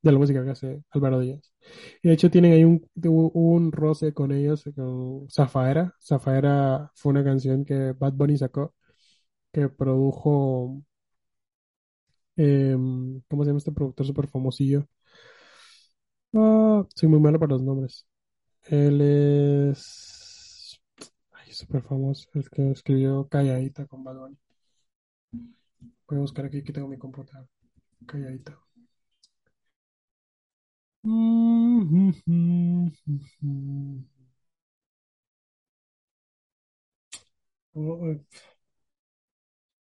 de 0.03 0.12
la 0.12 0.19
música 0.19 0.45
que 0.45 0.51
hace 0.51 0.83
Álvaro 0.91 1.21
Díaz. 1.21 1.53
Y 2.03 2.09
de 2.09 2.15
hecho 2.15 2.31
tienen 2.31 2.53
ahí 2.53 2.65
un, 2.65 2.87
un 3.05 3.73
roce 3.73 4.15
con 4.15 4.33
ellos, 4.33 4.65
con 4.77 5.29
Zafaera. 5.31 5.95
Zafaera 6.03 6.93
fue 6.95 7.11
una 7.12 7.25
canción 7.25 7.65
que 7.65 7.93
Bad 7.93 8.15
Bunny 8.15 8.39
sacó, 8.39 8.75
que 9.53 9.69
produjo, 9.69 10.83
em, 12.37 13.20
¿cómo 13.29 13.44
se 13.44 13.49
llama 13.51 13.59
este 13.59 13.72
productor 13.72 14.07
súper 14.07 14.29
famosillo? 14.29 14.87
Ah, 16.35 16.85
soy 16.94 17.09
muy 17.09 17.20
malo 17.20 17.38
para 17.38 17.53
los 17.55 17.62
nombres. 17.62 18.07
Él 18.64 19.03
es... 19.03 20.81
Ay, 21.33 21.53
súper 21.53 21.83
famoso, 21.83 22.29
el 22.35 22.49
que 22.51 22.70
escribió 22.72 23.29
Calladita 23.29 23.87
con 23.87 24.05
Bad 24.05 24.16
Bunny. 24.18 24.37
Voy 26.09 26.18
a 26.18 26.20
buscar 26.20 26.44
aquí, 26.46 26.62
que 26.64 26.72
tengo 26.72 26.88
mi 26.88 26.99
computadora. 26.99 27.49
Calladita. 28.07 28.59
¿Cómo, 31.03 32.12
eh, 38.11 38.20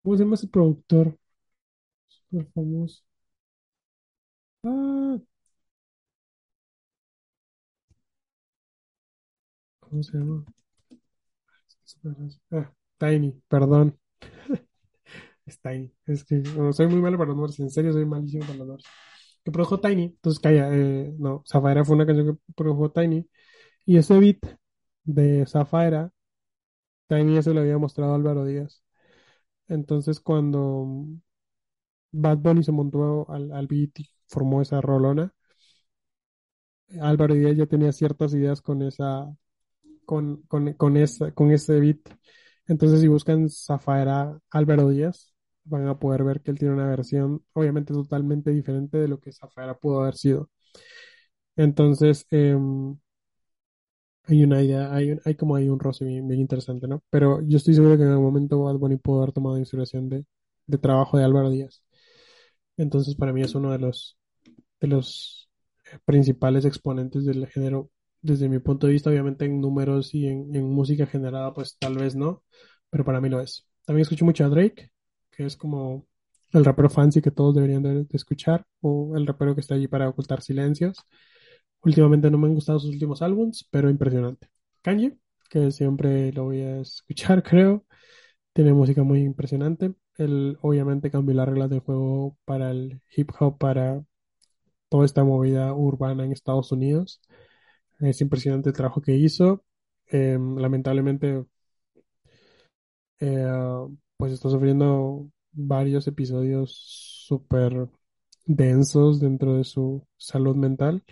cómo 0.04 0.16
se 0.18 0.24
llama 0.24 0.36
ese 0.36 0.48
productor? 0.48 1.18
Súper 2.36 2.52
famoso. 2.54 3.02
Ah, 4.66 5.18
¿cómo 9.80 10.04
se 10.04 10.18
llama? 10.18 10.44
Ah, 12.52 12.72
Tiny, 13.00 13.42
perdón. 13.48 13.98
Es 15.46 15.60
Tiny. 15.62 15.94
Es 16.08 16.24
que 16.26 16.36
no, 16.38 16.74
soy 16.74 16.88
muy 16.88 17.02
malo 17.02 17.18
para 17.18 17.30
los 17.30 17.38
nombres. 17.38 17.60
En 17.60 17.70
serio, 17.70 17.94
soy 17.94 18.06
malísimo 18.06 18.44
para 18.46 18.58
los 18.60 18.68
nombres. 18.68 18.88
Que 19.44 19.52
produjo 19.52 19.80
Tiny. 19.80 20.04
Entonces, 20.06 20.40
calla. 20.42 20.70
eh, 20.74 21.14
no, 21.20 21.44
Zafaera 21.48 21.86
fue 21.86 21.96
una 21.96 22.06
canción 22.06 22.36
que 22.38 22.54
produjo 22.56 22.92
Tiny. 22.92 23.28
Y 23.86 23.98
ese 23.98 24.20
beat 24.20 24.40
de 25.06 25.46
Zafaera, 25.48 26.12
Tiny 27.10 27.36
ya 27.36 27.44
se 27.44 27.54
lo 27.54 27.62
había 27.62 27.78
mostrado 27.78 28.14
a 28.14 28.16
Álvaro 28.16 28.46
Díaz. 28.46 28.84
Entonces, 29.70 30.20
cuando 30.22 30.88
Bad 32.22 32.40
Bunny 32.40 32.64
se 32.64 32.72
montó 32.72 33.30
al, 33.32 33.52
al 33.52 33.68
beat 33.68 34.00
y 34.00 34.10
formó 34.28 34.62
esa 34.62 34.82
rolona, 34.82 35.34
Álvaro 37.02 37.34
Díaz 37.36 37.58
ya 37.58 37.66
tenía 37.66 37.92
ciertas 37.92 38.34
ideas 38.34 38.62
con 38.62 38.82
esa, 38.82 39.36
con, 40.06 40.44
con, 40.44 40.74
con 40.76 40.98
esa, 40.98 41.34
con 41.34 41.52
ese 41.52 41.80
beat. 41.82 42.00
Entonces, 42.68 43.02
si 43.02 43.10
buscan 43.10 43.50
Zafaera 43.50 44.40
Álvaro 44.52 44.90
Díaz, 44.90 45.34
van 45.66 45.88
a 45.90 46.00
poder 46.00 46.24
ver 46.26 46.42
que 46.42 46.52
él 46.52 46.60
tiene 46.60 46.74
una 46.76 46.88
versión, 46.88 47.44
obviamente, 47.54 47.94
totalmente 47.94 48.52
diferente 48.52 48.98
de 49.00 49.08
lo 49.10 49.20
que 49.22 49.34
Zafaera 49.34 49.78
pudo 49.78 50.02
haber 50.02 50.16
sido. 50.16 50.50
Entonces, 51.58 52.26
em, 52.32 52.98
hay 54.24 54.44
una 54.44 54.62
idea, 54.62 54.94
hay, 54.94 55.12
un- 55.12 55.22
hay 55.26 55.36
como 55.36 55.56
hay 55.56 55.70
un 55.70 55.80
roce 55.80 56.06
bien, 56.06 56.32
interesante, 56.34 56.88
¿no? 56.88 57.02
Pero 57.10 57.42
yo 57.42 57.58
estoy 57.58 57.74
seguro 57.76 57.98
que 57.98 58.04
en 58.04 58.10
algún 58.10 58.26
momento 58.26 58.64
Bad 58.64 58.76
Bunny 58.78 58.98
pudo 58.98 59.22
haber 59.22 59.34
tomado 59.34 59.58
inspiración 59.58 60.10
de, 60.10 60.26
de 60.68 60.78
trabajo 60.78 61.18
de 61.18 61.24
Álvaro 61.26 61.50
Díaz. 61.50 61.84
Entonces, 62.78 63.16
para 63.16 63.34
mí 63.34 63.42
es 63.42 63.56
uno 63.56 63.72
de 63.72 63.80
los, 63.80 64.18
de 64.80 64.88
los 64.88 65.50
principales 66.06 66.66
exponentes 66.66 67.26
del 67.26 67.48
género, 67.48 67.92
desde 68.22 68.50
mi 68.50 68.60
punto 68.60 68.88
de 68.88 68.94
vista, 68.94 69.10
obviamente 69.10 69.46
en 69.46 69.62
números 69.62 70.14
y 70.14 70.28
en, 70.28 70.56
en 70.56 70.66
música 70.70 71.06
generada, 71.06 71.54
pues 71.54 71.78
tal 71.80 71.96
vez 71.98 72.16
no, 72.16 72.44
pero 72.90 73.06
para 73.06 73.22
mí 73.22 73.30
lo 73.30 73.40
es. 73.42 73.68
También 73.86 74.04
escucho 74.04 74.26
mucho 74.26 74.46
a 74.46 74.50
Drake, 74.50 74.92
que 75.32 75.46
es 75.46 75.56
como 75.58 76.08
el 76.54 76.66
rapero 76.66 76.90
fancy 76.90 77.22
que 77.22 77.32
todos 77.32 77.56
deberían 77.56 77.84
de, 77.84 78.08
escuchar, 78.14 78.66
o 78.82 79.16
el 79.16 79.28
rapero 79.28 79.56
que 79.56 79.62
está 79.62 79.76
allí 79.76 79.88
para 79.88 80.10
ocultar 80.10 80.42
silencios. 80.42 80.98
Últimamente 81.84 82.32
no 82.32 82.38
me 82.38 82.48
han 82.48 82.56
gustado 82.56 82.80
sus 82.80 82.92
últimos 82.92 83.22
álbums, 83.22 83.68
pero 83.72 83.90
impresionante. 83.90 84.50
Kanye, 84.82 85.18
que 85.50 85.72
siempre 85.72 86.32
lo 86.34 86.46
voy 86.46 86.62
a 86.62 86.80
escuchar, 86.82 87.44
creo. 87.44 87.86
Tiene 88.54 88.74
música 88.74 89.04
muy 89.04 89.22
impresionante. 89.22 89.94
Él 90.18 90.58
obviamente 90.62 91.12
cambió 91.12 91.36
las 91.36 91.48
reglas 91.50 91.70
del 91.70 91.80
juego 91.82 92.38
para 92.46 92.72
el 92.72 93.02
hip 93.16 93.32
hop, 93.40 93.58
para 93.58 94.04
toda 94.90 95.06
esta 95.06 95.24
movida 95.24 95.74
urbana 95.74 96.26
en 96.26 96.32
Estados 96.34 96.72
Unidos. 96.72 97.22
Es 98.00 98.22
impresionante 98.22 98.70
el 98.70 98.76
trabajo 98.76 99.02
que 99.02 99.16
hizo. 99.18 99.64
Eh, 100.12 100.38
lamentablemente, 100.58 101.46
eh, 103.20 103.48
pues 104.18 104.34
está 104.34 104.50
sufriendo 104.50 105.30
varios 105.52 106.08
episodios 106.08 106.74
súper 107.28 107.90
densos 108.46 109.20
dentro 109.20 109.56
de 109.58 109.64
su 109.64 110.08
salud 110.18 110.56
mental, 110.56 111.04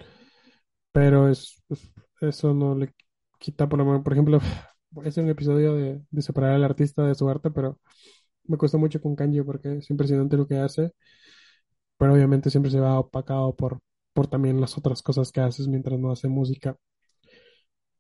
pero 0.92 1.30
es, 1.30 1.62
es- 1.70 1.92
eso 2.22 2.54
no 2.54 2.76
le 2.76 2.94
quita, 3.40 3.68
por, 3.70 3.80
lo 3.80 3.86
menos- 3.86 4.04
por 4.04 4.14
ejemplo, 4.14 4.40
es 5.06 5.18
un 5.18 5.30
episodio 5.30 5.74
de, 5.76 6.02
de 6.10 6.22
separar 6.22 6.52
al 6.54 6.64
artista 6.64 7.04
de 7.06 7.16
su 7.16 7.30
arte, 7.30 7.52
pero 7.52 7.80
me 8.46 8.58
cuesta 8.58 8.78
mucho 8.78 9.02
con 9.02 9.16
Kanye 9.16 9.44
porque 9.44 9.78
es 9.78 9.90
impresionante 9.90 10.38
lo 10.38 10.48
que 10.48 10.58
hace, 10.58 10.92
pero 11.98 12.14
obviamente 12.14 12.50
siempre 12.50 12.72
se 12.72 12.80
va 12.80 13.00
opacado 13.00 13.56
por, 13.56 13.80
por 14.14 14.28
también 14.28 14.60
las 14.62 14.78
otras 14.78 15.02
cosas 15.02 15.32
que 15.32 15.42
haces 15.42 15.68
mientras 15.68 16.00
no 16.00 16.12
hace 16.12 16.28
música. 16.28 16.78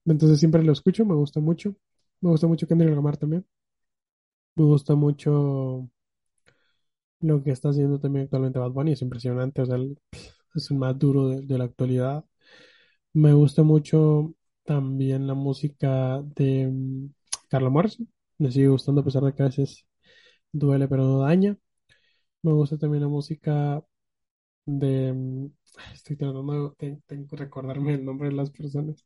Entonces 0.06 0.40
siempre 0.40 0.64
lo 0.64 0.72
escucho, 0.72 1.06
me 1.06 1.16
gusta 1.16 1.40
mucho. 1.40 1.76
Me 2.22 2.30
gusta 2.30 2.48
mucho 2.48 2.68
Kendrick 2.68 2.96
Lamar 2.96 3.18
también. 3.18 3.46
Me 4.56 4.64
gusta 4.66 4.96
mucho 4.96 5.90
lo 7.22 7.44
que 7.44 7.52
está 7.52 7.70
haciendo 7.70 8.00
también 8.00 8.26
actualmente 8.26 8.60
Bad 8.60 8.72
Bunny, 8.72 8.92
es 8.94 9.02
impresionante, 9.02 9.62
o 9.62 9.66
sea, 9.66 9.78
es 10.56 10.72
el 10.72 10.78
más 10.78 10.98
duro 11.00 11.30
de, 11.30 11.58
la 11.58 11.66
actualidad. 11.66 12.26
Me 13.14 13.34
gusta 13.34 13.64
mucho 13.64 14.36
también 14.66 15.28
la 15.28 15.34
música 15.36 16.22
de 16.36 16.68
mm, 16.68 17.14
Carla 17.50 17.70
Morrison, 17.70 18.08
me 18.40 18.52
sigue 18.52 18.68
gustando 18.70 19.02
a 19.02 19.06
pesar 19.06 19.24
de 19.24 19.34
que 19.34 19.44
a 19.44 19.48
veces 19.48 19.86
duele 20.54 20.90
pero 20.90 21.04
no 21.06 21.20
daña. 21.22 21.58
Me 22.44 22.54
gusta 22.54 22.78
también 22.80 23.04
la 23.04 23.10
música 23.10 23.84
de... 24.66 25.14
mm, 25.14 25.48
Estoy 25.94 26.18
tratando 26.18 26.76
de, 26.80 27.00
de- 27.10 27.18
de 27.26 27.38
recordarme 27.38 27.96
el 27.96 28.06
nombre 28.06 28.30
de 28.30 28.36
las 28.36 28.52
personas. 28.52 29.06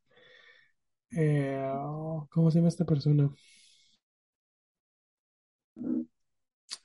Eh, 1.12 1.70
oh, 1.74 2.28
¿cómo 2.32 2.52
se 2.52 2.58
llama 2.60 2.70
esta 2.70 2.86
persona? 2.86 3.30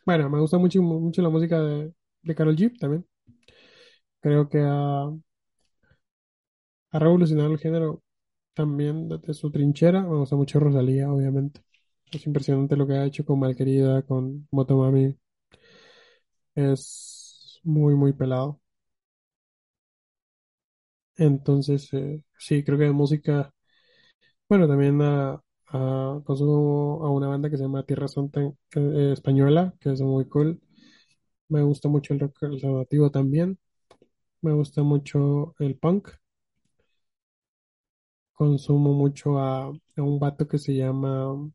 Bueno, 0.07 0.31
me 0.31 0.39
gusta 0.41 0.59
mucho, 0.59 0.81
mucho 0.83 1.23
la 1.23 1.29
música 1.29 1.61
de, 1.61 1.93
de 2.23 2.35
Karol 2.37 2.57
G 2.57 2.79
también. 2.79 3.05
Creo 4.21 4.49
que 4.49 4.59
ha, 4.61 5.11
ha 6.93 6.99
revolucionado 7.01 7.51
el 7.53 7.59
género 7.59 8.03
también 8.55 9.09
desde 9.09 9.35
su 9.35 9.51
trinchera. 9.51 10.03
Me 10.03 10.17
gusta 10.19 10.37
mucho 10.37 10.61
Rosalía, 10.61 11.11
obviamente. 11.13 11.63
Es 12.13 12.27
impresionante 12.29 12.77
lo 12.77 12.87
que 12.87 12.93
ha 12.95 13.05
hecho 13.07 13.25
con 13.25 13.41
Malquerida, 13.41 14.03
con 14.03 14.47
Motomami. 14.53 15.19
Es 16.55 17.61
muy, 17.63 17.95
muy 17.95 18.13
pelado. 18.15 18.59
Entonces, 21.17 21.93
eh, 21.95 22.23
sí, 22.39 22.65
creo 22.65 22.79
que 22.79 22.85
de 22.85 22.93
música, 22.93 23.53
bueno, 24.49 24.69
también 24.69 24.99
consumo 26.25 27.05
a 27.05 27.11
una 27.11 27.29
banda 27.29 27.51
que 27.51 27.57
se 27.57 27.63
llama 27.65 27.85
Tierra 27.85 28.09
Santa 28.09 28.41
que- 28.71 28.81
eh, 28.81 29.13
española, 29.13 29.75
que 29.81 29.93
es 29.93 30.01
muy 30.03 30.27
cool. 30.29 30.61
Me 31.49 31.63
gusta 31.63 31.89
mucho 31.89 32.15
el 32.15 32.21
rock 32.21 32.45
alternativo 32.45 33.11
también. 33.11 33.59
Me 34.43 34.53
gusta 34.53 34.83
mucho 34.85 35.55
el 35.61 35.77
punk. 35.79 36.11
Consumo 38.35 38.93
mucho 38.93 39.39
a, 39.39 39.69
a 39.69 40.03
un 40.03 40.19
vato 40.19 40.47
que 40.47 40.59
se 40.59 40.75
llama 40.75 41.51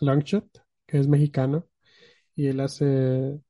Longshot, 0.00 0.46
que 0.86 0.98
es 0.98 1.08
mexicano, 1.08 1.66
y 2.36 2.48
él 2.48 2.60
hace 2.60 3.40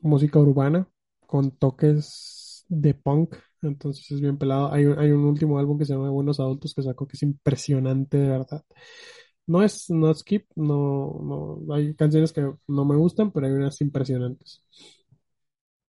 música 0.00 0.38
urbana 0.40 0.88
con 1.26 1.50
toques 1.52 2.64
de 2.68 2.94
punk, 2.94 3.36
entonces 3.62 4.10
es 4.12 4.20
bien 4.20 4.38
pelado. 4.38 4.72
Hay, 4.72 4.86
un- 4.86 4.98
hay 4.98 5.10
un 5.12 5.24
último 5.26 5.58
álbum 5.58 5.78
que 5.78 5.84
se 5.86 5.94
llama 5.94 6.10
Buenos 6.10 6.40
Adultos 6.40 6.74
que 6.74 6.82
sacó 6.82 7.06
que 7.08 7.16
es 7.16 7.22
impresionante, 7.24 8.18
de 8.18 8.28
verdad. 8.30 8.64
No 9.46 9.62
es, 9.62 9.90
no 9.90 10.12
skip, 10.14 10.46
no, 10.56 11.20
no, 11.66 11.74
hay 11.74 11.94
canciones 11.94 12.32
que 12.32 12.42
no 12.68 12.84
me 12.84 12.96
gustan, 12.96 13.32
pero 13.32 13.46
hay 13.46 13.52
unas 13.54 13.80
impresionantes. 13.80 14.64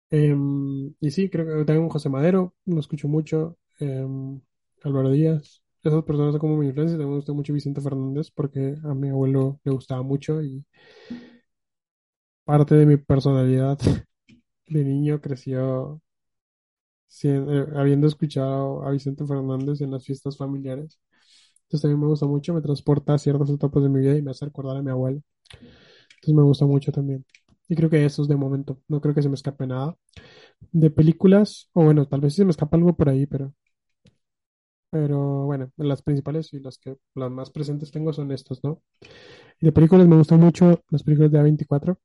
Em, 0.09 0.93
y 1.01 1.11
sí, 1.11 1.29
creo 1.29 1.45
que 1.59 1.65
también 1.65 1.89
José 1.89 2.09
Madero, 2.09 2.55
lo 2.65 2.79
escucho 2.79 3.07
mucho, 3.09 3.57
em, 3.79 4.39
Álvaro 4.83 5.09
Díaz. 5.11 5.61
Esas 5.87 6.03
personas 6.03 6.33
son 6.33 6.39
como 6.41 6.57
mi 6.57 6.67
influencia. 6.67 6.95
También 6.97 7.11
me 7.11 7.15
gusta 7.17 7.33
mucho 7.33 7.53
Vicente 7.53 7.81
Fernández 7.81 8.31
porque 8.31 8.75
a 8.83 8.93
mi 8.93 9.09
abuelo 9.09 9.59
le 9.63 9.71
gustaba 9.71 10.03
mucho 10.03 10.41
y 10.43 10.63
parte 12.45 12.73
de 12.75 12.85
mi 12.87 12.97
personalidad 12.97 13.77
de 14.67 14.83
niño 14.83 15.21
creció 15.21 16.01
eh, 17.23 17.65
habiendo 17.75 18.07
escuchado 18.07 18.83
a 18.85 18.91
Vicente 18.91 19.25
Fernández 19.25 19.81
en 19.81 19.91
las 19.91 20.05
fiestas 20.05 20.37
familiares. 20.37 20.99
Entonces 21.63 21.81
también 21.81 22.01
me 22.01 22.07
gusta 22.07 22.25
mucho, 22.25 22.53
me 22.53 22.61
transporta 22.61 23.13
a 23.13 23.17
ciertas 23.17 23.49
etapas 23.49 23.83
de 23.83 23.89
mi 23.89 23.99
vida 24.01 24.17
y 24.17 24.21
me 24.21 24.31
hace 24.31 24.45
recordar 24.45 24.77
a 24.77 24.81
mi 24.81 24.91
abuelo. 24.91 25.21
Entonces 26.15 26.35
me 26.35 26.43
gusta 26.43 26.65
mucho 26.65 26.91
también. 26.91 27.25
Y 27.69 27.75
creo 27.75 27.89
que 27.89 28.05
eso 28.05 28.21
es 28.23 28.27
de 28.27 28.35
momento. 28.35 28.79
No 28.87 29.01
creo 29.01 29.15
que 29.15 29.21
se 29.21 29.29
me 29.29 29.35
escape 29.35 29.67
nada. 29.67 29.95
De 30.73 30.91
películas, 30.91 31.69
o 31.73 31.83
bueno, 31.85 32.07
tal 32.07 32.21
vez 32.21 32.35
se 32.35 32.45
me 32.45 32.51
escapa 32.51 32.77
algo 32.77 32.95
por 32.97 33.09
ahí, 33.09 33.27
pero, 33.27 33.53
pero 34.89 35.45
bueno, 35.45 35.71
las 35.77 36.01
principales 36.01 36.53
y 36.53 36.59
las 36.59 36.77
que 36.77 36.97
las 37.15 37.31
más 37.31 37.51
presentes 37.51 37.91
tengo 37.91 38.13
son 38.13 38.31
estos, 38.31 38.63
¿no? 38.63 38.81
De 39.61 39.71
películas 39.73 40.07
me 40.07 40.17
gustan 40.17 40.41
mucho 40.41 40.83
las 40.89 41.03
películas 41.03 41.31
de 41.31 41.39
A24. 41.39 41.99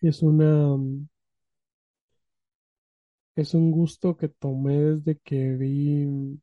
Es 0.00 0.22
una, 0.22 0.76
mm, 0.76 1.08
es 3.36 3.54
un 3.54 3.70
gusto 3.70 4.16
que 4.16 4.28
tomé 4.28 4.76
desde 4.80 5.18
que 5.20 5.54
vi 5.54 6.04
mm, 6.04 6.38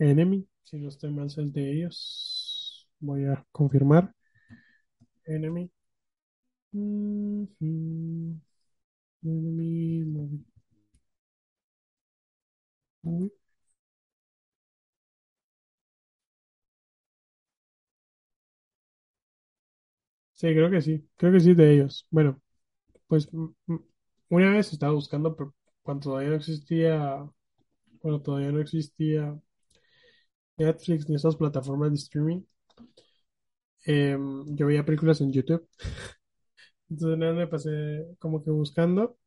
Enemy, 0.00 0.44
si 0.64 0.76
no 0.78 0.88
estoy 0.88 1.10
mal, 1.12 1.26
es 1.28 1.36
de 1.52 1.72
ellos. 1.72 2.88
Voy 3.00 3.26
a 3.26 3.44
confirmar. 3.52 4.12
Enemy. 5.28 5.70
Mhm. 6.72 8.40
Enemy 9.24 10.04
movie. 10.04 10.44
Sí, 20.38 20.46
creo 20.54 20.70
que 20.70 20.80
sí. 20.82 21.06
Creo 21.16 21.32
que 21.32 21.40
sí 21.40 21.54
de 21.54 21.72
ellos. 21.74 22.06
Bueno, 22.10 22.40
pues 23.08 23.28
una 24.30 24.50
vez 24.52 24.72
estaba 24.72 24.92
buscando, 24.94 25.36
pero 25.36 25.54
cuando 25.82 26.04
todavía 26.10 26.30
no 26.30 26.36
existía, 26.36 27.26
cuando 28.00 28.22
todavía 28.22 28.52
no 28.52 28.60
existía 28.60 29.38
Netflix 30.58 31.08
ni 31.08 31.14
esas 31.16 31.36
plataformas 31.36 31.90
de 31.90 31.96
streaming, 31.96 32.42
em, 33.86 34.44
yo 34.56 34.66
veía 34.66 34.84
películas 34.84 35.20
en 35.20 35.32
YouTube. 35.32 35.66
Entonces 36.90 37.16
una 37.16 37.26
vez 37.28 37.36
me 37.36 37.46
pasé 37.46 38.16
como 38.18 38.42
que 38.42 38.50
buscando 38.50 39.18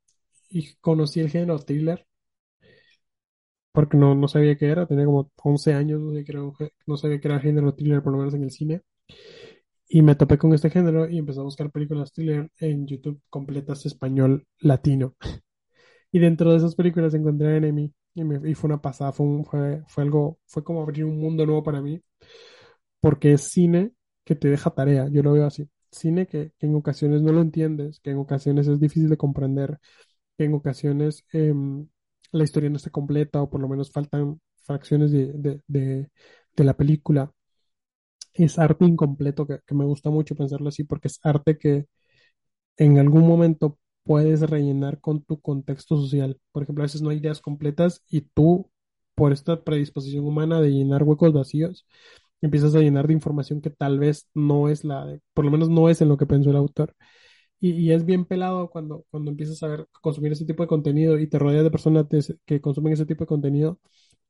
y 0.49 0.75
conocí 0.77 1.19
el 1.21 1.29
género 1.31 1.59
thriller 1.59 2.07
porque 3.71 3.97
no, 3.97 4.15
no 4.15 4.27
sabía 4.27 4.55
qué 4.57 4.67
era, 4.69 4.85
tenía 4.87 5.05
como 5.05 5.31
11 5.43 5.73
años, 5.73 5.99
no 6.01 6.09
sabía 6.11 6.25
que 6.25 6.33
no 6.87 6.97
sabía 6.97 7.19
que 7.19 7.27
era 7.27 7.39
género 7.39 7.73
thriller, 7.73 8.01
por 8.03 8.11
lo 8.13 8.19
menos 8.19 8.33
en 8.33 8.43
el 8.43 8.51
cine. 8.51 8.81
Y 9.93 10.01
me 10.03 10.15
topé 10.15 10.37
con 10.37 10.53
este 10.53 10.69
género 10.69 11.09
y 11.09 11.17
empecé 11.17 11.41
a 11.41 11.43
buscar 11.43 11.69
películas 11.69 12.13
thriller 12.13 12.49
en 12.59 12.87
YouTube 12.87 13.21
completas 13.29 13.85
español 13.85 14.45
latino. 14.59 15.15
Y 16.13 16.19
dentro 16.19 16.51
de 16.51 16.57
esas 16.57 16.75
películas 16.75 17.13
encontré 17.13 17.57
Enemy 17.57 17.93
y, 18.15 18.23
me, 18.25 18.49
y 18.49 18.55
fue 18.55 18.69
una 18.69 18.81
pasada, 18.81 19.11
fue, 19.13 19.27
fue, 19.45 19.83
fue 19.87 20.03
algo, 20.03 20.39
fue 20.47 20.63
como 20.63 20.81
abrir 20.81 21.05
un 21.05 21.19
mundo 21.19 21.45
nuevo 21.45 21.63
para 21.63 21.81
mí, 21.81 22.01
porque 22.99 23.33
es 23.33 23.41
cine 23.43 23.93
que 24.23 24.35
te 24.35 24.49
deja 24.49 24.71
tarea, 24.71 25.07
yo 25.09 25.23
lo 25.23 25.33
veo 25.33 25.45
así. 25.45 25.69
Cine 25.91 26.27
que, 26.27 26.53
que 26.57 26.67
en 26.67 26.75
ocasiones 26.75 27.21
no 27.21 27.31
lo 27.33 27.41
entiendes, 27.41 27.99
que 27.99 28.11
en 28.11 28.17
ocasiones 28.19 28.67
es 28.67 28.79
difícil 28.79 29.09
de 29.09 29.17
comprender, 29.17 29.79
que 30.37 30.45
en 30.45 30.53
ocasiones 30.55 31.25
em, 31.33 31.87
la 32.31 32.43
historia 32.45 32.69
no 32.69 32.77
está 32.77 32.91
completa 32.91 33.41
o 33.41 33.49
por 33.49 33.61
lo 33.61 33.69
menos 33.69 33.91
faltan 33.91 34.41
fracciones 34.63 35.11
de, 35.11 35.33
de, 35.33 35.61
de, 35.67 36.09
de 36.55 36.63
la 36.63 36.77
película. 36.77 37.31
Es 38.33 38.59
arte 38.59 38.85
incompleto 38.85 39.45
que, 39.47 39.59
que 39.65 39.75
me 39.75 39.85
gusta 39.85 40.09
mucho 40.09 40.35
pensarlo 40.35 40.69
así 40.69 40.83
porque 40.83 41.07
es 41.09 41.19
arte 41.23 41.57
que 41.57 41.85
en 42.77 42.97
algún 42.99 43.27
momento 43.27 43.77
puedes 44.03 44.41
rellenar 44.41 44.99
con 45.01 45.23
tu 45.23 45.39
contexto 45.41 45.97
social. 45.97 46.39
Por 46.51 46.63
ejemplo, 46.63 46.83
a 46.83 46.87
veces 46.87 47.01
no 47.01 47.09
hay 47.09 47.17
ideas 47.17 47.41
completas 47.41 48.03
y 48.09 48.21
tú, 48.21 48.69
por 49.15 49.31
esta 49.33 49.63
predisposición 49.63 50.25
humana 50.25 50.61
de 50.61 50.71
llenar 50.71 51.03
huecos 51.03 51.33
vacíos, 51.33 51.85
empiezas 52.41 52.75
a 52.75 52.79
llenar 52.79 53.07
de 53.07 53.13
información 53.13 53.61
que 53.61 53.69
tal 53.71 53.99
vez 53.99 54.29
no 54.33 54.69
es 54.69 54.83
la, 54.85 55.05
de- 55.05 55.21
por 55.33 55.45
lo 55.45 55.51
menos 55.51 55.69
no 55.69 55.89
es 55.89 56.01
en 56.01 56.09
lo 56.09 56.17
que 56.17 56.25
pensó 56.27 56.49
el 56.51 56.57
autor. 56.57 56.95
Y, 57.59 57.71
y 57.73 57.91
es 57.93 58.05
bien 58.05 58.25
pelado 58.25 58.69
cuando, 58.69 59.05
cuando 59.11 59.31
empiezas 59.31 59.61
a 59.63 59.67
ver, 59.67 59.87
consumir 60.01 60.31
ese 60.33 60.45
tipo 60.45 60.63
de 60.63 60.67
contenido 60.69 61.19
y 61.19 61.27
te 61.27 61.39
rodeas 61.39 61.63
de 61.63 61.71
personas 61.71 62.07
que 62.45 62.61
consumen 62.61 62.93
ese 62.93 63.05
tipo 63.05 63.23
de 63.23 63.27
contenido, 63.27 63.79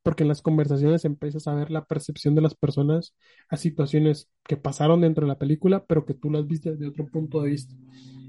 porque 0.03 0.23
en 0.23 0.29
las 0.29 0.41
conversaciones 0.41 1.05
empiezas 1.05 1.47
a 1.47 1.53
ver 1.55 1.71
la 1.71 1.85
percepción 1.85 2.35
de 2.35 2.41
las 2.41 2.55
personas 2.55 3.15
a 3.49 3.57
situaciones 3.57 4.29
que 4.47 4.57
pasaron 4.57 5.01
dentro 5.01 5.25
de 5.25 5.29
la 5.29 5.37
película, 5.39 5.85
pero 5.85 6.05
que 6.05 6.13
tú 6.15 6.29
las 6.31 6.47
viste 6.47 6.71
desde 6.71 6.87
otro 6.87 7.07
punto 7.07 7.41
de 7.41 7.51
vista. 7.51 7.75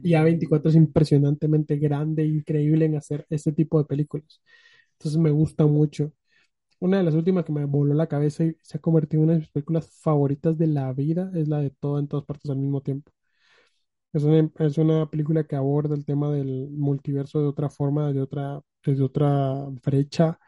Y 0.03 0.14
A24 0.14 0.70
es 0.70 0.77
impresionantemente 0.77 1.77
grande 1.79 2.23
e 2.25 2.27
increíble 2.27 2.85
en 2.87 2.97
hacer 2.97 3.27
este 3.31 3.53
tipo 3.53 3.79
de 3.79 3.85
películas. 3.87 4.43
Entonces 4.95 5.20
me 5.20 5.31
gusta 5.31 5.66
mucho. 5.66 6.12
Una 6.81 6.99
de 6.99 7.05
las 7.05 7.14
últimas 7.14 7.45
que 7.47 7.53
me 7.53 7.64
voló 7.64 7.95
la 7.95 8.09
cabeza 8.09 8.45
y 8.45 8.57
se 8.62 8.79
ha 8.79 8.81
convertido 8.81 9.23
en 9.23 9.25
una 9.25 9.33
de 9.35 9.41
mis 9.41 9.51
películas 9.51 9.89
favoritas 10.03 10.59
de 10.59 10.66
la 10.68 10.93
vida 10.93 11.31
es 11.35 11.49
la 11.49 11.61
de 11.61 11.70
Todo 11.70 11.99
en 11.99 12.09
todas 12.09 12.27
partes 12.27 12.51
al 12.51 12.59
mismo 12.59 12.83
tiempo. 12.83 13.12
Es 14.12 14.25
una, 14.25 14.51
es 14.59 14.77
una 14.79 15.09
película 15.11 15.45
que 15.45 15.57
aborda 15.57 15.95
el 15.95 16.05
tema 16.05 16.31
del 16.33 16.68
multiverso 16.70 17.41
de 17.41 17.47
otra 17.49 17.70
forma, 17.70 18.12
de 18.12 18.20
otra, 18.20 18.61
desde 18.85 19.03
otra 19.03 19.64
brecha, 19.85 20.39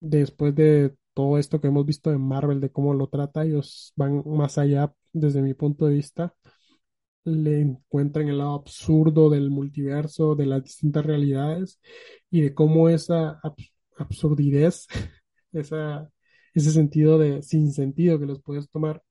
después 0.00 0.54
de 0.54 0.94
todo 1.14 1.38
esto 1.38 1.60
que 1.60 1.68
hemos 1.68 1.86
visto 1.86 2.12
en 2.12 2.20
Marvel, 2.20 2.60
de 2.60 2.70
cómo 2.72 2.94
lo 2.94 3.08
trata, 3.08 3.44
ellos 3.44 3.92
van 3.96 4.22
más 4.26 4.58
allá 4.58 4.92
desde 5.12 5.42
mi 5.42 5.54
punto 5.54 5.86
de 5.86 5.94
vista, 5.94 6.34
le 7.24 7.60
encuentran 7.62 8.28
el 8.28 8.38
lado 8.38 8.54
absurdo 8.54 9.30
del 9.30 9.50
multiverso, 9.50 10.34
de 10.36 10.46
las 10.46 10.64
distintas 10.64 11.06
realidades 11.06 11.80
y 12.30 12.42
de 12.42 12.54
cómo 12.54 12.88
esa 12.90 13.40
abs- 13.42 13.72
absurdidez, 13.98 14.86
esa, 15.52 16.10
ese 16.54 16.70
sentido 16.72 17.18
de 17.18 17.42
sin 17.42 17.72
sentido 17.72 18.18
que 18.20 18.26
los 18.26 18.42
puedes 18.42 18.68
tomar 18.70 19.02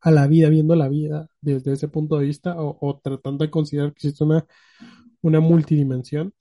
a 0.00 0.10
la 0.10 0.26
vida, 0.26 0.48
viendo 0.48 0.74
la 0.76 0.88
vida 0.88 1.28
desde 1.40 1.72
ese 1.72 1.88
punto 1.88 2.18
de 2.18 2.26
vista 2.26 2.60
o, 2.60 2.76
o 2.80 2.98
tratando 3.00 3.44
de 3.44 3.50
considerar 3.50 3.90
que 3.92 3.98
existe 4.08 4.24
una, 4.24 4.46
una 5.22 5.40
multidimensión, 5.40 6.34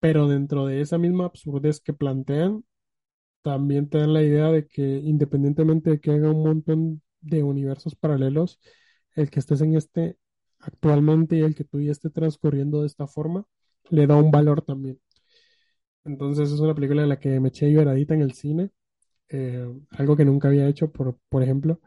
pero 0.00 0.28
dentro 0.28 0.66
de 0.66 0.80
esa 0.80 0.98
misma 0.98 1.26
absurdez 1.26 1.80
que 1.80 1.92
plantean, 1.92 2.64
también 3.42 3.88
te 3.88 3.98
dan 3.98 4.12
la 4.14 4.22
idea 4.22 4.50
de 4.52 4.66
que 4.68 4.82
independientemente 4.82 5.90
de 5.90 6.00
que 6.00 6.12
haya 6.12 6.30
un 6.30 6.42
montón 6.44 7.02
de 7.20 7.42
universos 7.42 7.96
paralelos, 7.96 8.60
el 9.14 9.30
que 9.30 9.40
estés 9.40 9.60
en 9.62 9.76
este 9.76 10.18
actualmente 10.60 11.36
y 11.36 11.42
el 11.42 11.54
que 11.54 11.64
tú 11.64 11.80
ya 11.80 11.92
esté 11.92 12.10
transcurriendo 12.10 12.82
de 12.82 12.88
esta 12.88 13.06
forma, 13.06 13.46
le 13.90 14.06
da 14.06 14.16
un 14.16 14.30
valor 14.30 14.62
también. 14.62 15.00
Entonces 16.04 16.52
es 16.52 16.60
una 16.60 16.74
película 16.74 17.02
en 17.02 17.08
la 17.08 17.18
que 17.18 17.40
me 17.40 17.48
eché 17.48 17.70
lloradita 17.72 18.14
en 18.14 18.22
el 18.22 18.32
cine, 18.32 18.70
eh, 19.30 19.66
algo 19.92 20.16
que 20.16 20.24
nunca 20.24 20.48
había 20.48 20.68
hecho, 20.68 20.92
por, 20.92 21.18
por 21.28 21.42
ejemplo, 21.42 21.80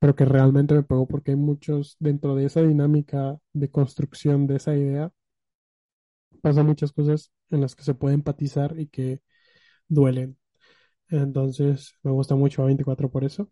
pero 0.00 0.16
que 0.16 0.24
realmente 0.26 0.74
me 0.74 0.82
pegó 0.84 1.06
porque 1.08 1.32
hay 1.32 1.36
muchos, 1.38 1.96
dentro 2.00 2.36
de 2.36 2.46
esa 2.46 2.62
dinámica 2.62 3.38
de 3.52 3.70
construcción 3.70 4.46
de 4.46 4.56
esa 4.56 4.76
idea, 4.76 5.12
pasan 6.42 6.66
muchas 6.66 6.92
cosas 6.92 7.32
en 7.50 7.60
las 7.60 7.74
que 7.76 7.84
se 7.84 7.94
puede 7.94 8.14
empatizar 8.14 8.78
y 8.78 8.88
que 8.88 9.20
duelen. 9.88 10.38
Entonces 11.10 11.94
me 12.02 12.12
gusta 12.12 12.36
mucho 12.36 12.62
A24 12.62 13.10
por 13.10 13.24
eso. 13.24 13.50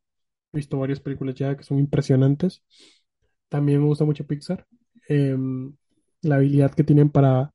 He 0.53 0.59
visto 0.59 0.78
varias 0.78 1.01
películas 1.01 1.34
ya 1.37 1.57
que 1.57 1.64
son 1.64 1.78
impresionantes. 1.78 2.62
También 3.49 3.80
me 3.80 3.87
gusta 3.87 4.05
mucho 4.05 4.26
Pixar. 4.26 4.66
Em, 5.09 5.74
la 6.22 6.37
habilidad 6.37 6.74
que 6.74 6.84
tienen 6.84 7.11
para 7.11 7.55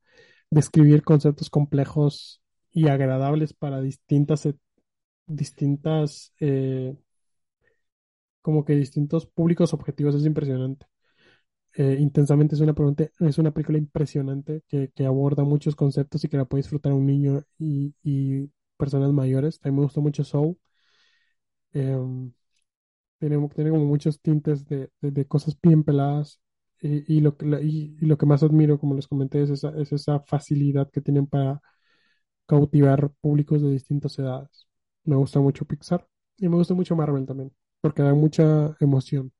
describir 0.50 1.02
conceptos 1.02 1.50
complejos 1.50 2.42
y 2.72 2.88
agradables 2.88 3.52
para 3.54 3.80
distintas, 3.80 4.48
distintas, 5.26 6.34
eh, 6.40 6.96
como 8.42 8.64
que 8.64 8.74
distintos 8.74 9.26
públicos 9.26 9.72
objetivos 9.74 10.14
es 10.14 10.26
impresionante. 10.26 10.86
Eh, 11.74 11.96
Intensamente 12.00 12.54
es 12.54 12.60
una, 12.60 12.74
pregunta- 12.74 13.08
es 13.20 13.38
una 13.38 13.50
película 13.52 13.78
impresionante 13.78 14.62
que, 14.68 14.90
que 14.94 15.06
aborda 15.06 15.44
muchos 15.44 15.74
conceptos 15.76 16.22
y 16.24 16.28
que 16.28 16.36
la 16.36 16.44
puede 16.44 16.62
disfrutar 16.62 16.92
un 16.92 17.06
niño 17.06 17.42
y, 17.58 17.94
y 18.02 18.50
personas 18.76 19.12
mayores. 19.12 19.58
También 19.60 19.76
me 19.80 19.82
gustó 19.84 20.00
mucho 20.02 20.22
Soul. 20.24 20.56
Em, 21.72 22.32
tiene, 23.18 23.36
como 23.70 23.86
muchos 23.86 24.20
tintes 24.20 24.66
de, 24.66 24.90
de- 25.02 25.26
cosas 25.28 25.58
bien 25.62 25.84
peladas. 25.84 26.40
Y, 26.82 27.16
y 27.18 27.20
lo 27.22 27.36
que, 27.36 27.46
y 27.62 27.96
lo 28.06 28.18
que 28.18 28.26
más 28.26 28.42
admiro, 28.44 28.78
como 28.80 28.94
les 28.96 29.08
comenté, 29.08 29.42
es 29.42 29.50
esa, 29.50 29.70
es 29.80 29.92
esa 29.92 30.20
facilidad 30.22 30.90
que 30.90 31.00
tienen 31.02 31.26
para 31.26 31.60
cautivar 32.46 33.10
públicos 33.20 33.62
de 33.62 33.70
distintas 33.72 34.18
edades. 34.18 34.68
Me 35.04 35.16
gusta 35.16 35.40
mucho 35.40 35.64
Pixar 35.66 36.06
y 36.38 36.48
me 36.48 36.56
gusta 36.56 36.74
mucho 36.74 36.96
Marvel 36.96 37.26
también, 37.26 37.52
porque 37.82 38.02
da 38.02 38.14
mucha 38.14 38.76
emoción. 38.80 39.32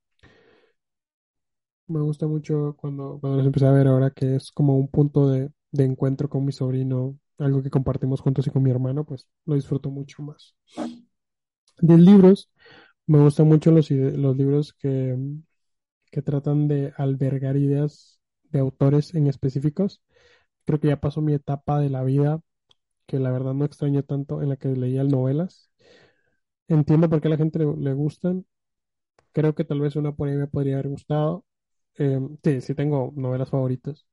Me 1.89 2.01
gusta 2.01 2.27
mucho 2.27 2.75
cuando, 2.77 3.19
cuando 3.21 3.39
los 3.39 3.47
empecé 3.47 3.67
a 3.67 3.71
ver 3.73 3.87
ahora 3.87 4.11
que 4.11 4.37
es 4.37 4.51
como 4.53 4.77
un 4.77 4.89
punto 4.89 5.29
de, 5.31 5.51
de 5.73 5.85
encuentro 5.85 6.29
con 6.29 6.45
mi 6.45 6.53
sobrino, 6.53 7.19
algo 7.39 7.63
que 7.63 7.71
compartimos 7.71 8.21
juntos 8.21 8.47
y 8.47 8.51
con 8.51 8.63
mi 8.63 8.71
hermano, 8.71 9.05
pues 9.05 9.29
lo 9.47 9.55
disfruto 9.57 9.91
mucho 9.91 10.23
más. 10.23 10.55
De 11.81 11.99
libros, 11.99 12.51
me 13.07 13.19
gustan 13.21 13.49
mucho 13.49 13.71
los, 13.73 13.91
los 13.91 14.37
libros 14.37 14.73
que, 14.75 15.17
que 16.11 16.23
tratan 16.23 16.69
de 16.69 16.93
albergar 16.99 17.57
ideas 17.59 18.21
de 18.51 18.61
autores 18.61 19.15
en 19.15 19.27
específicos. 19.29 20.03
Creo 20.67 20.81
que 20.81 20.89
ya 20.89 21.01
pasó 21.01 21.21
mi 21.23 21.35
etapa 21.35 21.81
de 21.81 21.91
la 21.91 22.05
vida, 22.05 22.41
que 23.07 23.19
la 23.21 23.33
verdad 23.33 23.55
no 23.55 23.65
extraño 23.67 24.05
tanto, 24.05 24.43
en 24.43 24.51
la 24.51 24.57
que 24.59 24.69
leía 24.71 25.05
novelas. 25.05 25.71
Entiendo 26.69 27.09
por 27.11 27.21
qué 27.21 27.29
a 27.29 27.33
la 27.33 27.37
gente 27.39 27.59
le, 27.61 27.67
le 27.77 27.93
gustan. 27.95 28.47
Creo 29.33 29.55
que 29.55 29.65
tal 29.65 29.81
vez 29.81 29.97
una 29.97 30.13
por 30.15 30.29
ahí 30.29 30.37
me 30.37 30.49
podría 30.49 30.75
haber 30.77 30.89
gustado. 30.89 31.45
Em, 31.97 32.37
sí, 32.45 32.61
sí 32.61 32.75
tengo 32.75 33.13
novelas 33.17 33.49
favoritas. 33.51 34.07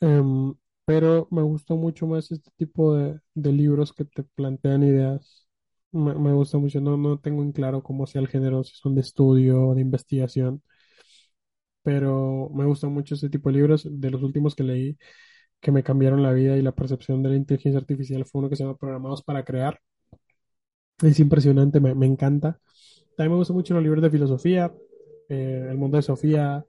Em, 0.00 0.54
pero 0.84 1.28
me 1.30 1.42
gustó 1.42 1.76
mucho 1.76 2.06
más 2.06 2.30
este 2.32 2.50
tipo 2.56 2.94
de, 2.96 3.20
de 3.34 3.52
libros 3.52 3.92
que 3.92 4.04
te 4.04 4.22
plantean 4.24 4.82
ideas. 4.82 5.46
Me, 5.92 6.14
me 6.14 6.32
gusta 6.32 6.58
mucho, 6.58 6.80
no, 6.80 6.96
no 6.96 7.18
tengo 7.18 7.42
en 7.42 7.52
claro 7.52 7.82
cómo 7.82 8.06
sea 8.06 8.20
el 8.22 8.28
género, 8.28 8.64
si 8.64 8.74
son 8.76 8.94
de 8.94 9.00
estudio 9.02 9.68
o 9.68 9.74
de 9.74 9.80
investigación, 9.82 10.62
pero 11.82 12.50
me 12.54 12.64
gustan 12.66 12.92
mucho 12.92 13.14
este 13.14 13.30
tipo 13.30 13.48
de 13.50 13.56
libros. 13.56 13.86
De 13.90 14.10
los 14.10 14.22
últimos 14.22 14.54
que 14.54 14.62
leí, 14.64 14.98
que 15.60 15.72
me 15.72 15.82
cambiaron 15.82 16.22
la 16.22 16.32
vida 16.32 16.56
y 16.56 16.62
la 16.62 16.72
percepción 16.74 17.22
de 17.22 17.30
la 17.30 17.36
inteligencia 17.36 17.80
artificial, 17.80 18.24
fue 18.26 18.40
uno 18.40 18.50
que 18.50 18.56
se 18.56 18.64
llama 18.64 18.78
Programados 18.78 19.22
para 19.22 19.44
Crear. 19.44 19.80
Es 21.02 21.18
impresionante, 21.20 21.80
me, 21.80 21.94
me 21.94 22.06
encanta. 22.06 22.60
También 23.16 23.32
me 23.32 23.38
gustan 23.38 23.56
mucho 23.56 23.74
los 23.74 23.82
libros 23.82 24.02
de 24.02 24.10
filosofía, 24.10 24.72
eh, 25.28 25.68
El 25.70 25.78
mundo 25.78 25.96
de 25.96 26.02
Sofía, 26.02 26.64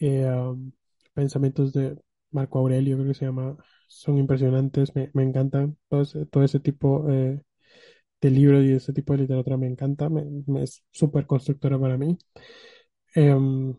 eh, 0.00 0.30
Pensamientos 1.14 1.72
de 1.72 1.98
Marco 2.30 2.58
Aurelio, 2.60 2.96
creo 2.96 3.08
que 3.08 3.14
se 3.14 3.24
llama, 3.26 3.56
son 3.88 4.18
impresionantes, 4.18 4.94
me, 4.94 5.10
me 5.14 5.24
encantan. 5.24 5.76
Todo 5.88 6.02
ese, 6.02 6.26
todo 6.26 6.44
ese 6.44 6.60
tipo 6.60 7.10
eh, 7.10 7.42
de 8.20 8.30
libros 8.30 8.64
y 8.64 8.72
ese 8.74 8.92
tipo 8.94 9.14
de 9.14 9.20
literatura 9.20 9.56
me 9.58 9.66
encanta, 9.68 10.08
me, 10.10 10.24
es 10.62 10.84
súper 10.92 11.26
constructora 11.26 11.78
para 11.80 11.98
mí. 11.98 12.16
Em, 13.14 13.74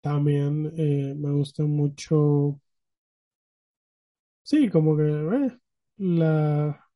también 0.00 0.72
eh, 0.76 1.14
me 1.16 1.32
gusta 1.32 1.64
mucho, 1.64 2.60
sí, 4.42 4.68
como 4.70 4.96
que 4.96 5.02
la 5.98 6.88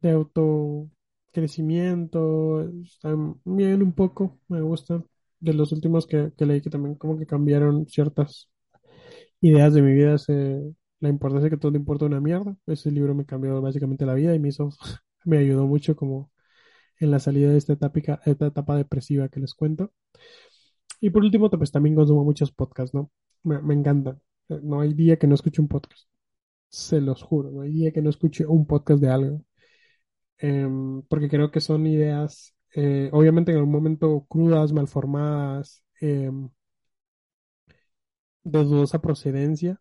de 0.00 0.10
autocrecimiento, 0.10 2.70
también 3.00 3.82
un 3.82 3.92
poco, 3.92 4.38
me 4.48 4.60
gustan. 4.60 5.04
De 5.40 5.54
los 5.54 5.72
últimos 5.72 6.06
que, 6.06 6.32
que 6.36 6.46
leí 6.46 6.60
que 6.60 6.70
también 6.70 6.96
como 6.96 7.18
que 7.18 7.26
cambiaron 7.26 7.86
ciertas 7.86 8.50
ideas 9.40 9.74
de 9.74 9.82
mi 9.82 9.92
vida 9.92 10.16
la 11.00 11.08
importancia 11.08 11.50
que 11.50 11.56
todo 11.56 11.72
le 11.72 11.78
importa 11.78 12.06
una 12.06 12.20
mierda. 12.20 12.56
Ese 12.66 12.90
libro 12.90 13.14
me 13.14 13.24
cambió 13.26 13.60
básicamente 13.60 14.06
la 14.06 14.14
vida 14.14 14.34
y 14.34 14.38
me 14.38 14.48
hizo, 14.48 14.70
me 15.24 15.38
ayudó 15.38 15.66
mucho 15.66 15.96
como 15.96 16.30
en 17.00 17.10
la 17.10 17.20
salida 17.20 17.50
de 17.50 17.58
esta 17.58 17.74
etapa, 17.74 18.00
esta 18.24 18.46
etapa 18.46 18.76
depresiva 18.76 19.28
que 19.28 19.40
les 19.40 19.54
cuento. 19.54 19.92
Y 21.00 21.10
por 21.10 21.22
último, 21.24 21.50
pues 21.50 21.70
también 21.70 21.94
consumo 21.94 22.24
muchos 22.24 22.52
podcasts, 22.52 22.94
¿no? 22.94 23.10
Me, 23.44 23.74
encantan. 23.74 24.20
No 24.48 24.80
hay 24.80 24.94
día 24.94 25.18
que 25.18 25.26
no 25.26 25.34
escuche 25.34 25.62
un 25.62 25.68
podcast. 25.68 26.08
Se 26.68 27.00
los 27.00 27.22
juro, 27.22 27.50
no 27.50 27.62
hay 27.62 27.72
día 27.72 27.92
que 27.92 28.02
no 28.02 28.10
escuche 28.10 28.46
un 28.46 28.66
podcast 28.66 29.00
de 29.00 29.10
algo. 29.10 29.44
Em, 30.38 31.02
porque 31.02 31.28
creo 31.28 31.50
que 31.50 31.60
son 31.60 31.86
ideas, 31.86 32.54
eh, 32.80 33.10
obviamente 33.12 33.50
en 33.50 33.58
algún 33.58 33.72
momento 33.72 34.24
crudas, 34.28 34.72
malformadas, 34.72 35.82
em, 36.00 36.48
de 38.44 38.64
dudosa 38.64 39.00
procedencia, 39.00 39.80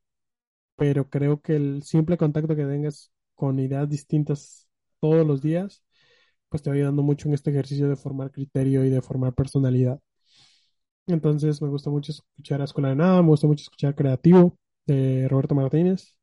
pero 0.78 1.10
creo 1.10 1.42
que 1.42 1.56
el 1.58 1.84
simple 1.84 2.18
contacto 2.18 2.56
que 2.56 2.66
tengas 2.66 3.12
con 3.36 3.60
ideas 3.60 3.90
distintas 3.90 4.68
todos 5.02 5.26
los 5.28 5.42
días, 5.42 5.84
pues 6.50 6.64
te 6.64 6.70
va 6.70 6.76
ayudando 6.78 7.04
mucho 7.04 7.30
en 7.30 7.36
este 7.36 7.52
ejercicio 7.52 7.90
de 7.90 7.96
formar 7.98 8.32
criterio 8.32 8.86
y 8.86 8.90
de 8.90 9.02
formar 9.02 9.34
personalidad. 9.36 10.02
Entonces 11.08 11.62
me 11.62 11.70
gusta 11.70 11.90
mucho 11.90 12.12
escuchar 12.12 12.62
a 12.62 12.66
Escuela 12.66 12.90
de 12.90 12.96
Nada, 12.96 13.22
me 13.22 13.30
gusta 13.30 13.48
mucho 13.48 13.64
escuchar 13.64 13.96
Creativo 13.96 14.58
de 14.86 15.28
Roberto 15.30 15.56
Martínez, 15.56 16.18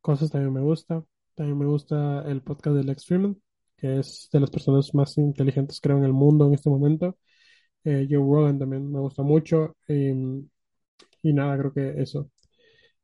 cosas 0.00 0.30
también 0.30 0.52
me 0.52 0.60
gusta. 0.62 1.04
También 1.34 1.58
me 1.58 1.66
gusta 1.66 2.22
el 2.28 2.42
podcast 2.42 2.76
de 2.76 2.84
Lex 2.84 3.06
Fridman, 3.06 3.40
que 3.78 4.00
es 4.00 4.28
de 4.32 4.40
las 4.40 4.50
personas 4.50 4.94
más 4.94 5.16
inteligentes 5.18 5.80
creo 5.80 5.98
en 5.98 6.04
el 6.04 6.12
mundo 6.12 6.46
en 6.46 6.54
este 6.54 6.70
momento. 6.70 7.16
Eh, 7.84 8.06
Joe 8.10 8.18
Rogan 8.18 8.58
también 8.58 8.90
me 8.92 9.00
gusta 9.00 9.22
mucho. 9.22 9.76
y 11.22 11.32
nada, 11.32 11.58
creo 11.58 11.72
que 11.72 12.02
eso, 12.02 12.30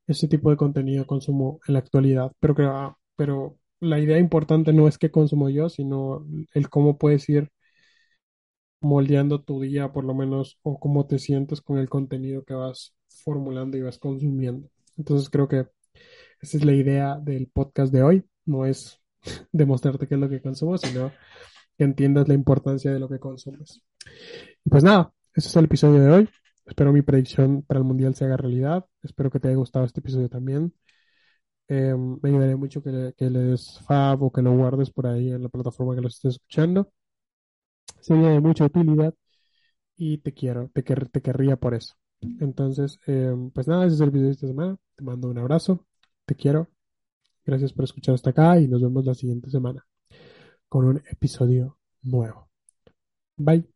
ese 0.06 0.28
tipo 0.28 0.50
de 0.50 0.56
contenido 0.56 1.06
consumo 1.06 1.60
en 1.66 1.74
la 1.74 1.80
actualidad. 1.80 2.32
Pero, 2.40 2.54
que, 2.54 2.62
ah, 2.64 2.96
pero 3.16 3.58
la 3.80 3.98
idea 4.00 4.18
importante 4.18 4.72
no 4.72 4.88
es 4.88 4.98
qué 4.98 5.10
consumo 5.10 5.50
yo, 5.50 5.68
sino 5.68 6.26
el 6.54 6.68
cómo 6.70 6.98
puedes 6.98 7.28
ir 7.28 7.50
moldeando 8.80 9.42
tu 9.42 9.60
día, 9.60 9.92
por 9.92 10.04
lo 10.04 10.14
menos, 10.14 10.58
o 10.62 10.78
cómo 10.78 11.06
te 11.06 11.18
sientes 11.18 11.60
con 11.60 11.78
el 11.78 11.88
contenido 11.88 12.44
que 12.44 12.54
vas 12.54 12.94
formulando 13.08 13.76
y 13.76 13.82
vas 13.82 13.98
consumiendo. 13.98 14.68
Entonces 14.96 15.30
creo 15.30 15.48
que 15.48 15.66
esa 16.40 16.58
es 16.58 16.64
la 16.64 16.74
idea 16.74 17.16
del 17.16 17.48
podcast 17.48 17.92
de 17.92 18.02
hoy. 18.02 18.24
No 18.46 18.66
es 18.66 19.00
demostrarte 19.52 20.06
qué 20.08 20.14
es 20.14 20.20
lo 20.20 20.28
que 20.28 20.40
consumo, 20.42 20.78
sino 20.78 21.10
que 21.78 21.84
entiendas 21.84 22.28
la 22.28 22.34
importancia 22.34 22.92
de 22.92 23.00
lo 23.00 23.08
que 23.08 23.18
consumes. 23.20 23.82
Pues 24.70 24.84
nada, 24.84 25.12
ese 25.34 25.48
es 25.48 25.56
el 25.56 25.66
episodio 25.66 26.00
de 26.02 26.10
hoy. 26.10 26.28
Espero 26.66 26.92
mi 26.92 27.02
predicción 27.02 27.62
para 27.62 27.78
el 27.80 27.84
mundial 27.84 28.14
se 28.14 28.24
haga 28.24 28.36
realidad. 28.36 28.86
Espero 29.02 29.30
que 29.30 29.40
te 29.40 29.48
haya 29.48 29.56
gustado 29.56 29.84
este 29.84 30.00
episodio 30.00 30.28
también. 30.28 30.74
Eh, 31.68 31.94
me 32.22 32.28
ayudaría 32.30 32.56
mucho 32.56 32.82
que 32.82 32.90
le, 32.90 33.14
que 33.14 33.30
le 33.30 33.40
des 33.40 33.80
fab 33.86 34.22
o 34.22 34.32
que 34.32 34.42
lo 34.42 34.56
guardes 34.56 34.90
por 34.90 35.06
ahí 35.06 35.32
en 35.32 35.42
la 35.42 35.48
plataforma 35.48 35.94
que 35.94 36.02
lo 36.02 36.08
estés 36.08 36.34
escuchando. 36.34 36.92
Sería 38.00 38.28
de 38.28 38.40
mucha 38.40 38.66
utilidad 38.66 39.14
y 39.96 40.18
te 40.18 40.34
quiero, 40.34 40.70
te, 40.74 40.84
quer- 40.84 41.10
te 41.10 41.22
querría 41.22 41.56
por 41.58 41.74
eso. 41.74 41.96
Entonces, 42.40 42.98
eh, 43.08 43.34
pues 43.54 43.68
nada, 43.68 43.86
ese 43.86 43.96
es 43.96 44.02
el 44.02 44.10
video 44.12 44.28
de 44.28 44.32
esta 44.34 44.46
semana. 44.48 44.78
Te 44.96 45.04
mando 45.04 45.28
un 45.30 45.38
abrazo, 45.38 45.86
te 46.26 46.36
quiero. 46.36 46.68
Gracias 47.44 47.72
por 47.72 47.84
escuchar 47.84 48.14
hasta 48.14 48.30
acá 48.30 48.58
y 48.58 48.68
nos 48.68 48.82
vemos 48.82 49.04
la 49.04 49.14
siguiente 49.14 49.50
semana 49.50 49.84
con 50.68 50.86
un 50.86 51.02
episodio 51.10 51.78
nuevo. 52.02 52.48
Bye. 53.36 53.73